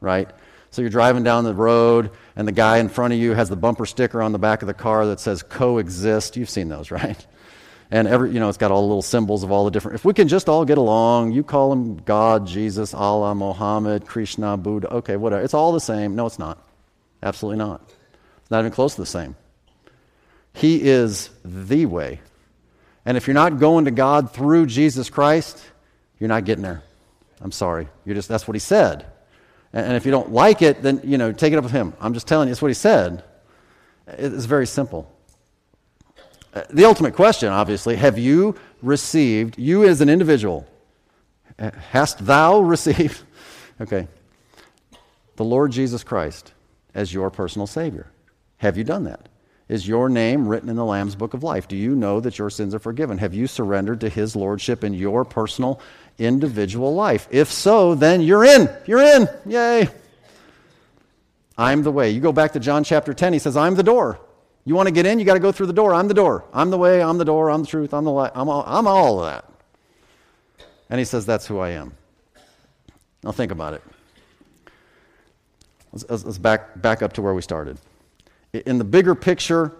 right? 0.00 0.28
So 0.72 0.82
you're 0.82 0.90
driving 0.90 1.22
down 1.22 1.44
the 1.44 1.54
road, 1.54 2.10
and 2.34 2.46
the 2.46 2.52
guy 2.52 2.78
in 2.78 2.90
front 2.90 3.14
of 3.14 3.20
you 3.20 3.32
has 3.32 3.48
the 3.48 3.56
bumper 3.56 3.86
sticker 3.86 4.20
on 4.20 4.32
the 4.32 4.38
back 4.38 4.62
of 4.62 4.66
the 4.66 4.74
car 4.74 5.06
that 5.06 5.20
says 5.20 5.42
coexist. 5.42 6.36
You've 6.36 6.50
seen 6.50 6.68
those, 6.68 6.90
right? 6.90 7.26
And 7.88 8.08
every, 8.08 8.32
you 8.32 8.40
know, 8.40 8.48
it's 8.48 8.58
got 8.58 8.72
all 8.72 8.82
the 8.82 8.88
little 8.88 9.00
symbols 9.00 9.44
of 9.44 9.52
all 9.52 9.64
the 9.64 9.70
different. 9.70 9.94
If 9.94 10.04
we 10.04 10.12
can 10.12 10.26
just 10.26 10.48
all 10.48 10.64
get 10.64 10.76
along, 10.76 11.30
you 11.30 11.44
call 11.44 11.72
him 11.72 11.98
God, 11.98 12.48
Jesus, 12.48 12.92
Allah, 12.92 13.32
Mohammed, 13.32 14.06
Krishna, 14.06 14.56
Buddha, 14.56 14.92
okay, 14.92 15.16
whatever. 15.16 15.42
It's 15.42 15.54
all 15.54 15.70
the 15.70 15.78
same. 15.78 16.16
No, 16.16 16.26
it's 16.26 16.40
not. 16.40 16.66
Absolutely 17.22 17.58
not. 17.58 17.80
It's 18.42 18.50
not 18.50 18.58
even 18.58 18.72
close 18.72 18.96
to 18.96 19.02
the 19.02 19.06
same. 19.06 19.36
He 20.52 20.82
is 20.82 21.30
the 21.44 21.86
way. 21.86 22.20
And 23.06 23.16
if 23.16 23.28
you're 23.28 23.34
not 23.34 23.60
going 23.60 23.84
to 23.84 23.92
God 23.92 24.32
through 24.32 24.66
Jesus 24.66 25.08
Christ, 25.08 25.64
you're 26.18 26.28
not 26.28 26.44
getting 26.44 26.62
there. 26.62 26.82
I'm 27.40 27.52
sorry. 27.52 27.88
You're 28.04 28.16
just 28.16 28.28
that's 28.28 28.48
what 28.48 28.54
he 28.54 28.58
said. 28.58 29.06
And 29.72 29.92
if 29.94 30.04
you 30.04 30.10
don't 30.10 30.32
like 30.32 30.60
it, 30.60 30.82
then 30.82 31.00
you 31.04 31.16
know, 31.16 31.32
take 31.32 31.52
it 31.52 31.56
up 31.56 31.62
with 31.62 31.72
him. 31.72 31.94
I'm 32.00 32.14
just 32.14 32.26
telling 32.26 32.48
you, 32.48 32.52
it's 32.52 32.60
what 32.60 32.68
he 32.68 32.74
said. 32.74 33.22
It's 34.08 34.44
very 34.44 34.66
simple. 34.66 35.10
Uh, 36.52 36.62
the 36.70 36.84
ultimate 36.84 37.14
question, 37.14 37.48
obviously, 37.50 37.96
have 37.96 38.18
you 38.18 38.56
received, 38.82 39.58
you 39.58 39.84
as 39.84 40.00
an 40.00 40.08
individual, 40.08 40.66
hast 41.58 42.24
thou 42.24 42.60
received, 42.74 43.22
okay, 43.80 44.08
the 45.36 45.44
Lord 45.44 45.70
Jesus 45.70 46.02
Christ 46.02 46.54
as 46.94 47.12
your 47.12 47.30
personal 47.30 47.66
Savior? 47.66 48.10
Have 48.58 48.76
you 48.76 48.84
done 48.84 49.04
that? 49.04 49.28
Is 49.68 49.88
your 49.88 50.08
name 50.08 50.46
written 50.46 50.68
in 50.68 50.76
the 50.76 50.84
Lamb's 50.84 51.16
Book 51.16 51.34
of 51.34 51.42
Life? 51.42 51.66
Do 51.66 51.76
you 51.76 51.96
know 51.96 52.20
that 52.20 52.38
your 52.38 52.50
sins 52.50 52.72
are 52.74 52.78
forgiven? 52.78 53.18
Have 53.18 53.34
you 53.34 53.48
surrendered 53.48 54.00
to 54.00 54.08
His 54.08 54.36
Lordship 54.36 54.84
in 54.84 54.94
your 54.94 55.24
personal, 55.24 55.80
individual 56.18 56.94
life? 56.94 57.26
If 57.32 57.50
so, 57.50 57.96
then 57.96 58.20
you're 58.20 58.44
in. 58.44 58.68
You're 58.86 59.02
in. 59.02 59.28
Yay. 59.44 59.88
I'm 61.58 61.82
the 61.82 61.90
way. 61.90 62.10
You 62.10 62.20
go 62.20 62.32
back 62.32 62.52
to 62.52 62.60
John 62.60 62.84
chapter 62.84 63.12
10, 63.12 63.32
he 63.32 63.38
says, 63.40 63.56
I'm 63.56 63.74
the 63.74 63.82
door. 63.82 64.20
You 64.64 64.74
want 64.74 64.86
to 64.86 64.92
get 64.92 65.04
in? 65.04 65.18
You 65.18 65.24
got 65.24 65.34
to 65.34 65.40
go 65.40 65.52
through 65.52 65.66
the 65.66 65.72
door. 65.72 65.94
I'm 65.94 66.06
the 66.06 66.14
door. 66.14 66.44
I'm 66.52 66.70
the 66.70 66.78
way. 66.78 67.02
I'm 67.02 67.18
the 67.18 67.24
door. 67.24 67.50
I'm 67.50 67.62
the 67.62 67.68
truth. 67.68 67.94
I'm 67.94 68.04
the 68.04 68.10
light. 68.10 68.32
I'm 68.34 68.48
all, 68.48 68.64
I'm 68.66 68.86
all 68.86 69.22
of 69.22 69.32
that. 69.32 69.50
And 70.90 70.98
he 70.98 71.04
says, 71.04 71.24
That's 71.24 71.46
who 71.46 71.58
I 71.58 71.70
am. 71.70 71.92
Now 73.22 73.30
think 73.30 73.52
about 73.52 73.74
it. 73.74 73.82
Let's, 75.92 76.24
let's 76.24 76.38
back, 76.38 76.80
back 76.82 77.00
up 77.00 77.12
to 77.14 77.22
where 77.22 77.32
we 77.32 77.42
started 77.42 77.78
in 78.64 78.78
the 78.78 78.84
bigger 78.84 79.14
picture 79.14 79.72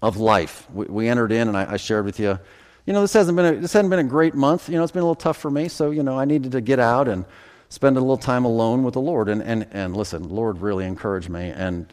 of 0.00 0.16
life, 0.16 0.66
we, 0.72 0.86
we 0.86 1.08
entered 1.08 1.32
in, 1.32 1.48
and 1.48 1.56
I, 1.56 1.72
I, 1.72 1.76
shared 1.76 2.04
with 2.04 2.18
you, 2.18 2.38
you 2.86 2.92
know, 2.92 3.00
this 3.00 3.12
hasn't 3.12 3.36
been 3.36 3.54
a, 3.54 3.60
this 3.60 3.72
hasn't 3.72 3.90
been 3.90 4.00
a 4.00 4.04
great 4.04 4.34
month. 4.34 4.68
You 4.68 4.76
know, 4.76 4.82
it's 4.82 4.92
been 4.92 5.02
a 5.02 5.04
little 5.04 5.14
tough 5.14 5.36
for 5.36 5.50
me. 5.50 5.68
So, 5.68 5.90
you 5.90 6.02
know, 6.02 6.18
I 6.18 6.24
needed 6.24 6.52
to 6.52 6.60
get 6.60 6.80
out 6.80 7.06
and 7.06 7.24
spend 7.68 7.96
a 7.96 8.00
little 8.00 8.16
time 8.16 8.44
alone 8.44 8.82
with 8.82 8.94
the 8.94 9.00
Lord. 9.00 9.28
And, 9.28 9.42
and, 9.42 9.68
and 9.70 9.96
listen, 9.96 10.28
Lord 10.28 10.60
really 10.60 10.84
encouraged 10.84 11.30
me. 11.30 11.50
And 11.50 11.92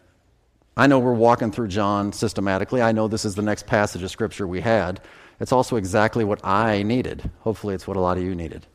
I 0.76 0.86
know 0.86 0.98
we're 0.98 1.12
walking 1.12 1.52
through 1.52 1.68
John 1.68 2.12
systematically. 2.12 2.82
I 2.82 2.92
know 2.92 3.06
this 3.06 3.24
is 3.24 3.34
the 3.34 3.42
next 3.42 3.66
passage 3.66 4.02
of 4.02 4.10
Scripture 4.10 4.46
we 4.46 4.60
had. 4.60 5.00
It's 5.38 5.52
also 5.52 5.76
exactly 5.76 6.24
what 6.24 6.44
I 6.44 6.82
needed. 6.82 7.30
Hopefully, 7.40 7.74
it's 7.74 7.86
what 7.86 7.96
a 7.96 8.00
lot 8.00 8.18
of 8.18 8.24
you 8.24 8.34
needed. 8.34 8.66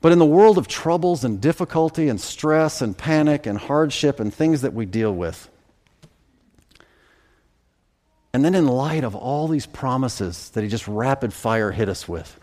But 0.00 0.12
in 0.12 0.18
the 0.18 0.26
world 0.26 0.56
of 0.56 0.66
troubles 0.66 1.24
and 1.24 1.40
difficulty 1.40 2.08
and 2.08 2.20
stress 2.20 2.80
and 2.80 2.96
panic 2.96 3.46
and 3.46 3.58
hardship 3.58 4.18
and 4.18 4.32
things 4.32 4.62
that 4.62 4.72
we 4.72 4.86
deal 4.86 5.14
with, 5.14 5.48
and 8.32 8.44
then 8.44 8.54
in 8.54 8.66
light 8.66 9.04
of 9.04 9.14
all 9.14 9.48
these 9.48 9.66
promises 9.66 10.50
that 10.50 10.62
he 10.62 10.70
just 10.70 10.88
rapid 10.88 11.32
fire 11.32 11.70
hit 11.70 11.88
us 11.88 12.08
with, 12.08 12.38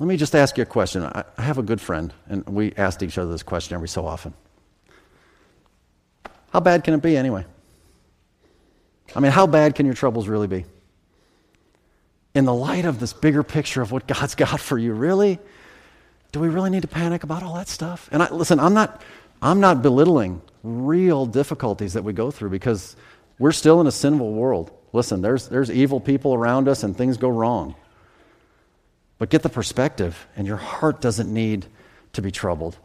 let 0.00 0.06
me 0.08 0.16
just 0.16 0.34
ask 0.34 0.56
you 0.56 0.62
a 0.62 0.66
question. 0.66 1.04
I 1.04 1.24
have 1.38 1.58
a 1.58 1.62
good 1.62 1.80
friend, 1.80 2.12
and 2.26 2.44
we 2.46 2.72
asked 2.76 3.02
each 3.02 3.16
other 3.16 3.30
this 3.30 3.44
question 3.44 3.76
every 3.76 3.88
so 3.88 4.04
often. 4.04 4.34
How 6.52 6.58
bad 6.60 6.82
can 6.82 6.94
it 6.94 7.02
be 7.02 7.16
anyway? 7.16 7.44
I 9.14 9.20
mean, 9.20 9.30
how 9.30 9.46
bad 9.46 9.76
can 9.76 9.86
your 9.86 9.94
troubles 9.94 10.26
really 10.26 10.48
be? 10.48 10.64
In 12.34 12.44
the 12.44 12.54
light 12.54 12.84
of 12.84 13.00
this 13.00 13.12
bigger 13.12 13.42
picture 13.42 13.80
of 13.80 13.92
what 13.92 14.06
God's 14.06 14.34
got 14.34 14.60
for 14.60 14.76
you, 14.76 14.92
really? 14.92 15.38
Do 16.32 16.40
we 16.40 16.48
really 16.48 16.70
need 16.70 16.82
to 16.82 16.88
panic 16.88 17.22
about 17.22 17.42
all 17.42 17.54
that 17.54 17.68
stuff? 17.68 18.08
And 18.10 18.22
I, 18.22 18.30
listen, 18.30 18.58
I'm 18.58 18.74
not, 18.74 19.02
I'm 19.40 19.60
not 19.60 19.82
belittling 19.82 20.42
real 20.64 21.26
difficulties 21.26 21.92
that 21.92 22.02
we 22.02 22.12
go 22.12 22.30
through 22.30 22.50
because 22.50 22.96
we're 23.38 23.52
still 23.52 23.80
in 23.80 23.86
a 23.86 23.92
sinful 23.92 24.32
world. 24.32 24.72
Listen, 24.92 25.22
there's, 25.22 25.48
there's 25.48 25.70
evil 25.70 26.00
people 26.00 26.34
around 26.34 26.68
us 26.68 26.82
and 26.82 26.96
things 26.96 27.16
go 27.16 27.28
wrong. 27.28 27.76
But 29.18 29.30
get 29.30 29.42
the 29.42 29.48
perspective, 29.48 30.26
and 30.36 30.46
your 30.46 30.56
heart 30.56 31.00
doesn't 31.00 31.32
need 31.32 31.66
to 32.14 32.22
be 32.22 32.32
troubled. 32.32 32.76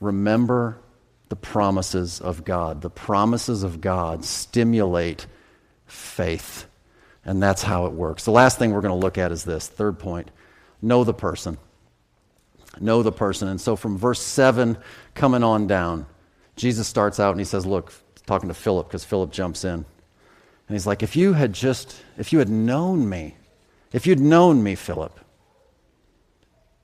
Remember 0.00 0.78
the 1.28 1.36
promises 1.36 2.20
of 2.20 2.44
God. 2.44 2.82
The 2.82 2.90
promises 2.90 3.62
of 3.62 3.80
God 3.80 4.24
stimulate 4.24 5.26
faith. 5.86 6.66
And 7.24 7.42
that's 7.42 7.62
how 7.62 7.86
it 7.86 7.92
works. 7.92 8.24
The 8.24 8.30
last 8.30 8.58
thing 8.58 8.72
we're 8.72 8.80
going 8.80 8.98
to 8.98 9.04
look 9.06 9.18
at 9.18 9.32
is 9.32 9.44
this 9.44 9.68
third 9.68 9.98
point 9.98 10.30
know 10.82 11.04
the 11.04 11.14
person. 11.14 11.58
Know 12.80 13.02
the 13.02 13.12
person. 13.12 13.48
And 13.48 13.60
so 13.60 13.76
from 13.76 13.98
verse 13.98 14.20
7 14.20 14.78
coming 15.14 15.42
on 15.42 15.66
down, 15.66 16.06
Jesus 16.56 16.86
starts 16.86 17.20
out 17.20 17.32
and 17.32 17.40
he 17.40 17.44
says, 17.44 17.66
Look, 17.66 17.92
talking 18.26 18.48
to 18.48 18.54
Philip 18.54 18.88
because 18.88 19.04
Philip 19.04 19.32
jumps 19.32 19.64
in. 19.64 19.74
And 19.74 19.84
he's 20.68 20.86
like, 20.86 21.02
If 21.02 21.16
you 21.16 21.32
had 21.32 21.52
just, 21.52 22.00
if 22.16 22.32
you 22.32 22.38
had 22.38 22.48
known 22.48 23.08
me, 23.08 23.36
if 23.92 24.06
you'd 24.06 24.20
known 24.20 24.62
me, 24.62 24.76
Philip, 24.76 25.18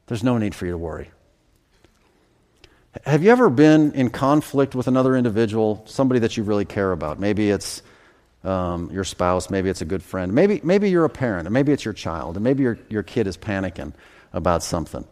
there's 0.07 0.25
no 0.25 0.39
need 0.39 0.55
for 0.55 0.67
you 0.67 0.73
to 0.73 0.79
worry. 0.79 1.11
Have 3.05 3.23
you 3.23 3.31
ever 3.31 3.51
been 3.51 3.93
in 3.93 4.11
conflict 4.11 4.75
with 4.75 4.89
another 4.89 5.17
individual, 5.17 5.83
somebody 5.87 6.21
that 6.21 6.37
you 6.37 6.43
really 6.43 6.65
care 6.65 6.93
about? 6.93 7.21
Maybe 7.21 7.51
it's 7.51 7.83
um, 8.47 8.91
your 8.93 9.05
spouse, 9.05 9.51
maybe 9.51 9.69
it's 9.69 9.83
a 9.83 9.87
good 9.87 10.03
friend, 10.03 10.33
maybe, 10.33 10.61
maybe 10.63 10.89
you're 10.89 11.05
a 11.05 11.11
parent, 11.11 11.47
and 11.47 11.53
maybe 11.53 11.73
it's 11.73 11.85
your 11.85 11.95
child, 11.95 12.37
and 12.37 12.45
maybe 12.45 12.63
your, 12.63 12.79
your 12.89 13.03
kid 13.03 13.27
is 13.27 13.37
panicking 13.37 13.93
about 14.33 14.63
something. 14.63 15.05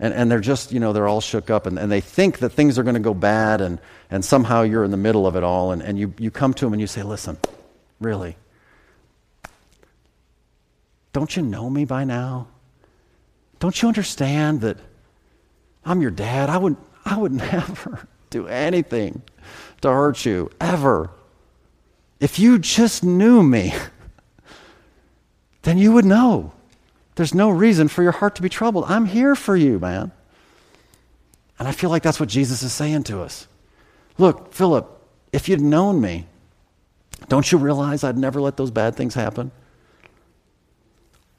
And, 0.00 0.14
and 0.14 0.30
they're 0.30 0.40
just, 0.40 0.72
you 0.72 0.80
know, 0.80 0.92
they're 0.92 1.08
all 1.08 1.20
shook 1.20 1.50
up, 1.50 1.66
and, 1.66 1.78
and 1.78 1.92
they 1.92 2.00
think 2.00 2.38
that 2.38 2.50
things 2.50 2.78
are 2.78 2.82
going 2.82 2.94
to 2.94 3.00
go 3.00 3.14
bad, 3.14 3.60
and, 3.60 3.78
and 4.10 4.24
somehow 4.24 4.62
you're 4.62 4.84
in 4.84 4.90
the 4.90 4.96
middle 4.96 5.26
of 5.26 5.36
it 5.36 5.44
all, 5.44 5.72
and, 5.72 5.82
and 5.82 5.98
you, 5.98 6.14
you 6.18 6.30
come 6.30 6.54
to 6.54 6.64
them 6.64 6.72
and 6.72 6.80
you 6.80 6.86
say, 6.86 7.02
Listen, 7.02 7.36
really, 8.00 8.36
don't 11.12 11.36
you 11.36 11.42
know 11.42 11.68
me 11.68 11.84
by 11.84 12.04
now? 12.04 12.48
Don't 13.58 13.80
you 13.82 13.88
understand 13.88 14.60
that 14.60 14.76
I'm 15.84 16.00
your 16.00 16.12
dad? 16.12 16.48
I 16.48 16.58
would, 16.58 16.76
I 17.04 17.18
would 17.18 17.32
never, 17.52 18.06
do 18.30 18.46
anything 18.46 19.22
to 19.80 19.90
hurt 19.90 20.24
you, 20.24 20.50
ever. 20.60 21.10
If 22.20 22.38
you 22.38 22.58
just 22.58 23.04
knew 23.04 23.42
me, 23.42 23.74
then 25.62 25.78
you 25.78 25.92
would 25.92 26.04
know. 26.04 26.52
There's 27.14 27.34
no 27.34 27.50
reason 27.50 27.88
for 27.88 28.02
your 28.02 28.12
heart 28.12 28.34
to 28.36 28.42
be 28.42 28.48
troubled. 28.48 28.84
I'm 28.88 29.06
here 29.06 29.34
for 29.34 29.56
you, 29.56 29.78
man. 29.78 30.12
And 31.58 31.66
I 31.66 31.72
feel 31.72 31.90
like 31.90 32.02
that's 32.02 32.20
what 32.20 32.28
Jesus 32.28 32.62
is 32.62 32.72
saying 32.72 33.04
to 33.04 33.22
us. 33.22 33.48
Look, 34.16 34.52
Philip, 34.52 34.88
if 35.32 35.48
you'd 35.48 35.60
known 35.60 36.00
me, 36.00 36.26
don't 37.28 37.50
you 37.50 37.58
realize 37.58 38.04
I'd 38.04 38.16
never 38.16 38.40
let 38.40 38.56
those 38.56 38.70
bad 38.70 38.94
things 38.94 39.14
happen? 39.14 39.50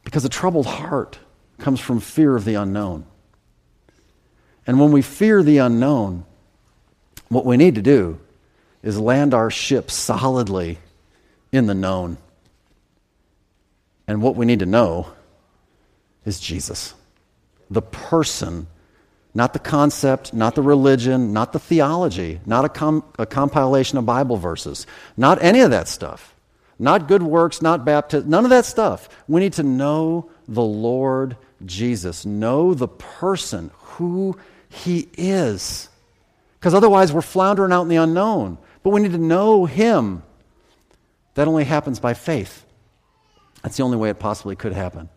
Because 0.04 0.26
a 0.26 0.30
troubled 0.30 0.66
heart 0.66 1.20
comes 1.58 1.80
from 1.80 2.00
fear 2.00 2.36
of 2.36 2.46
the 2.46 2.56
unknown. 2.56 3.06
And 4.68 4.80
when 4.80 4.92
we 4.92 5.02
fear 5.02 5.42
the 5.42 5.58
unknown, 5.58 6.26
what 7.30 7.46
we 7.46 7.58
need 7.58 7.76
to 7.76 7.82
do 7.82 8.20
is 8.84 9.00
land 9.00 9.34
our 9.34 9.50
ship 9.50 9.92
solidly 9.92 10.78
in 11.52 11.68
the 11.68 11.74
known. 11.74 12.18
And 14.08 14.22
what 14.22 14.36
we 14.36 14.46
need 14.46 14.60
to 14.60 14.66
know 14.66 15.08
is 16.26 16.40
Jesus, 16.40 16.94
the 17.70 17.82
person, 17.82 18.68
not 19.34 19.54
the 19.54 19.60
concept, 19.60 20.34
not 20.34 20.56
the 20.56 20.62
religion, 20.62 21.34
not 21.34 21.54
the 21.54 21.60
theology, 21.60 22.40
not 22.46 22.66
a, 22.66 22.70
com- 22.70 23.04
a 23.18 23.26
compilation 23.26 23.98
of 23.98 24.06
Bible 24.06 24.38
verses, 24.38 24.88
not 25.16 25.42
any 25.44 25.60
of 25.60 25.72
that 25.72 25.88
stuff, 25.88 26.34
not 26.80 27.08
good 27.08 27.22
works, 27.22 27.62
not 27.62 27.86
baptism, 27.86 28.30
none 28.30 28.46
of 28.46 28.50
that 28.50 28.66
stuff. 28.66 29.10
We 29.28 29.42
need 29.42 29.54
to 29.54 29.64
know 29.64 30.30
the 30.48 30.64
Lord 30.64 31.38
Jesus, 31.66 32.26
know 32.26 32.74
the 32.74 32.88
person, 32.88 33.72
who 33.76 34.38
he 34.70 35.10
is. 35.18 35.90
Because 36.60 36.74
otherwise, 36.74 37.14
we're 37.14 37.22
floundering 37.22 37.72
out 37.72 37.84
in 37.84 37.90
the 37.90 37.98
unknown. 37.98 38.58
But 38.84 38.92
we 38.92 39.02
need 39.02 39.12
to 39.12 39.18
know 39.18 39.66
him. 39.66 40.24
That 41.36 41.48
only 41.48 41.64
happens 41.64 42.00
by 42.00 42.14
faith. 42.14 42.66
That's 43.62 43.78
the 43.78 43.84
only 43.84 43.98
way 43.98 44.10
it 44.10 44.20
possibly 44.20 44.56
could 44.56 44.74
happen. 44.74 45.10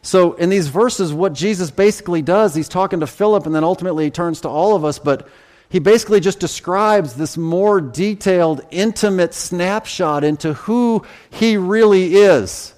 So, 0.00 0.32
in 0.32 0.48
these 0.48 0.66
verses, 0.66 1.12
what 1.12 1.32
Jesus 1.32 1.70
basically 1.70 2.22
does, 2.22 2.54
he's 2.54 2.68
talking 2.68 3.00
to 3.00 3.06
Philip 3.06 3.46
and 3.46 3.54
then 3.54 3.62
ultimately 3.62 4.04
he 4.04 4.10
turns 4.10 4.40
to 4.40 4.48
all 4.48 4.74
of 4.74 4.84
us, 4.84 4.98
but 4.98 5.28
he 5.68 5.78
basically 5.78 6.20
just 6.20 6.40
describes 6.40 7.14
this 7.14 7.38
more 7.38 7.80
detailed, 7.80 8.62
intimate 8.70 9.32
snapshot 9.32 10.24
into 10.24 10.54
who 10.54 11.04
he 11.30 11.56
really 11.56 12.16
is. 12.16 12.74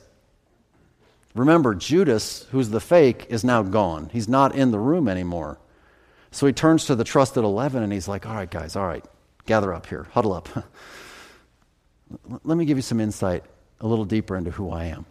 Remember, 1.35 1.75
Judas, 1.75 2.47
who's 2.53 2.69
the 2.69 2.81
fake, 2.81 3.27
is 3.31 3.43
now 3.43 3.63
gone. 3.63 4.11
He's 4.13 4.29
not 4.29 4.55
in 4.55 4.71
the 4.71 4.79
room 4.79 5.09
anymore. 5.09 5.59
So 6.31 6.47
he 6.47 6.53
turns 6.53 6.85
to 6.87 6.95
the 6.95 7.05
trusted 7.05 7.43
11 7.43 7.83
and 7.83 7.93
he's 7.93 8.07
like, 8.07 8.27
All 8.27 8.35
right, 8.35 8.51
guys, 8.51 8.77
all 8.77 8.87
right, 8.87 9.05
gather 9.47 9.73
up 9.73 9.87
here, 9.87 10.07
huddle 10.13 10.33
up. 10.33 10.49
Let 12.45 12.57
me 12.57 12.65
give 12.65 12.79
you 12.79 12.83
some 12.83 13.01
insight 13.01 13.45
a 13.81 13.87
little 13.87 14.05
deeper 14.05 14.37
into 14.37 14.51
who 14.51 14.71
I 14.71 14.87
am. 14.87 15.07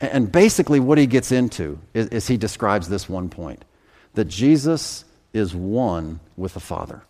And 0.00 0.30
basically, 0.30 0.78
what 0.80 0.98
he 0.98 1.06
gets 1.06 1.32
into 1.32 1.78
is, 1.94 2.08
is, 2.08 2.28
he 2.28 2.36
describes 2.36 2.88
this 2.88 3.08
one 3.08 3.30
point 3.30 3.64
that 4.14 4.26
Jesus 4.26 5.04
is 5.32 5.54
one 5.54 6.20
with 6.36 6.54
the 6.54 6.60
Father. 6.60 7.02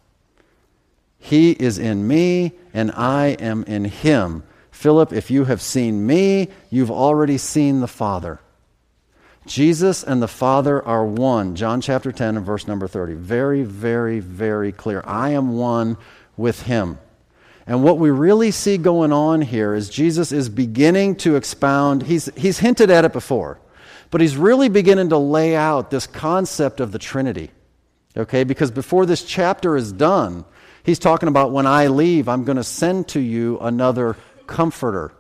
He 1.19 1.53
is 1.53 1.79
in 1.79 2.07
me, 2.07 2.53
and 2.73 2.93
I 2.93 3.29
am 3.41 3.65
in 3.65 3.87
him. 3.87 4.45
Philip, 4.71 5.13
if 5.13 5.31
you 5.31 5.45
have 5.47 5.61
seen 5.61 6.07
me, 6.07 6.49
you've 6.71 6.91
already 6.91 7.39
seen 7.39 7.81
the 7.81 7.89
Father. 7.89 8.41
Jesus 9.47 10.03
and 10.03 10.21
the 10.21 10.29
Father 10.29 10.85
are 10.85 11.05
one. 11.05 11.55
John 11.55 11.81
chapter 11.81 12.13
10 12.13 12.37
and 12.37 12.47
verse 12.47 12.67
number 12.67 12.87
30. 12.87 13.15
Very, 13.15 13.63
very, 13.63 14.21
very 14.21 14.73
clear. 14.73 15.03
I 15.07 15.31
am 15.31 15.57
one 15.57 15.97
with 16.37 16.63
him. 16.63 16.99
And 17.67 17.83
what 17.83 17.99
we 17.99 18.11
really 18.11 18.53
see 18.53 18.79
going 18.79 19.13
on 19.13 19.43
here 19.43 19.75
is 19.75 19.91
Jesus 19.91 20.31
is 20.31 20.49
beginning 20.49 21.17
to 21.17 21.35
expound, 21.35 22.05
he's, 22.05 22.27
he's 22.37 22.61
hinted 22.61 22.91
at 22.91 23.05
it 23.05 23.13
before, 23.13 23.59
but 24.11 24.21
he's 24.21 24.37
really 24.37 24.69
beginning 24.69 25.09
to 25.09 25.19
lay 25.19 25.57
out 25.57 25.91
this 25.91 26.07
concept 26.07 26.79
of 26.81 26.93
the 26.93 26.99
Trinity. 26.99 27.51
Okay, 28.17 28.45
because 28.45 28.71
before 28.71 29.05
this 29.05 29.25
chapter 29.25 29.77
is 29.77 29.93
done, 29.93 30.45
he's 30.85 30.99
talking 30.99 31.29
about 31.29 31.51
when 31.51 31.67
I 31.67 31.89
leave, 31.89 32.29
I'm 32.29 32.45
going 32.45 32.57
to 32.57 32.65
send 32.65 33.09
to 33.09 33.21
you 33.21 33.59
another 33.59 34.17
comforter. 34.47 35.13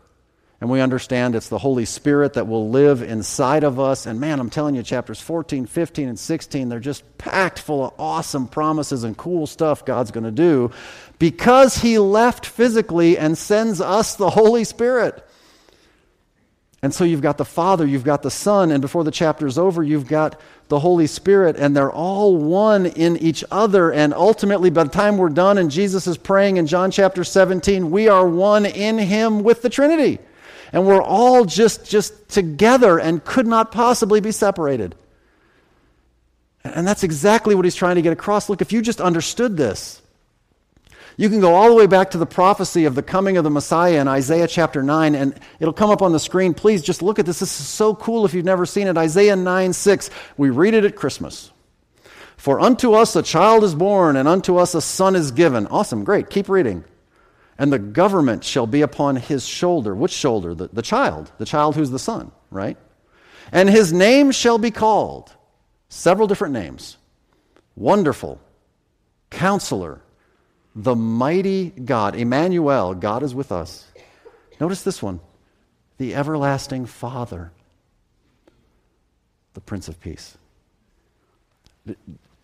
And 0.59 0.71
we 0.71 0.81
understand 0.81 1.35
it's 1.35 1.51
the 1.51 1.59
Holy 1.59 1.85
Spirit 1.85 2.33
that 2.35 2.47
will 2.47 2.71
live 2.71 3.03
inside 3.03 3.62
of 3.62 3.79
us. 3.79 4.07
And 4.07 4.19
man, 4.19 4.41
I'm 4.41 4.49
telling 4.49 4.75
you, 4.75 4.83
chapters 4.83 5.21
14, 5.21 5.67
15, 5.67 6.09
and 6.09 6.19
16, 6.19 6.71
they're 6.71 6.81
just 6.81 7.19
packed 7.19 7.59
full 7.59 7.85
of 7.85 7.93
awesome 7.99 8.49
promises 8.49 9.05
and 9.05 9.14
cool 9.14 9.47
stuff 9.47 9.85
God's 9.85 10.11
going 10.11 10.25
to 10.25 10.31
do 10.31 10.71
because 11.19 11.79
He 11.79 11.99
left 11.99 12.47
physically 12.47 13.19
and 13.19 13.37
sends 13.37 13.81
us 13.81 14.17
the 14.17 14.31
Holy 14.31 14.64
Spirit. 14.64 15.23
And 16.83 16.95
so 16.95 17.05
you've 17.05 17.23
got 17.23 17.39
the 17.39 17.45
Father, 17.45 17.87
you've 17.87 18.05
got 18.05 18.23
the 18.23 18.31
Son, 18.31 18.71
and 18.71 18.81
before 18.81 19.03
the 19.03 19.11
chapter 19.11 19.47
is 19.47 19.59
over, 19.59 19.83
you've 19.83 20.09
got 20.09 20.41
the 20.69 20.79
Holy 20.79 21.07
Spirit, 21.07 21.57
and 21.57 21.77
they're 21.77 21.91
all 21.91 22.37
one 22.37 22.87
in 22.87 23.17
each 23.17 23.43
other. 23.51 23.93
And 23.93 24.12
ultimately, 24.12 24.71
by 24.71 24.85
the 24.85 24.91
time 24.91 25.17
we're 25.17 25.29
done 25.31 25.59
and 25.59 25.71
Jesus 25.71 26.07
is 26.07 26.17
praying 26.17 26.59
in 26.59 26.67
John 26.67 26.91
chapter 26.91 27.25
17, 27.25 27.91
we 27.91 28.09
are 28.09 28.29
one 28.29 28.67
in 28.67 28.99
Him 28.99 29.43
with 29.43 29.62
the 29.62 29.71
Trinity 29.71 30.19
and 30.73 30.87
we're 30.87 31.03
all 31.03 31.45
just, 31.45 31.89
just 31.89 32.29
together 32.29 32.99
and 32.99 33.25
could 33.25 33.47
not 33.47 33.73
possibly 33.73 34.21
be 34.21 34.33
separated. 34.33 34.95
And 36.64 36.87
that's 36.87 37.05
exactly 37.05 37.55
what 37.55 37.64
he's 37.64 37.75
trying 37.75 37.97
to 37.97 38.03
get 38.03 38.12
across. 38.12 38.49
Look, 38.49 38.61
if 38.61 38.73
you 38.73 38.83
just 38.83 39.01
understood 39.01 39.57
this, 39.57 40.03
you 41.17 41.29
can 41.29 41.41
go 41.41 41.55
all 41.55 41.69
the 41.69 41.75
way 41.75 41.87
back 41.87 42.11
to 42.11 42.19
the 42.19 42.27
prophecy 42.27 42.85
of 42.85 42.95
the 42.95 43.03
coming 43.03 43.37
of 43.37 43.45
the 43.45 43.51
Messiah 43.51 44.01
in 44.01 44.09
Isaiah 44.09 44.47
chapter 44.47 44.83
9, 44.83 45.14
and 45.14 45.39
it'll 45.61 45.73
come 45.73 45.91
up 45.91 46.03
on 46.03 46.12
the 46.12 46.21
screen. 46.21 46.55
Please 46.55 46.83
just 46.83 47.03
look 47.03 47.19
at 47.19 47.27
this. 47.27 47.39
This 47.39 47.61
is 47.61 47.67
so 47.67 47.95
cool 47.95 48.25
if 48.25 48.35
you've 48.35 48.45
never 48.45 48.67
seen 48.67 48.87
it. 48.87 48.97
Isaiah 48.97 49.37
9 49.37 49.73
6. 49.73 50.11
We 50.37 50.51
read 50.51 50.75
it 50.75 50.85
at 50.85 50.97
Christmas. 50.97 51.51
For 52.37 52.61
unto 52.61 52.93
us 52.93 53.17
a 53.17 53.23
child 53.23 53.64
is 53.64 53.75
born, 53.75 54.17
and 54.17 54.29
unto 54.29 54.57
us 54.57 54.75
a 54.75 54.83
son 54.83 55.17
is 55.17 55.31
given. 55.31 55.67
Awesome, 55.67 56.05
great. 56.05 56.31
Keep 56.31 56.49
reading 56.49 56.85
and 57.59 57.73
the 57.73 57.79
government 57.79 58.45
shall 58.45 58.67
be 58.67 58.83
upon 58.83 59.17
his 59.17 59.47
shoulder. 59.47 59.95
Which 59.95 60.12
shoulder? 60.12 60.55
The, 60.55 60.69
the 60.69 60.83
child, 60.83 61.33
the 61.39 61.45
child 61.45 61.75
who's 61.75 61.91
the 61.91 61.99
son, 61.99 62.33
right? 62.51 62.77
And 63.53 63.69
his 63.69 63.93
name 63.93 64.31
shall 64.31 64.59
be 64.59 64.71
called 64.71 65.35
several 65.89 66.27
different 66.27 66.55
names 66.55 66.99
Wonderful, 67.75 68.41
Counselor, 69.31 70.01
the 70.77 70.95
Mighty 70.95 71.70
God. 71.70 72.14
Emmanuel, 72.14 72.95
God 72.95 73.24
is 73.24 73.35
with 73.35 73.51
us. 73.51 73.91
Notice 74.61 74.83
this 74.83 75.03
one 75.03 75.18
the 75.99 76.14
Everlasting 76.14 76.87
Father, 76.87 77.51
the 79.55 79.61
Prince 79.61 79.89
of 79.89 80.01
Peace. 80.01 80.39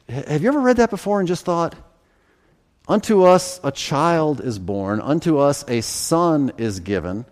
Have 0.08 0.42
you 0.42 0.48
ever 0.48 0.60
read 0.60 0.78
that 0.78 0.90
before 0.90 1.20
and 1.20 1.28
just 1.28 1.44
thought, 1.44 1.76
Unto 2.88 3.22
us 3.22 3.60
a 3.62 3.70
child 3.70 4.40
is 4.40 4.58
born, 4.58 5.00
unto 5.00 5.38
us 5.38 5.64
a 5.68 5.80
son 5.82 6.52
is 6.58 6.80
given, 6.80 7.24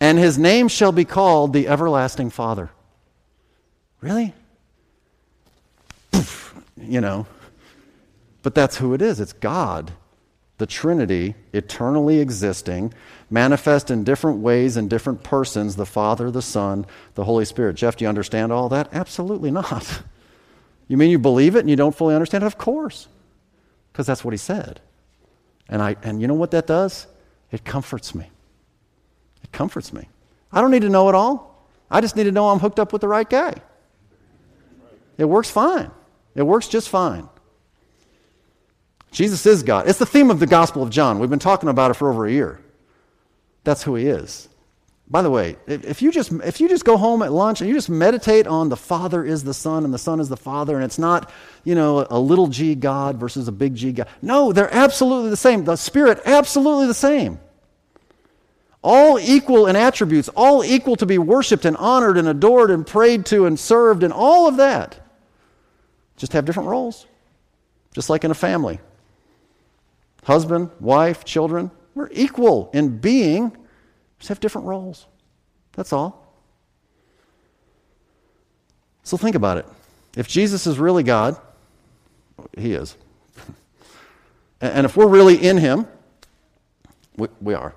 and 0.00 0.18
his 0.18 0.38
name 0.38 0.68
shall 0.68 0.92
be 0.92 1.04
called 1.04 1.52
the 1.52 1.68
Everlasting 1.68 2.30
Father. 2.30 2.70
Really? 4.00 4.32
You 6.78 7.00
know. 7.00 7.26
But 8.46 8.54
that's 8.54 8.76
who 8.76 8.94
it 8.94 9.02
is. 9.02 9.18
It's 9.18 9.32
God, 9.32 9.90
the 10.58 10.66
Trinity, 10.66 11.34
eternally 11.52 12.20
existing, 12.20 12.94
manifest 13.28 13.90
in 13.90 14.04
different 14.04 14.38
ways 14.38 14.76
in 14.76 14.86
different 14.86 15.24
persons 15.24 15.74
the 15.74 15.84
Father, 15.84 16.30
the 16.30 16.40
Son, 16.40 16.86
the 17.16 17.24
Holy 17.24 17.44
Spirit. 17.44 17.74
Jeff, 17.74 17.96
do 17.96 18.04
you 18.04 18.08
understand 18.08 18.52
all 18.52 18.68
that? 18.68 18.88
Absolutely 18.92 19.50
not. 19.50 20.02
You 20.88 20.96
mean 20.96 21.10
you 21.10 21.18
believe 21.18 21.56
it 21.56 21.60
and 21.60 21.68
you 21.68 21.74
don't 21.74 21.96
fully 21.96 22.14
understand 22.14 22.44
it? 22.44 22.46
Of 22.46 22.58
course 22.58 23.08
because 23.92 24.06
that's 24.06 24.24
what 24.24 24.32
he 24.32 24.38
said. 24.38 24.80
And, 25.68 25.82
I, 25.82 25.96
and 26.04 26.20
you 26.20 26.28
know 26.28 26.34
what 26.34 26.52
that 26.52 26.68
does? 26.68 27.08
It 27.50 27.64
comforts 27.64 28.14
me. 28.14 28.30
It 29.42 29.50
comforts 29.50 29.92
me. 29.92 30.08
I 30.52 30.60
don't 30.60 30.70
need 30.70 30.82
to 30.82 30.88
know 30.88 31.08
it 31.08 31.16
all. 31.16 31.66
I 31.90 32.00
just 32.00 32.14
need 32.14 32.22
to 32.24 32.30
know 32.30 32.50
I'm 32.50 32.60
hooked 32.60 32.78
up 32.78 32.92
with 32.92 33.00
the 33.00 33.08
right 33.08 33.28
guy. 33.28 33.54
It 35.18 35.24
works 35.24 35.50
fine. 35.50 35.90
It 36.36 36.44
works 36.44 36.68
just 36.68 36.88
fine. 36.88 37.28
Jesus 39.10 39.46
is 39.46 39.62
God. 39.62 39.88
It's 39.88 39.98
the 39.98 40.06
theme 40.06 40.30
of 40.30 40.40
the 40.40 40.46
Gospel 40.46 40.82
of 40.82 40.90
John. 40.90 41.18
We've 41.18 41.30
been 41.30 41.38
talking 41.38 41.68
about 41.68 41.90
it 41.90 41.94
for 41.94 42.10
over 42.10 42.26
a 42.26 42.32
year. 42.32 42.60
That's 43.64 43.82
who 43.82 43.94
he 43.94 44.06
is. 44.06 44.48
By 45.08 45.22
the 45.22 45.30
way, 45.30 45.56
if 45.68 46.02
you 46.02 46.10
just 46.10 46.32
if 46.32 46.60
you 46.60 46.68
just 46.68 46.84
go 46.84 46.96
home 46.96 47.22
at 47.22 47.32
lunch 47.32 47.60
and 47.60 47.68
you 47.68 47.74
just 47.74 47.88
meditate 47.88 48.48
on 48.48 48.68
the 48.68 48.76
Father 48.76 49.24
is 49.24 49.44
the 49.44 49.54
Son 49.54 49.84
and 49.84 49.94
the 49.94 49.98
Son 49.98 50.18
is 50.18 50.28
the 50.28 50.36
Father, 50.36 50.74
and 50.74 50.84
it's 50.84 50.98
not, 50.98 51.30
you 51.62 51.76
know, 51.76 52.04
a 52.10 52.18
little 52.18 52.48
g 52.48 52.74
God 52.74 53.16
versus 53.16 53.46
a 53.46 53.52
big 53.52 53.76
G 53.76 53.92
God. 53.92 54.08
No, 54.20 54.52
they're 54.52 54.72
absolutely 54.74 55.30
the 55.30 55.36
same. 55.36 55.64
The 55.64 55.76
Spirit, 55.76 56.20
absolutely 56.26 56.88
the 56.88 56.94
same. 56.94 57.38
All 58.82 59.18
equal 59.18 59.68
in 59.68 59.76
attributes, 59.76 60.28
all 60.30 60.64
equal 60.64 60.96
to 60.96 61.06
be 61.06 61.18
worshiped 61.18 61.64
and 61.64 61.76
honored 61.76 62.18
and 62.18 62.26
adored 62.26 62.72
and 62.72 62.84
prayed 62.84 63.26
to 63.26 63.46
and 63.46 63.58
served 63.58 64.02
and 64.02 64.12
all 64.12 64.48
of 64.48 64.56
that. 64.56 64.98
Just 66.16 66.32
have 66.32 66.44
different 66.44 66.68
roles. 66.68 67.06
just 67.94 68.10
like 68.10 68.24
in 68.24 68.30
a 68.30 68.34
family. 68.34 68.78
Husband, 70.26 70.70
wife, 70.80 71.24
children, 71.24 71.70
we're 71.94 72.08
equal 72.10 72.68
in 72.74 72.98
being, 72.98 73.44
we 73.44 73.58
just 74.18 74.28
have 74.28 74.40
different 74.40 74.66
roles. 74.66 75.06
That's 75.74 75.92
all. 75.92 76.34
So 79.04 79.16
think 79.16 79.36
about 79.36 79.58
it. 79.58 79.66
If 80.16 80.26
Jesus 80.26 80.66
is 80.66 80.80
really 80.80 81.04
God, 81.04 81.36
he 82.58 82.72
is. 82.72 82.96
and 84.60 84.84
if 84.84 84.96
we're 84.96 85.06
really 85.06 85.36
in 85.36 85.58
him, 85.58 85.86
we, 87.16 87.28
we 87.40 87.54
are. 87.54 87.72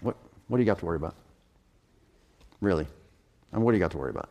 What, 0.00 0.16
what 0.48 0.56
do 0.56 0.62
you 0.62 0.66
got 0.66 0.78
to 0.78 0.86
worry 0.86 0.96
about? 0.96 1.16
Really? 2.62 2.86
And 3.52 3.62
what 3.62 3.72
do 3.72 3.76
you 3.76 3.80
got 3.80 3.90
to 3.90 3.98
worry 3.98 4.08
about? 4.08 4.30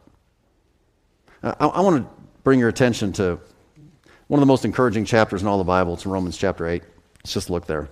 I, 1.43 1.67
I 1.67 1.81
want 1.81 2.03
to 2.03 2.09
bring 2.43 2.59
your 2.59 2.69
attention 2.69 3.13
to 3.13 3.39
one 4.31 4.39
of 4.39 4.47
the 4.47 4.49
most 4.49 4.63
encouraging 4.63 5.03
chapters 5.03 5.41
in 5.41 5.47
all 5.49 5.57
the 5.57 5.65
Bible. 5.65 5.93
It's 5.93 6.05
in 6.05 6.11
Romans 6.11 6.37
chapter 6.37 6.65
8. 6.65 6.81
Let's 7.17 7.33
just 7.33 7.49
look 7.49 7.65
there. 7.65 7.89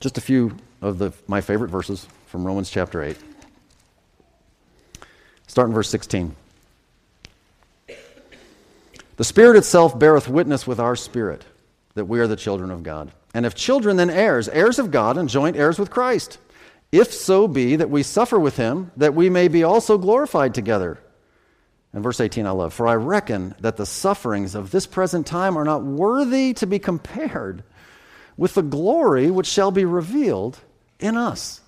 Just 0.00 0.16
a 0.16 0.22
few 0.22 0.56
of 0.80 0.96
the, 0.96 1.12
my 1.28 1.42
favorite 1.42 1.68
verses 1.68 2.08
from 2.24 2.46
Romans 2.46 2.70
chapter 2.70 3.02
8. 3.02 3.14
Start 5.46 5.68
in 5.68 5.74
verse 5.74 5.90
16. 5.90 6.34
The 9.18 9.24
Spirit 9.24 9.58
itself 9.58 9.98
beareth 9.98 10.28
witness 10.28 10.66
with 10.66 10.80
our 10.80 10.96
spirit 10.96 11.44
that 11.92 12.06
we 12.06 12.18
are 12.18 12.26
the 12.26 12.36
children 12.36 12.70
of 12.70 12.82
God. 12.82 13.12
And 13.34 13.44
if 13.44 13.54
children, 13.54 13.98
then 13.98 14.08
heirs, 14.08 14.48
heirs 14.48 14.78
of 14.78 14.90
God, 14.90 15.18
and 15.18 15.28
joint 15.28 15.58
heirs 15.58 15.78
with 15.78 15.90
Christ. 15.90 16.38
If 16.90 17.12
so 17.12 17.46
be 17.46 17.76
that 17.76 17.90
we 17.90 18.02
suffer 18.02 18.40
with 18.40 18.56
him, 18.56 18.92
that 18.96 19.12
we 19.12 19.28
may 19.28 19.48
be 19.48 19.62
also 19.62 19.98
glorified 19.98 20.54
together. 20.54 21.00
And 21.96 22.02
verse 22.02 22.20
18 22.20 22.46
I 22.46 22.50
love. 22.50 22.74
For 22.74 22.86
I 22.86 22.94
reckon 22.94 23.54
that 23.60 23.78
the 23.78 23.86
sufferings 23.86 24.54
of 24.54 24.70
this 24.70 24.86
present 24.86 25.26
time 25.26 25.56
are 25.56 25.64
not 25.64 25.82
worthy 25.82 26.52
to 26.52 26.66
be 26.66 26.78
compared 26.78 27.62
with 28.36 28.52
the 28.52 28.62
glory 28.62 29.30
which 29.30 29.46
shall 29.46 29.70
be 29.70 29.86
revealed 29.86 30.58
in 31.00 31.16
us. 31.16 31.62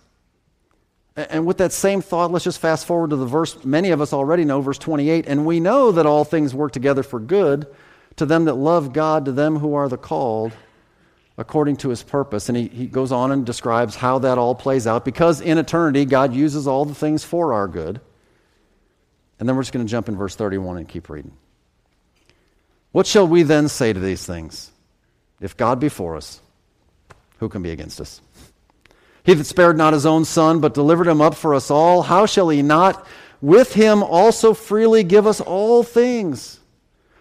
And 1.17 1.47
with 1.47 1.57
that 1.57 1.73
same 1.73 2.03
thought, 2.03 2.31
let's 2.31 2.45
just 2.45 2.61
fast 2.61 2.85
forward 2.85 3.09
to 3.09 3.17
the 3.17 3.25
verse 3.25 3.65
many 3.65 3.89
of 3.89 4.03
us 4.03 4.13
already 4.13 4.45
know, 4.45 4.61
verse 4.61 4.77
28. 4.77 5.27
And 5.27 5.47
we 5.47 5.61
know 5.61 5.93
that 5.93 6.05
all 6.05 6.25
things 6.25 6.55
work 6.55 6.73
together 6.73 7.03
for 7.03 7.19
good 7.19 7.67
to 8.17 8.27
them 8.27 8.45
that 8.45 8.55
love 8.55 8.93
God, 8.93 9.25
to 9.25 9.33
them 9.33 9.57
who 9.57 9.73
are 9.73 9.89
the 9.89 9.97
called 9.97 10.53
according 11.39 11.77
to 11.77 11.89
his 11.89 12.03
purpose. 12.03 12.51
And 12.51 12.59
he, 12.59 12.69
he 12.69 12.87
goes 12.87 13.13
on 13.13 13.33
and 13.33 13.47
describes 13.47 13.97
how 13.97 14.19
that 14.19 14.37
all 14.37 14.55
plays 14.55 14.87
out 14.87 15.07
because 15.07 15.41
in 15.41 15.57
eternity, 15.57 16.05
God 16.05 16.35
uses 16.35 16.67
all 16.67 16.85
the 16.85 16.95
things 16.95 17.25
for 17.25 17.55
our 17.55 17.67
good. 17.67 18.03
And 19.39 19.49
then 19.49 19.57
we're 19.57 19.63
just 19.63 19.73
going 19.73 19.87
to 19.87 19.91
jump 19.91 20.09
in 20.09 20.17
verse 20.17 20.35
31 20.35 20.79
and 20.79 20.89
keep 20.89 21.09
reading. 21.09 21.33
What 22.93 23.07
shall 23.07 23.27
we 23.27 23.43
then 23.43 23.69
say 23.69 23.93
to 23.93 24.01
these 24.01 24.25
things? 24.25 24.71
If 25.41 25.57
God 25.57 25.79
be 25.79 25.89
for 25.89 26.17
us, 26.17 26.41
who 27.39 27.49
can 27.49 27.63
be 27.63 27.71
against 27.71 28.01
us? 28.01 28.21
He 29.23 29.35
that 29.35 29.45
spared 29.45 29.77
not 29.77 29.93
his 29.93 30.07
own 30.07 30.25
son, 30.25 30.61
but 30.61 30.75
delivered 30.75 31.07
him 31.07 31.21
up 31.21 31.35
for 31.35 31.55
us 31.55 31.71
all, 31.71 32.03
how 32.03 32.27
shall 32.27 32.49
he 32.49 32.63
not 32.63 33.07
with 33.41 33.75
him 33.75 34.03
also 34.03 34.55
freely 34.55 35.05
give 35.05 35.27
us 35.27 35.41
all 35.41 35.83
things? 35.83 36.61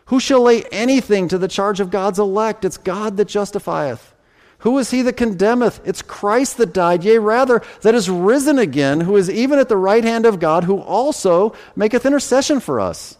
Who 0.05 0.19
shall 0.19 0.41
lay 0.41 0.63
anything 0.71 1.27
to 1.27 1.37
the 1.37 1.49
charge 1.49 1.79
of 1.79 1.91
God's 1.91 2.17
elect? 2.17 2.63
It's 2.63 2.77
God 2.77 3.17
that 3.17 3.27
justifieth. 3.27 4.13
Who 4.59 4.77
is 4.79 4.91
he 4.91 5.01
that 5.03 5.17
condemneth? 5.17 5.81
It's 5.85 6.01
Christ 6.01 6.57
that 6.57 6.73
died, 6.73 7.03
yea, 7.03 7.19
rather, 7.19 7.61
that 7.81 7.95
is 7.95 8.09
risen 8.09 8.57
again, 8.57 9.01
who 9.01 9.15
is 9.15 9.29
even 9.29 9.59
at 9.59 9.69
the 9.69 9.77
right 9.77 10.03
hand 10.03 10.25
of 10.25 10.39
God, 10.39 10.63
who 10.63 10.79
also 10.79 11.53
maketh 11.75 12.05
intercession 12.05 12.59
for 12.59 12.79
us. 12.79 13.17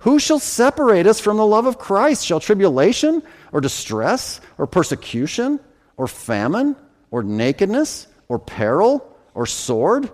Who 0.00 0.18
shall 0.18 0.38
separate 0.38 1.06
us 1.06 1.20
from 1.20 1.36
the 1.36 1.46
love 1.46 1.66
of 1.66 1.78
Christ? 1.78 2.24
Shall 2.26 2.40
tribulation, 2.40 3.22
or 3.52 3.60
distress, 3.60 4.40
or 4.58 4.66
persecution, 4.66 5.60
or 5.96 6.06
famine? 6.06 6.76
or 7.10 7.22
nakedness 7.22 8.06
or 8.28 8.38
peril 8.38 9.06
or 9.34 9.46
sword. 9.46 10.10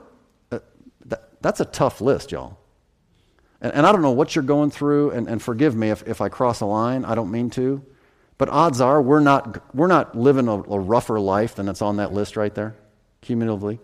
Uh, 0.51 0.59
that's 1.41 1.61
a 1.61 1.65
tough 1.65 2.01
list, 2.01 2.33
y'all. 2.33 2.59
And, 3.61 3.87
I 3.87 3.93
don't 3.93 4.03
know 4.03 4.13
what 4.13 4.35
you're 4.35 4.45
going 4.45 4.71
through, 4.71 5.11
and, 5.13 5.29
and 5.29 5.41
forgive 5.41 5.75
me 5.75 5.91
if, 5.91 6.07
if 6.07 6.21
I 6.21 6.29
cross 6.29 6.61
a 6.61 6.67
line, 6.67 7.05
I 7.05 7.15
don't 7.15 7.31
mean 7.31 7.49
to. 7.51 7.83
But 8.39 8.49
odds 8.51 8.81
are 8.81 9.01
we're 9.01 9.21
not, 9.21 9.75
we're 9.75 9.87
not 9.87 10.17
living 10.17 10.49
a, 10.49 10.55
a 10.55 10.79
rougher 10.79 11.19
life 11.19 11.55
than 11.55 11.69
it's 11.69 11.83
on 11.83 11.97
that 11.97 12.13
list 12.13 12.37
right 12.37 12.55
there, 12.55 12.77
cumulatively. 13.23 13.79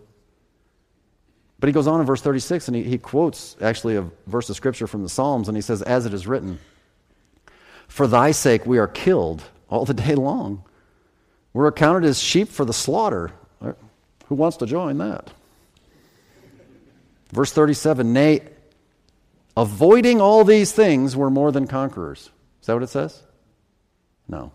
But 1.58 1.68
he 1.68 1.72
goes 1.72 1.86
on 1.86 2.00
in 2.00 2.06
verse 2.06 2.20
36 2.20 2.68
and 2.68 2.76
he, 2.76 2.82
he 2.82 2.98
quotes 2.98 3.56
actually 3.60 3.96
a 3.96 4.10
verse 4.26 4.50
of 4.50 4.56
scripture 4.56 4.86
from 4.86 5.02
the 5.02 5.08
Psalms 5.08 5.48
and 5.48 5.56
he 5.56 5.62
says, 5.62 5.80
As 5.80 6.06
it 6.06 6.12
is 6.12 6.26
written, 6.26 6.58
For 7.88 8.06
thy 8.06 8.32
sake 8.32 8.66
we 8.66 8.78
are 8.78 8.88
killed 8.88 9.44
all 9.68 9.84
the 9.84 9.94
day 9.94 10.14
long. 10.14 10.64
We're 11.52 11.68
accounted 11.68 12.04
as 12.04 12.18
sheep 12.18 12.48
for 12.48 12.64
the 12.64 12.72
slaughter. 12.72 13.32
Who 13.60 14.34
wants 14.34 14.56
to 14.58 14.66
join 14.66 14.98
that? 14.98 15.30
Verse 17.32 17.52
37 17.52 18.12
Nay, 18.12 18.40
avoiding 19.56 20.20
all 20.20 20.44
these 20.44 20.72
things, 20.72 21.16
we're 21.16 21.30
more 21.30 21.52
than 21.52 21.66
conquerors. 21.66 22.30
Is 22.60 22.66
that 22.66 22.74
what 22.74 22.82
it 22.82 22.88
says? 22.88 23.22
No. 24.28 24.52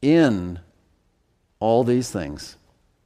In 0.00 0.58
all 1.60 1.84
these 1.84 2.10
things, 2.10 2.56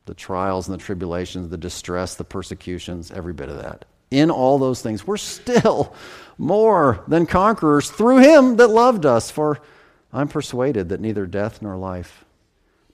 the 0.07 0.15
trials 0.15 0.69
and 0.69 0.79
the 0.79 0.83
tribulations, 0.83 1.49
the 1.49 1.57
distress, 1.57 2.15
the 2.15 2.25
persecutions, 2.25 3.11
every 3.11 3.33
bit 3.33 3.49
of 3.49 3.63
that. 3.63 3.85
In 4.11 4.31
all 4.31 4.59
those 4.59 4.83
things, 4.83 5.07
we're 5.07 5.17
still 5.17 5.95
more 6.39 7.05
than 7.09 7.27
conquerors 7.27 7.91
through 7.91 8.19
him 8.19 8.57
that 8.57 8.69
loved 8.69 9.05
us. 9.05 9.31
For 9.31 9.61
I'm 10.13 10.29
persuaded 10.29 10.91
that 10.91 11.01
neither 11.01 11.27
death 11.27 11.61
nor 11.61 11.77
life 11.77 12.25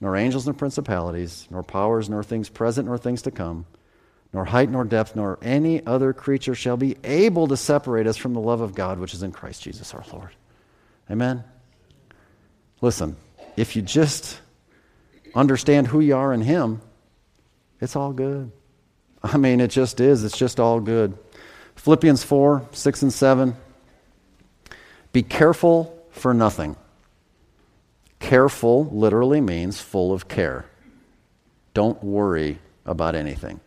nor 0.03 0.17
angels 0.17 0.45
nor 0.45 0.53
principalities, 0.53 1.47
nor 1.49 1.63
powers, 1.63 2.09
nor 2.09 2.23
things 2.23 2.49
present, 2.49 2.87
nor 2.87 2.97
things 2.97 3.21
to 3.21 3.31
come, 3.31 3.65
nor 4.33 4.43
height 4.43 4.69
nor 4.69 4.83
depth, 4.83 5.15
nor 5.15 5.39
any 5.41 5.83
other 5.85 6.11
creature 6.11 6.53
shall 6.53 6.75
be 6.75 6.97
able 7.05 7.47
to 7.47 7.55
separate 7.55 8.05
us 8.05 8.17
from 8.17 8.33
the 8.33 8.41
love 8.41 8.59
of 8.59 8.75
God 8.75 8.99
which 8.99 9.13
is 9.13 9.23
in 9.23 9.31
Christ 9.31 9.61
Jesus 9.61 9.93
our 9.93 10.03
Lord. 10.11 10.31
Amen? 11.09 11.45
Listen, 12.83 13.15
if 13.57 13.75
you 13.75 13.81
just 13.81 14.39
understand 15.33 15.87
who 15.87 15.99
you 15.99 16.15
are 16.15 16.33
in 16.33 16.41
Him, 16.41 16.81
it's 17.81 17.95
all 17.95 18.13
good. 18.13 18.51
I 19.23 19.37
mean, 19.37 19.59
it 19.59 19.69
just 19.69 19.99
is. 19.99 20.23
It's 20.23 20.37
just 20.37 20.59
all 20.59 20.79
good. 20.79 21.17
Philippians 21.75 22.23
4 22.23 22.67
6 22.71 23.01
and 23.01 23.11
7. 23.11 23.55
Be 25.11 25.23
careful 25.23 25.97
for 26.11 26.33
nothing 26.33 26.75
Careful 28.23 28.85
literally 28.85 29.41
means 29.41 29.81
full 29.81 30.13
of 30.13 30.29
care. 30.29 30.65
Don't 31.73 32.01
worry 32.01 32.57
about 32.85 33.15
anything. 33.15 33.59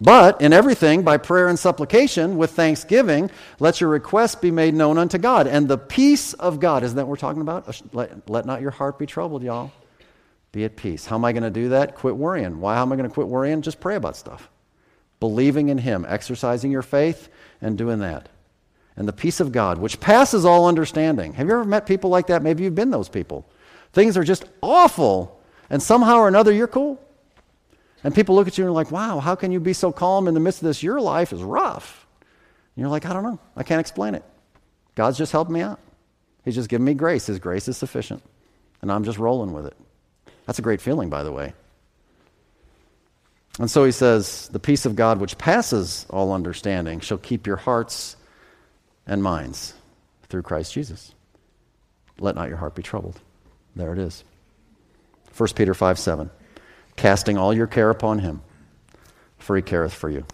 But 0.00 0.40
in 0.40 0.52
everything, 0.52 1.02
by 1.02 1.18
prayer 1.18 1.48
and 1.48 1.58
supplication, 1.58 2.38
with 2.38 2.52
thanksgiving, 2.52 3.30
let 3.58 3.80
your 3.80 3.90
requests 3.90 4.34
be 4.34 4.50
made 4.50 4.72
known 4.72 4.96
unto 4.96 5.18
God. 5.18 5.46
And 5.46 5.68
the 5.68 5.76
peace 5.76 6.32
of 6.34 6.58
God, 6.58 6.82
isn't 6.82 6.96
that 6.96 7.02
what 7.02 7.10
we're 7.10 7.16
talking 7.16 7.42
about? 7.42 7.94
Let, 7.94 8.30
let 8.30 8.46
not 8.46 8.62
your 8.62 8.70
heart 8.70 8.98
be 8.98 9.04
troubled, 9.04 9.42
y'all. 9.42 9.70
Be 10.52 10.64
at 10.64 10.76
peace. 10.76 11.04
How 11.04 11.16
am 11.16 11.24
I 11.24 11.32
going 11.32 11.42
to 11.42 11.50
do 11.50 11.68
that? 11.70 11.96
Quit 11.96 12.16
worrying. 12.16 12.60
Why 12.60 12.78
am 12.78 12.92
I 12.92 12.96
going 12.96 13.08
to 13.08 13.12
quit 13.12 13.28
worrying? 13.28 13.60
Just 13.60 13.78
pray 13.78 13.96
about 13.96 14.16
stuff. 14.16 14.48
Believing 15.20 15.68
in 15.68 15.78
Him, 15.78 16.06
exercising 16.08 16.70
your 16.70 16.82
faith, 16.82 17.28
and 17.60 17.76
doing 17.76 17.98
that 17.98 18.30
and 19.00 19.08
the 19.08 19.14
peace 19.14 19.40
of 19.40 19.50
God, 19.50 19.78
which 19.78 19.98
passes 19.98 20.44
all 20.44 20.66
understanding. 20.66 21.32
Have 21.32 21.46
you 21.46 21.54
ever 21.54 21.64
met 21.64 21.86
people 21.86 22.10
like 22.10 22.26
that? 22.26 22.42
Maybe 22.42 22.64
you've 22.64 22.74
been 22.74 22.90
those 22.90 23.08
people. 23.08 23.48
Things 23.94 24.14
are 24.18 24.24
just 24.24 24.44
awful, 24.60 25.40
and 25.70 25.82
somehow 25.82 26.18
or 26.18 26.28
another 26.28 26.52
you're 26.52 26.68
cool. 26.68 27.02
And 28.02 28.14
people 28.14 28.34
look 28.34 28.48
at 28.48 28.56
you 28.56 28.64
and 28.64 28.70
are 28.70 28.74
like, 28.74 28.90
wow, 28.90 29.20
how 29.20 29.34
can 29.34 29.52
you 29.52 29.60
be 29.60 29.72
so 29.72 29.92
calm 29.92 30.26
in 30.26 30.34
the 30.34 30.40
midst 30.40 30.62
of 30.62 30.66
this? 30.66 30.82
Your 30.82 31.00
life 31.00 31.32
is 31.32 31.42
rough. 31.42 32.06
And 32.74 32.82
you're 32.82 32.90
like, 32.90 33.04
I 33.04 33.12
don't 33.12 33.22
know. 33.22 33.38
I 33.56 33.62
can't 33.62 33.80
explain 33.80 34.14
it. 34.14 34.24
God's 34.94 35.18
just 35.18 35.32
helped 35.32 35.50
me 35.50 35.60
out. 35.60 35.78
He's 36.44 36.54
just 36.54 36.68
given 36.68 36.84
me 36.84 36.94
grace. 36.94 37.26
His 37.26 37.38
grace 37.38 37.68
is 37.68 37.76
sufficient. 37.76 38.22
And 38.80 38.90
I'm 38.90 39.04
just 39.04 39.18
rolling 39.18 39.52
with 39.52 39.66
it. 39.66 39.76
That's 40.46 40.58
a 40.58 40.62
great 40.62 40.80
feeling, 40.80 41.10
by 41.10 41.22
the 41.22 41.32
way. 41.32 41.52
And 43.58 43.70
so 43.70 43.84
he 43.84 43.92
says, 43.92 44.48
The 44.48 44.58
peace 44.58 44.86
of 44.86 44.96
God, 44.96 45.20
which 45.20 45.36
passes 45.36 46.06
all 46.08 46.32
understanding, 46.32 47.00
shall 47.00 47.18
keep 47.18 47.46
your 47.46 47.56
hearts 47.56 48.16
and 49.06 49.22
minds 49.22 49.74
through 50.28 50.42
Christ 50.42 50.72
Jesus. 50.72 51.14
Let 52.18 52.36
not 52.36 52.48
your 52.48 52.56
heart 52.56 52.74
be 52.74 52.82
troubled. 52.82 53.20
There 53.76 53.92
it 53.92 53.98
is. 53.98 54.24
1 55.36 55.48
Peter 55.54 55.74
5 55.74 55.98
7. 55.98 56.30
Casting 57.00 57.38
all 57.38 57.54
your 57.54 57.66
care 57.66 57.88
upon 57.88 58.18
him, 58.18 58.42
for 59.38 59.56
he 59.56 59.62
careth 59.62 59.94
for 59.94 60.10
you. 60.10 60.26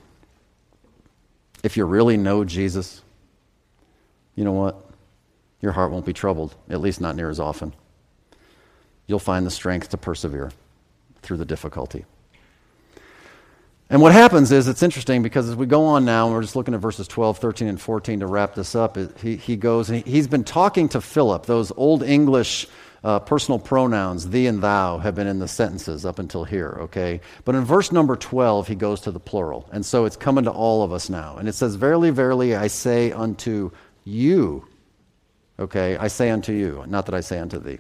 If 1.63 1.77
you 1.77 1.85
really 1.85 2.17
know 2.17 2.45
Jesus, 2.45 3.03
you 4.35 4.43
know 4.43 4.51
what? 4.51 4.85
Your 5.61 5.71
heart 5.71 5.93
won't 5.93 6.05
be 6.05 6.13
troubled, 6.13 6.57
at 6.69 6.81
least 6.81 7.01
not 7.01 7.15
near 7.15 7.31
as 7.31 7.39
often. 7.39 7.73
You'll 9.07 9.21
find 9.21 9.47
the 9.47 9.51
strength 9.53 9.91
to 9.91 9.97
persevere 9.97 10.51
through 11.23 11.37
the 11.37 11.45
difficulty. 11.45 12.05
And 13.89 14.03
what 14.03 14.11
happens 14.11 14.51
is, 14.51 14.67
it's 14.67 14.83
interesting 14.83 15.23
because 15.23 15.49
as 15.49 15.55
we 15.55 15.67
go 15.67 15.85
on 15.85 16.05
now, 16.05 16.27
and 16.27 16.35
we're 16.35 16.43
just 16.43 16.57
looking 16.57 16.75
at 16.75 16.81
verses 16.81 17.07
12, 17.07 17.39
13, 17.39 17.69
and 17.69 17.81
14 17.81 18.19
to 18.19 18.27
wrap 18.27 18.57
this 18.57 18.75
up, 18.75 18.99
he, 19.21 19.37
he 19.37 19.55
goes, 19.55 19.87
he's 19.87 20.27
been 20.27 20.43
talking 20.43 20.89
to 20.89 21.01
Philip. 21.01 21.47
Those 21.47 21.71
old 21.77 22.03
English 22.03 22.67
uh, 23.05 23.21
personal 23.21 23.59
pronouns, 23.59 24.29
thee 24.31 24.47
and 24.47 24.63
thou, 24.63 24.99
have 24.99 25.15
been 25.15 25.27
in 25.27 25.39
the 25.39 25.49
sentences 25.49 26.05
up 26.05 26.19
until 26.19 26.45
here, 26.45 26.77
okay? 26.81 27.21
But 27.45 27.55
in 27.55 27.65
verse 27.65 27.93
number 27.93 28.17
12, 28.17 28.69
he 28.69 28.75
goes 28.75 29.01
to 29.03 29.11
the 29.11 29.21
plural. 29.21 29.69
And 29.73 29.85
so 29.85 30.05
it's 30.05 30.17
coming 30.17 30.45
to 30.45 30.51
all 30.51 30.83
of 30.83 30.93
us 30.93 31.09
now. 31.09 31.37
And 31.37 31.49
it 31.49 31.55
says, 31.55 31.75
Verily, 31.75 32.11
verily, 32.11 32.57
I 32.57 32.67
say 32.67 33.13
unto 33.13 33.71
you, 34.05 34.67
okay? 35.59 35.97
I 35.97 36.09
say 36.09 36.31
unto 36.31 36.53
you, 36.53 36.85
not 36.87 37.07
that 37.07 37.15
I 37.15 37.21
say 37.21 37.39
unto 37.39 37.59
thee. 37.59 37.79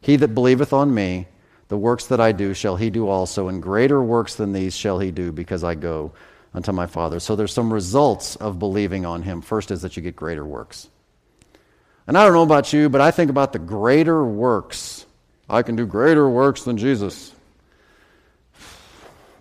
He 0.00 0.16
that 0.16 0.28
believeth 0.28 0.72
on 0.72 0.94
me, 0.94 1.26
the 1.68 1.78
works 1.78 2.06
that 2.06 2.20
I 2.20 2.32
do 2.32 2.54
shall 2.54 2.76
he 2.76 2.90
do 2.90 3.08
also, 3.08 3.48
and 3.48 3.62
greater 3.62 4.02
works 4.02 4.34
than 4.34 4.52
these 4.52 4.74
shall 4.74 4.98
he 4.98 5.10
do, 5.10 5.32
because 5.32 5.64
I 5.64 5.74
go 5.74 6.12
unto 6.54 6.72
my 6.72 6.86
Father. 6.86 7.20
So 7.20 7.36
there's 7.36 7.52
some 7.52 7.72
results 7.72 8.36
of 8.36 8.58
believing 8.58 9.04
on 9.04 9.22
him. 9.22 9.42
First 9.42 9.70
is 9.70 9.82
that 9.82 9.96
you 9.96 10.02
get 10.02 10.16
greater 10.16 10.44
works. 10.44 10.88
And 12.08 12.16
I 12.16 12.24
don't 12.24 12.32
know 12.32 12.42
about 12.42 12.72
you, 12.72 12.88
but 12.88 13.02
I 13.02 13.10
think 13.10 13.30
about 13.30 13.52
the 13.52 13.58
greater 13.58 14.24
works. 14.24 15.04
I 15.48 15.60
can 15.60 15.76
do 15.76 15.84
greater 15.84 16.28
works 16.28 16.62
than 16.62 16.78
Jesus. 16.78 17.34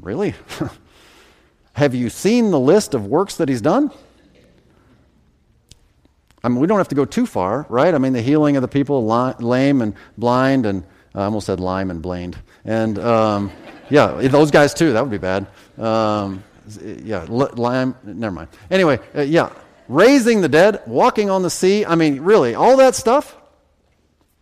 Really? 0.01 0.35
have 1.73 1.95
you 1.95 2.09
seen 2.09 2.51
the 2.51 2.59
list 2.59 2.93
of 2.93 3.05
works 3.05 3.37
that 3.37 3.47
he's 3.47 3.61
done? 3.61 3.89
I 6.43 6.49
mean, 6.49 6.59
we 6.59 6.67
don't 6.67 6.77
have 6.77 6.89
to 6.89 6.95
go 6.95 7.05
too 7.05 7.25
far, 7.25 7.65
right? 7.69 7.93
I 7.93 7.97
mean, 7.99 8.11
the 8.11 8.21
healing 8.21 8.57
of 8.57 8.61
the 8.61 8.67
people, 8.67 9.05
lame 9.05 9.81
and 9.81 9.95
blind, 10.17 10.65
and 10.65 10.83
I 11.15 11.23
almost 11.23 11.45
said 11.45 11.61
lime 11.61 11.89
and 11.89 12.01
blamed. 12.01 12.37
And 12.65 12.99
um, 12.99 13.49
yeah, 13.89 14.07
those 14.27 14.51
guys 14.51 14.73
too, 14.73 14.91
that 14.91 15.01
would 15.01 15.09
be 15.09 15.17
bad. 15.17 15.47
Um, 15.77 16.43
yeah, 16.83 17.25
lime, 17.29 17.95
never 18.03 18.35
mind. 18.35 18.49
Anyway, 18.69 18.99
uh, 19.15 19.21
yeah, 19.21 19.51
raising 19.87 20.41
the 20.41 20.49
dead, 20.49 20.81
walking 20.85 21.29
on 21.29 21.41
the 21.41 21.49
sea. 21.49 21.85
I 21.85 21.95
mean, 21.95 22.21
really, 22.21 22.55
all 22.55 22.77
that 22.77 22.95
stuff. 22.95 23.35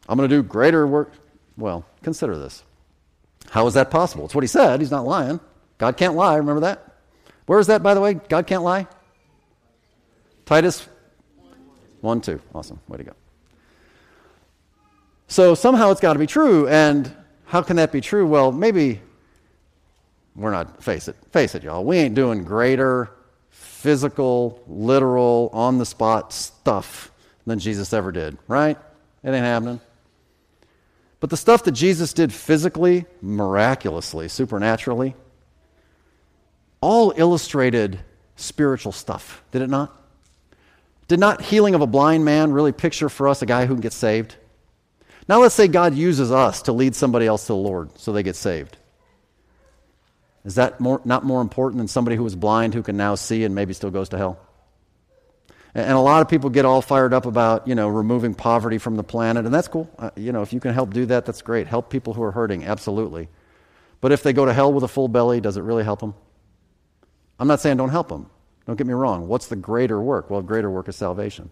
I'm 0.07 0.17
going 0.17 0.29
to 0.29 0.35
do 0.35 0.43
greater 0.43 0.85
work. 0.85 1.11
Well, 1.57 1.85
consider 2.03 2.37
this. 2.37 2.63
How 3.49 3.65
is 3.67 3.73
that 3.75 3.89
possible? 3.89 4.25
It's 4.25 4.35
what 4.35 4.43
he 4.43 4.47
said. 4.47 4.79
He's 4.79 4.91
not 4.91 5.05
lying. 5.05 5.39
God 5.77 5.97
can't 5.97 6.15
lie. 6.15 6.35
Remember 6.35 6.61
that? 6.61 6.95
Where 7.45 7.59
is 7.59 7.67
that, 7.67 7.83
by 7.83 7.93
the 7.93 8.01
way? 8.01 8.15
God 8.15 8.47
can't 8.47 8.63
lie? 8.63 8.87
Titus 10.45 10.87
1 12.01 12.21
2. 12.21 12.41
Awesome. 12.53 12.79
Way 12.87 12.97
to 12.97 13.03
go. 13.03 13.13
So 15.27 15.55
somehow 15.55 15.91
it's 15.91 16.01
got 16.01 16.13
to 16.13 16.19
be 16.19 16.27
true. 16.27 16.67
And 16.67 17.11
how 17.45 17.61
can 17.61 17.77
that 17.77 17.91
be 17.91 18.01
true? 18.01 18.27
Well, 18.27 18.51
maybe 18.51 19.01
we're 20.35 20.51
not, 20.51 20.83
face 20.83 21.07
it, 21.07 21.15
face 21.31 21.55
it, 21.55 21.63
y'all. 21.63 21.83
We 21.83 21.97
ain't 21.97 22.15
doing 22.15 22.43
greater 22.43 23.09
physical, 23.85 24.63
literal, 24.67 25.51
on 25.53 25.77
the 25.77 25.85
spot 25.85 26.33
stuff 26.33 27.11
than 27.45 27.59
Jesus 27.59 27.93
ever 27.93 28.11
did, 28.11 28.35
right? 28.47 28.79
It 29.23 29.29
ain't 29.29 29.45
happening. 29.45 29.79
But 31.19 31.29
the 31.29 31.37
stuff 31.37 31.63
that 31.65 31.73
Jesus 31.73 32.11
did 32.11 32.33
physically, 32.33 33.05
miraculously, 33.21 34.27
supernaturally, 34.27 35.15
all 36.81 37.13
illustrated 37.15 37.99
spiritual 38.35 38.91
stuff, 38.91 39.43
did 39.51 39.61
it 39.61 39.69
not? 39.69 39.95
Did 41.07 41.19
not 41.19 41.43
healing 41.43 41.75
of 41.75 41.81
a 41.81 41.87
blind 41.87 42.25
man 42.25 42.53
really 42.53 42.71
picture 42.71 43.07
for 43.07 43.27
us 43.27 43.43
a 43.43 43.45
guy 43.45 43.67
who 43.67 43.75
can 43.75 43.81
get 43.81 43.93
saved? 43.93 44.35
Now 45.29 45.41
let's 45.41 45.53
say 45.53 45.67
God 45.67 45.93
uses 45.93 46.31
us 46.31 46.63
to 46.63 46.71
lead 46.71 46.95
somebody 46.95 47.27
else 47.27 47.43
to 47.43 47.53
the 47.53 47.57
Lord 47.57 47.99
so 47.99 48.11
they 48.11 48.23
get 48.23 48.35
saved. 48.35 48.77
Is 50.45 50.55
that 50.55 50.79
more, 50.79 51.01
not 51.03 51.23
more 51.23 51.41
important 51.41 51.79
than 51.79 51.87
somebody 51.87 52.15
who 52.15 52.23
was 52.23 52.35
blind 52.35 52.75
who 52.75 52.83
can 52.83 52.95
now 52.95 53.15
see 53.15 53.43
and 53.43 53.55
maybe 53.55 53.73
still 53.73 53.89
goes 53.89 54.09
to 54.09 54.17
hell? 54.17 54.39
And, 55.73 55.91
a 55.91 55.99
lot 55.99 56.21
of 56.21 56.29
people 56.29 56.49
get 56.49 56.63
all 56.63 56.81
fired 56.81 57.13
up 57.13 57.25
about, 57.25 57.67
you 57.67 57.75
know, 57.75 57.89
removing 57.89 58.33
poverty 58.33 58.77
from 58.77 58.95
the 58.95 59.03
planet, 59.03 59.45
and 59.45 59.53
that's 59.53 59.67
cool. 59.67 59.89
Uh, 59.99 60.11
you 60.15 60.31
know, 60.31 60.41
if 60.41 60.53
you 60.53 60.61
can 60.61 60.73
help 60.73 60.93
do 60.93 61.05
that, 61.07 61.25
that's 61.25 61.41
great. 61.41 61.67
Help 61.67 61.89
people 61.89 62.13
who 62.13 62.23
are 62.23 62.31
hurting, 62.31 62.63
absolutely. 62.63 63.27
But 63.99 64.13
if 64.13 64.23
they 64.23 64.31
go 64.31 64.45
to 64.45 64.53
hell 64.53 64.71
with 64.71 64.85
a 64.85 64.87
full 64.87 65.09
belly, 65.09 65.41
does 65.41 65.57
it 65.57 65.63
really 65.63 65.83
help 65.83 65.99
them? 65.99 66.13
I'm 67.39 67.47
not 67.47 67.59
saying 67.59 67.75
don't 67.75 67.89
help 67.89 68.07
them. 68.07 68.29
Don't 68.65 68.77
get 68.77 68.87
me 68.87 68.93
wrong. 68.93 69.27
What's 69.27 69.47
the 69.47 69.55
greater 69.55 69.99
work? 69.99 70.29
Well, 70.29 70.41
greater 70.41 70.69
work 70.69 70.87
is 70.87 70.95
salvation. 70.95 71.51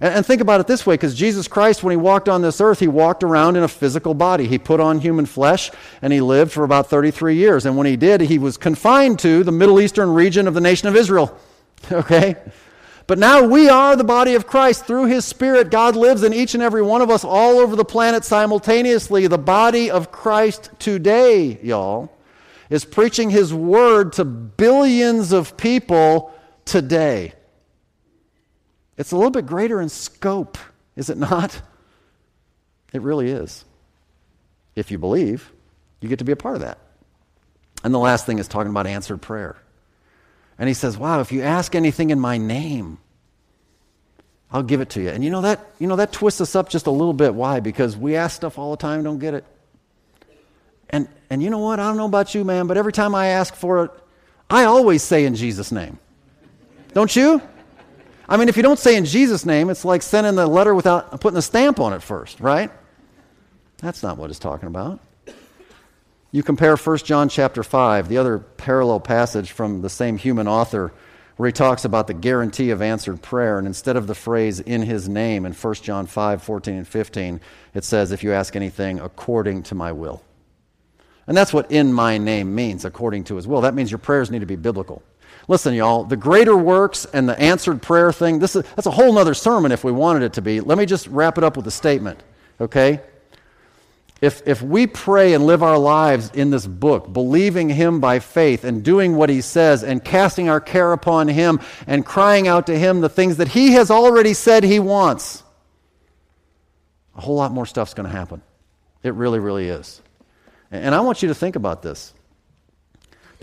And, 0.00 0.14
and 0.14 0.26
think 0.26 0.40
about 0.40 0.60
it 0.60 0.66
this 0.66 0.86
way 0.86 0.94
because 0.94 1.14
Jesus 1.14 1.48
Christ, 1.48 1.82
when 1.82 1.90
he 1.92 1.96
walked 1.96 2.28
on 2.28 2.42
this 2.42 2.60
earth, 2.60 2.80
he 2.80 2.88
walked 2.88 3.22
around 3.22 3.56
in 3.56 3.62
a 3.62 3.68
physical 3.68 4.14
body. 4.14 4.46
He 4.46 4.58
put 4.58 4.80
on 4.80 5.00
human 5.00 5.26
flesh 5.26 5.70
and 6.02 6.12
he 6.12 6.20
lived 6.20 6.52
for 6.52 6.64
about 6.64 6.88
33 6.88 7.36
years. 7.36 7.66
And 7.66 7.76
when 7.76 7.86
he 7.86 7.96
did, 7.96 8.20
he 8.22 8.38
was 8.38 8.56
confined 8.56 9.18
to 9.20 9.44
the 9.44 9.52
Middle 9.52 9.80
Eastern 9.80 10.10
region 10.10 10.48
of 10.48 10.54
the 10.54 10.60
nation 10.60 10.88
of 10.88 10.96
Israel. 10.96 11.36
Okay? 11.92 12.36
But 13.06 13.18
now 13.18 13.42
we 13.42 13.68
are 13.68 13.96
the 13.96 14.04
body 14.04 14.34
of 14.34 14.46
Christ. 14.46 14.86
Through 14.86 15.06
his 15.06 15.26
Spirit, 15.26 15.70
God 15.70 15.94
lives 15.94 16.22
in 16.22 16.32
each 16.32 16.54
and 16.54 16.62
every 16.62 16.80
one 16.80 17.02
of 17.02 17.10
us 17.10 17.24
all 17.24 17.58
over 17.58 17.76
the 17.76 17.84
planet 17.84 18.24
simultaneously. 18.24 19.26
The 19.26 19.36
body 19.36 19.90
of 19.90 20.10
Christ 20.10 20.70
today, 20.78 21.58
y'all, 21.62 22.10
is 22.70 22.86
preaching 22.86 23.28
his 23.28 23.52
word 23.52 24.14
to 24.14 24.24
billions 24.24 25.32
of 25.32 25.56
people 25.58 26.32
today. 26.64 27.34
It's 28.96 29.12
a 29.12 29.16
little 29.16 29.30
bit 29.30 29.46
greater 29.46 29.80
in 29.80 29.88
scope, 29.88 30.58
is 30.96 31.10
it 31.10 31.18
not? 31.18 31.60
It 32.92 33.02
really 33.02 33.30
is. 33.30 33.64
If 34.76 34.90
you 34.90 34.98
believe, 34.98 35.50
you 36.00 36.08
get 36.08 36.20
to 36.20 36.24
be 36.24 36.32
a 36.32 36.36
part 36.36 36.54
of 36.54 36.60
that. 36.60 36.78
And 37.82 37.92
the 37.92 37.98
last 37.98 38.24
thing 38.24 38.38
is 38.38 38.48
talking 38.48 38.70
about 38.70 38.86
answered 38.86 39.20
prayer. 39.20 39.56
And 40.58 40.68
he 40.68 40.74
says, 40.74 40.96
Wow, 40.96 41.20
if 41.20 41.32
you 41.32 41.42
ask 41.42 41.74
anything 41.74 42.10
in 42.10 42.20
my 42.20 42.38
name, 42.38 42.98
I'll 44.50 44.62
give 44.62 44.80
it 44.80 44.90
to 44.90 45.02
you. 45.02 45.08
And 45.08 45.24
you 45.24 45.30
know 45.30 45.40
that, 45.40 45.72
you 45.80 45.88
know, 45.88 45.96
that 45.96 46.12
twists 46.12 46.40
us 46.40 46.54
up 46.54 46.68
just 46.68 46.86
a 46.86 46.90
little 46.90 47.12
bit. 47.12 47.34
Why? 47.34 47.58
Because 47.58 47.96
we 47.96 48.14
ask 48.14 48.36
stuff 48.36 48.56
all 48.56 48.70
the 48.70 48.76
time, 48.76 49.02
don't 49.02 49.18
get 49.18 49.34
it. 49.34 49.44
And, 50.90 51.08
and 51.28 51.42
you 51.42 51.50
know 51.50 51.58
what? 51.58 51.80
I 51.80 51.88
don't 51.88 51.96
know 51.96 52.06
about 52.06 52.34
you, 52.34 52.44
man, 52.44 52.68
but 52.68 52.76
every 52.76 52.92
time 52.92 53.14
I 53.16 53.26
ask 53.26 53.54
for 53.54 53.84
it, 53.84 53.90
I 54.48 54.64
always 54.64 55.02
say 55.02 55.24
in 55.24 55.34
Jesus' 55.34 55.72
name. 55.72 55.98
Don't 56.92 57.14
you? 57.16 57.42
I 58.28 58.36
mean, 58.36 58.48
if 58.48 58.56
you 58.56 58.62
don't 58.62 58.78
say 58.78 58.96
in 58.96 59.04
Jesus' 59.04 59.44
name, 59.44 59.70
it's 59.70 59.84
like 59.84 60.02
sending 60.02 60.34
the 60.34 60.46
letter 60.46 60.74
without 60.74 61.20
putting 61.20 61.38
a 61.38 61.42
stamp 61.42 61.78
on 61.80 61.92
it 61.92 62.02
first, 62.02 62.40
right? 62.40 62.70
That's 63.78 64.02
not 64.02 64.16
what 64.16 64.30
it's 64.30 64.38
talking 64.38 64.66
about. 64.66 65.00
You 66.32 66.42
compare 66.42 66.76
1 66.76 66.98
John 66.98 67.28
chapter 67.28 67.62
5, 67.62 68.08
the 68.08 68.18
other 68.18 68.38
parallel 68.38 68.98
passage 69.00 69.52
from 69.52 69.82
the 69.82 69.90
same 69.90 70.16
human 70.16 70.48
author, 70.48 70.92
where 71.36 71.46
he 71.46 71.52
talks 71.52 71.84
about 71.84 72.06
the 72.06 72.14
guarantee 72.14 72.70
of 72.70 72.80
answered 72.80 73.20
prayer. 73.22 73.58
And 73.58 73.66
instead 73.66 73.96
of 73.96 74.06
the 74.06 74.14
phrase 74.14 74.58
in 74.58 74.82
his 74.82 75.08
name 75.08 75.46
in 75.46 75.52
1 75.52 75.74
John 75.74 76.06
5, 76.06 76.42
14 76.42 76.74
and 76.74 76.88
15, 76.88 77.40
it 77.74 77.84
says, 77.84 78.10
if 78.10 78.24
you 78.24 78.32
ask 78.32 78.56
anything 78.56 79.00
according 79.00 79.62
to 79.64 79.74
my 79.74 79.92
will. 79.92 80.22
And 81.26 81.36
that's 81.36 81.52
what 81.52 81.70
in 81.70 81.92
my 81.92 82.18
name 82.18 82.54
means, 82.54 82.84
according 82.84 83.24
to 83.24 83.36
his 83.36 83.46
will. 83.46 83.60
That 83.60 83.74
means 83.74 83.90
your 83.90 83.98
prayers 83.98 84.30
need 84.30 84.40
to 84.40 84.46
be 84.46 84.56
biblical. 84.56 85.02
Listen, 85.46 85.74
y'all, 85.74 86.04
the 86.04 86.16
greater 86.16 86.56
works 86.56 87.04
and 87.12 87.28
the 87.28 87.38
answered 87.38 87.82
prayer 87.82 88.12
thing, 88.12 88.38
this 88.38 88.56
is, 88.56 88.64
that's 88.74 88.86
a 88.86 88.90
whole 88.90 89.18
other 89.18 89.34
sermon 89.34 89.72
if 89.72 89.84
we 89.84 89.92
wanted 89.92 90.22
it 90.22 90.34
to 90.34 90.42
be. 90.42 90.60
Let 90.60 90.78
me 90.78 90.86
just 90.86 91.06
wrap 91.08 91.36
it 91.36 91.44
up 91.44 91.56
with 91.56 91.66
a 91.66 91.70
statement, 91.70 92.22
okay? 92.60 93.00
If, 94.22 94.46
if 94.46 94.62
we 94.62 94.86
pray 94.86 95.34
and 95.34 95.44
live 95.44 95.62
our 95.62 95.76
lives 95.76 96.30
in 96.30 96.48
this 96.48 96.66
book, 96.66 97.12
believing 97.12 97.68
Him 97.68 98.00
by 98.00 98.20
faith 98.20 98.64
and 98.64 98.82
doing 98.82 99.16
what 99.16 99.28
He 99.28 99.42
says 99.42 99.84
and 99.84 100.02
casting 100.02 100.48
our 100.48 100.62
care 100.62 100.92
upon 100.92 101.28
Him 101.28 101.60
and 101.86 102.06
crying 102.06 102.48
out 102.48 102.66
to 102.68 102.78
Him 102.78 103.02
the 103.02 103.10
things 103.10 103.36
that 103.36 103.48
He 103.48 103.72
has 103.72 103.90
already 103.90 104.32
said 104.32 104.64
He 104.64 104.78
wants, 104.78 105.42
a 107.14 107.20
whole 107.20 107.36
lot 107.36 107.52
more 107.52 107.66
stuff's 107.66 107.92
going 107.92 108.08
to 108.08 108.16
happen. 108.16 108.40
It 109.02 109.12
really, 109.12 109.40
really 109.40 109.68
is. 109.68 110.00
And 110.70 110.94
I 110.94 111.00
want 111.00 111.20
you 111.22 111.28
to 111.28 111.34
think 111.34 111.54
about 111.54 111.82
this. 111.82 112.14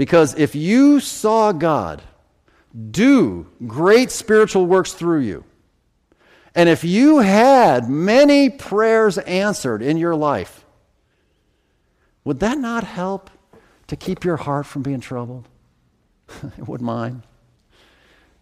Because 0.01 0.33
if 0.33 0.55
you 0.55 0.99
saw 0.99 1.51
God 1.51 2.01
do 2.89 3.45
great 3.67 4.09
spiritual 4.09 4.65
works 4.65 4.93
through 4.93 5.19
you, 5.19 5.43
and 6.55 6.67
if 6.67 6.83
you 6.83 7.19
had 7.19 7.87
many 7.87 8.49
prayers 8.49 9.19
answered 9.19 9.83
in 9.83 9.97
your 9.97 10.15
life, 10.15 10.65
would 12.23 12.39
that 12.39 12.57
not 12.57 12.83
help 12.83 13.29
to 13.85 13.95
keep 13.95 14.23
your 14.23 14.37
heart 14.37 14.65
from 14.65 14.81
being 14.81 15.01
troubled? 15.01 15.47
it 16.57 16.67
would 16.67 16.81
mine. 16.81 17.21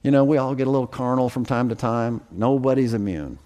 You 0.01 0.11
know, 0.11 0.23
we 0.23 0.37
all 0.37 0.55
get 0.55 0.67
a 0.67 0.71
little 0.71 0.87
carnal 0.87 1.27
from 1.27 1.45
time 1.45 1.67
to 1.67 1.75
time. 1.75 2.21
Nobody's 2.31 2.93
immune. 2.93 3.37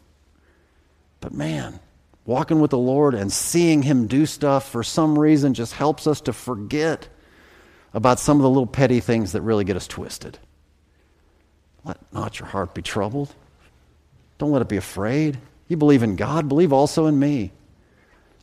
But 1.20 1.34
man, 1.34 1.80
walking 2.28 2.60
with 2.60 2.70
the 2.70 2.78
Lord 2.78 3.16
and 3.16 3.34
seeing 3.34 3.82
Him 3.82 4.06
do 4.06 4.28
stuff 4.28 4.70
for 4.70 4.84
some 4.84 5.18
reason 5.18 5.56
just 5.56 5.74
helps 5.74 6.06
us 6.06 6.22
to 6.22 6.32
forget 6.32 7.10
about 7.94 8.20
some 8.20 8.38
of 8.38 8.44
the 8.44 8.50
little 8.50 8.68
petty 8.68 9.00
things 9.00 9.34
that 9.34 9.42
really 9.42 9.64
get 9.64 9.76
us 9.76 9.88
twisted. 9.88 10.40
Let 11.86 11.98
not 12.14 12.40
your 12.40 12.48
heart 12.48 12.74
be 12.74 12.82
troubled. 12.82 13.34
Don't 14.38 14.52
let 14.52 14.62
it 14.62 14.70
be 14.70 14.78
afraid. 14.78 15.38
You 15.68 15.78
believe 15.78 16.04
in 16.04 16.16
God, 16.16 16.50
believe 16.50 16.74
also 16.74 17.06
in 17.06 17.20
me. 17.20 17.52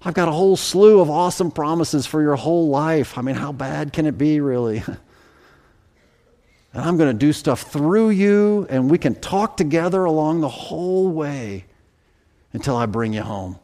I've 0.02 0.14
got 0.14 0.28
a 0.28 0.32
whole 0.32 0.56
slew 0.56 1.00
of 1.00 1.10
awesome 1.10 1.50
promises 1.50 2.06
for 2.06 2.22
your 2.22 2.36
whole 2.36 2.68
life. 2.68 3.18
I 3.18 3.22
mean, 3.22 3.34
how 3.34 3.52
bad 3.52 3.92
can 3.92 4.06
it 4.06 4.16
be, 4.16 4.40
really? 4.40 4.78
and 6.72 6.82
I'm 6.82 6.96
going 6.96 7.10
to 7.10 7.18
do 7.18 7.32
stuff 7.32 7.62
through 7.62 8.10
you, 8.10 8.66
and 8.70 8.90
we 8.90 8.96
can 8.96 9.14
talk 9.14 9.56
together 9.56 10.04
along 10.04 10.40
the 10.40 10.48
whole 10.48 11.08
way 11.08 11.66
until 12.52 12.76
I 12.76 12.86
bring 12.86 13.12
you 13.12 13.22
home. 13.22 13.58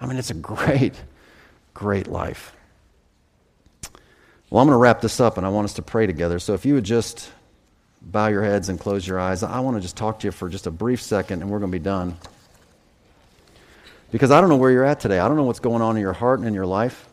I 0.00 0.06
mean, 0.06 0.16
it's 0.16 0.30
a 0.30 0.34
great, 0.34 0.94
great 1.74 2.06
life. 2.06 2.55
Well, 4.56 4.62
I'm 4.62 4.68
going 4.68 4.76
to 4.76 4.80
wrap 4.80 5.02
this 5.02 5.20
up, 5.20 5.36
and 5.36 5.44
I 5.44 5.50
want 5.50 5.66
us 5.66 5.74
to 5.74 5.82
pray 5.82 6.06
together. 6.06 6.38
So 6.38 6.54
if 6.54 6.64
you 6.64 6.72
would 6.72 6.84
just 6.84 7.30
bow 8.00 8.28
your 8.28 8.42
heads 8.42 8.70
and 8.70 8.80
close 8.80 9.06
your 9.06 9.20
eyes, 9.20 9.42
I 9.42 9.60
want 9.60 9.76
to 9.76 9.82
just 9.82 9.98
talk 9.98 10.20
to 10.20 10.28
you 10.28 10.30
for 10.30 10.48
just 10.48 10.66
a 10.66 10.70
brief 10.70 11.02
second, 11.02 11.42
and 11.42 11.50
we're 11.50 11.58
going 11.58 11.70
to 11.70 11.78
be 11.78 11.84
done. 11.84 12.16
Because 14.10 14.30
I 14.30 14.40
don't 14.40 14.48
know 14.48 14.56
where 14.56 14.70
you're 14.70 14.86
at 14.86 14.98
today. 14.98 15.18
I 15.18 15.28
don't 15.28 15.36
know 15.36 15.42
what's 15.42 15.60
going 15.60 15.82
on 15.82 15.96
in 15.96 16.00
your 16.00 16.14
heart 16.14 16.38
and 16.38 16.48
in 16.48 16.54
your 16.54 16.64
life. 16.64 17.06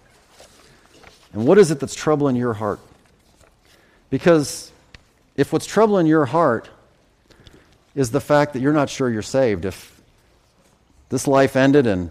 And 1.33 1.45
what 1.45 1.57
is 1.57 1.69
it 1.69 1.81
that's 1.81 1.95
troubling 1.95 2.37
your 2.37 2.53
heart? 2.53 2.79
Because 4.09 4.71
if 5.35 5.51
what's 5.51 5.65
troubling 5.65 6.07
your 6.07 6.23
heart 6.23 6.69
is 7.93 8.11
the 8.11 8.21
fact 8.21 8.53
that 8.53 8.61
you're 8.61 8.71
not 8.71 8.89
sure 8.89 9.09
you're 9.09 9.21
saved, 9.21 9.65
if 9.65 10.01
this 11.09 11.27
life 11.27 11.57
ended 11.57 11.87
and 11.87 12.09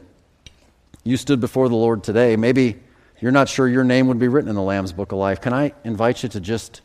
you 1.05 1.17
stood 1.17 1.41
before 1.41 1.71
the 1.71 1.75
Lord 1.75 2.05
today, 2.05 2.37
maybe 2.37 2.81
you're 3.23 3.31
not 3.31 3.49
sure 3.49 3.69
your 3.69 3.85
name 3.85 4.09
would 4.09 4.19
be 4.19 4.27
written 4.27 4.51
in 4.51 4.57
the 4.57 4.63
Lamb's 4.63 4.93
Book 4.93 5.13
of 5.13 5.19
Life. 5.19 5.41
Can 5.41 5.53
I 5.53 5.73
invite 5.85 6.25
you 6.25 6.29
to 6.31 6.41
just 6.41 6.81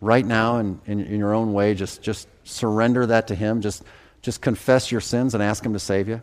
right 0.00 0.24
now 0.24 0.58
and 0.58 0.78
in, 0.86 1.00
in, 1.00 1.18
your 1.18 1.34
own 1.34 1.52
way, 1.52 1.74
just, 1.74 2.00
just 2.00 2.28
surrender 2.44 3.06
that 3.06 3.26
to 3.26 3.34
Him? 3.34 3.60
Just, 3.60 3.82
just 4.22 4.40
confess 4.40 4.92
your 4.92 5.00
sins 5.00 5.34
and 5.34 5.42
ask 5.42 5.66
Him 5.66 5.72
to 5.72 5.80
save 5.80 6.08
you? 6.08 6.22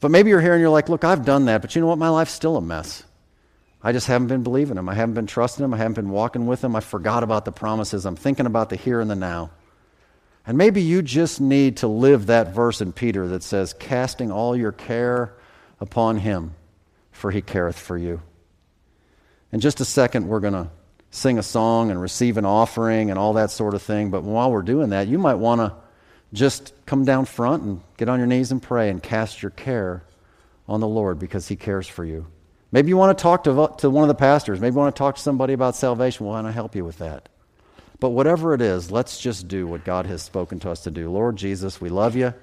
But 0.00 0.10
maybe 0.10 0.30
you're 0.30 0.40
here 0.40 0.54
and 0.54 0.62
you're 0.62 0.70
like, 0.70 0.88
look, 0.88 1.04
I've 1.04 1.26
done 1.26 1.44
that, 1.44 1.60
but 1.60 1.74
you 1.74 1.82
know 1.82 1.88
what? 1.88 1.98
My 1.98 2.08
life's 2.08 2.32
still 2.32 2.56
a 2.56 2.62
mess. 2.62 3.04
I 3.82 3.92
just 3.92 4.06
haven't 4.06 4.28
been 4.28 4.42
believing 4.42 4.78
Him. 4.78 4.88
I 4.88 4.94
haven't 4.94 5.14
been 5.14 5.26
trusting 5.26 5.62
Him. 5.62 5.74
I 5.74 5.76
haven't 5.76 5.94
been 5.94 6.10
walking 6.10 6.46
with 6.46 6.64
Him. 6.64 6.74
I 6.74 6.80
forgot 6.80 7.22
about 7.22 7.44
the 7.44 7.52
promises. 7.52 8.06
I'm 8.06 8.16
thinking 8.16 8.46
about 8.46 8.70
the 8.70 8.76
here 8.76 8.98
and 8.98 9.10
the 9.10 9.14
now. 9.14 9.50
And 10.46 10.56
maybe 10.56 10.80
you 10.80 11.02
just 11.02 11.38
need 11.38 11.76
to 11.78 11.86
live 11.86 12.26
that 12.26 12.54
verse 12.54 12.80
in 12.80 12.94
Peter 12.94 13.28
that 13.28 13.42
says, 13.42 13.74
casting 13.74 14.32
all 14.32 14.56
your 14.56 14.72
care 14.72 15.34
upon 15.82 16.16
Him, 16.16 16.54
for 17.12 17.30
He 17.30 17.42
careth 17.42 17.78
for 17.78 17.98
you. 17.98 18.22
In 19.52 19.60
just 19.60 19.80
a 19.80 19.84
second, 19.84 20.28
we're 20.28 20.40
going 20.40 20.52
to 20.54 20.68
sing 21.10 21.38
a 21.38 21.42
song 21.42 21.90
and 21.90 22.00
receive 22.00 22.36
an 22.36 22.44
offering 22.44 23.10
and 23.10 23.18
all 23.18 23.32
that 23.34 23.50
sort 23.50 23.74
of 23.74 23.82
thing. 23.82 24.10
But 24.10 24.22
while 24.22 24.50
we're 24.50 24.62
doing 24.62 24.90
that, 24.90 25.08
you 25.08 25.18
might 25.18 25.36
want 25.36 25.60
to 25.60 25.74
just 26.32 26.74
come 26.84 27.04
down 27.04 27.24
front 27.24 27.62
and 27.62 27.80
get 27.96 28.08
on 28.08 28.18
your 28.18 28.26
knees 28.26 28.52
and 28.52 28.62
pray 28.62 28.90
and 28.90 29.02
cast 29.02 29.42
your 29.42 29.50
care 29.50 30.04
on 30.68 30.80
the 30.80 30.88
Lord 30.88 31.18
because 31.18 31.48
He 31.48 31.56
cares 31.56 31.86
for 31.86 32.04
you. 32.04 32.26
Maybe 32.70 32.88
you 32.88 32.98
want 32.98 33.16
to 33.16 33.22
talk 33.22 33.44
to, 33.44 33.72
to 33.78 33.88
one 33.88 34.04
of 34.04 34.08
the 34.08 34.14
pastors. 34.14 34.60
Maybe 34.60 34.74
you 34.74 34.78
want 34.78 34.94
to 34.94 34.98
talk 34.98 35.16
to 35.16 35.22
somebody 35.22 35.54
about 35.54 35.74
salvation. 35.74 36.26
To 36.26 36.52
help 36.52 36.76
you 36.76 36.84
with 36.84 36.98
that. 36.98 37.30
But 38.00 38.10
whatever 38.10 38.52
it 38.52 38.60
is, 38.60 38.90
let's 38.90 39.18
just 39.18 39.48
do 39.48 39.66
what 39.66 39.84
God 39.84 40.06
has 40.06 40.22
spoken 40.22 40.60
to 40.60 40.70
us 40.70 40.82
to 40.82 40.90
do. 40.90 41.10
Lord 41.10 41.36
Jesus, 41.36 41.80
we 41.80 41.88
love 41.88 42.14
you. 42.14 42.34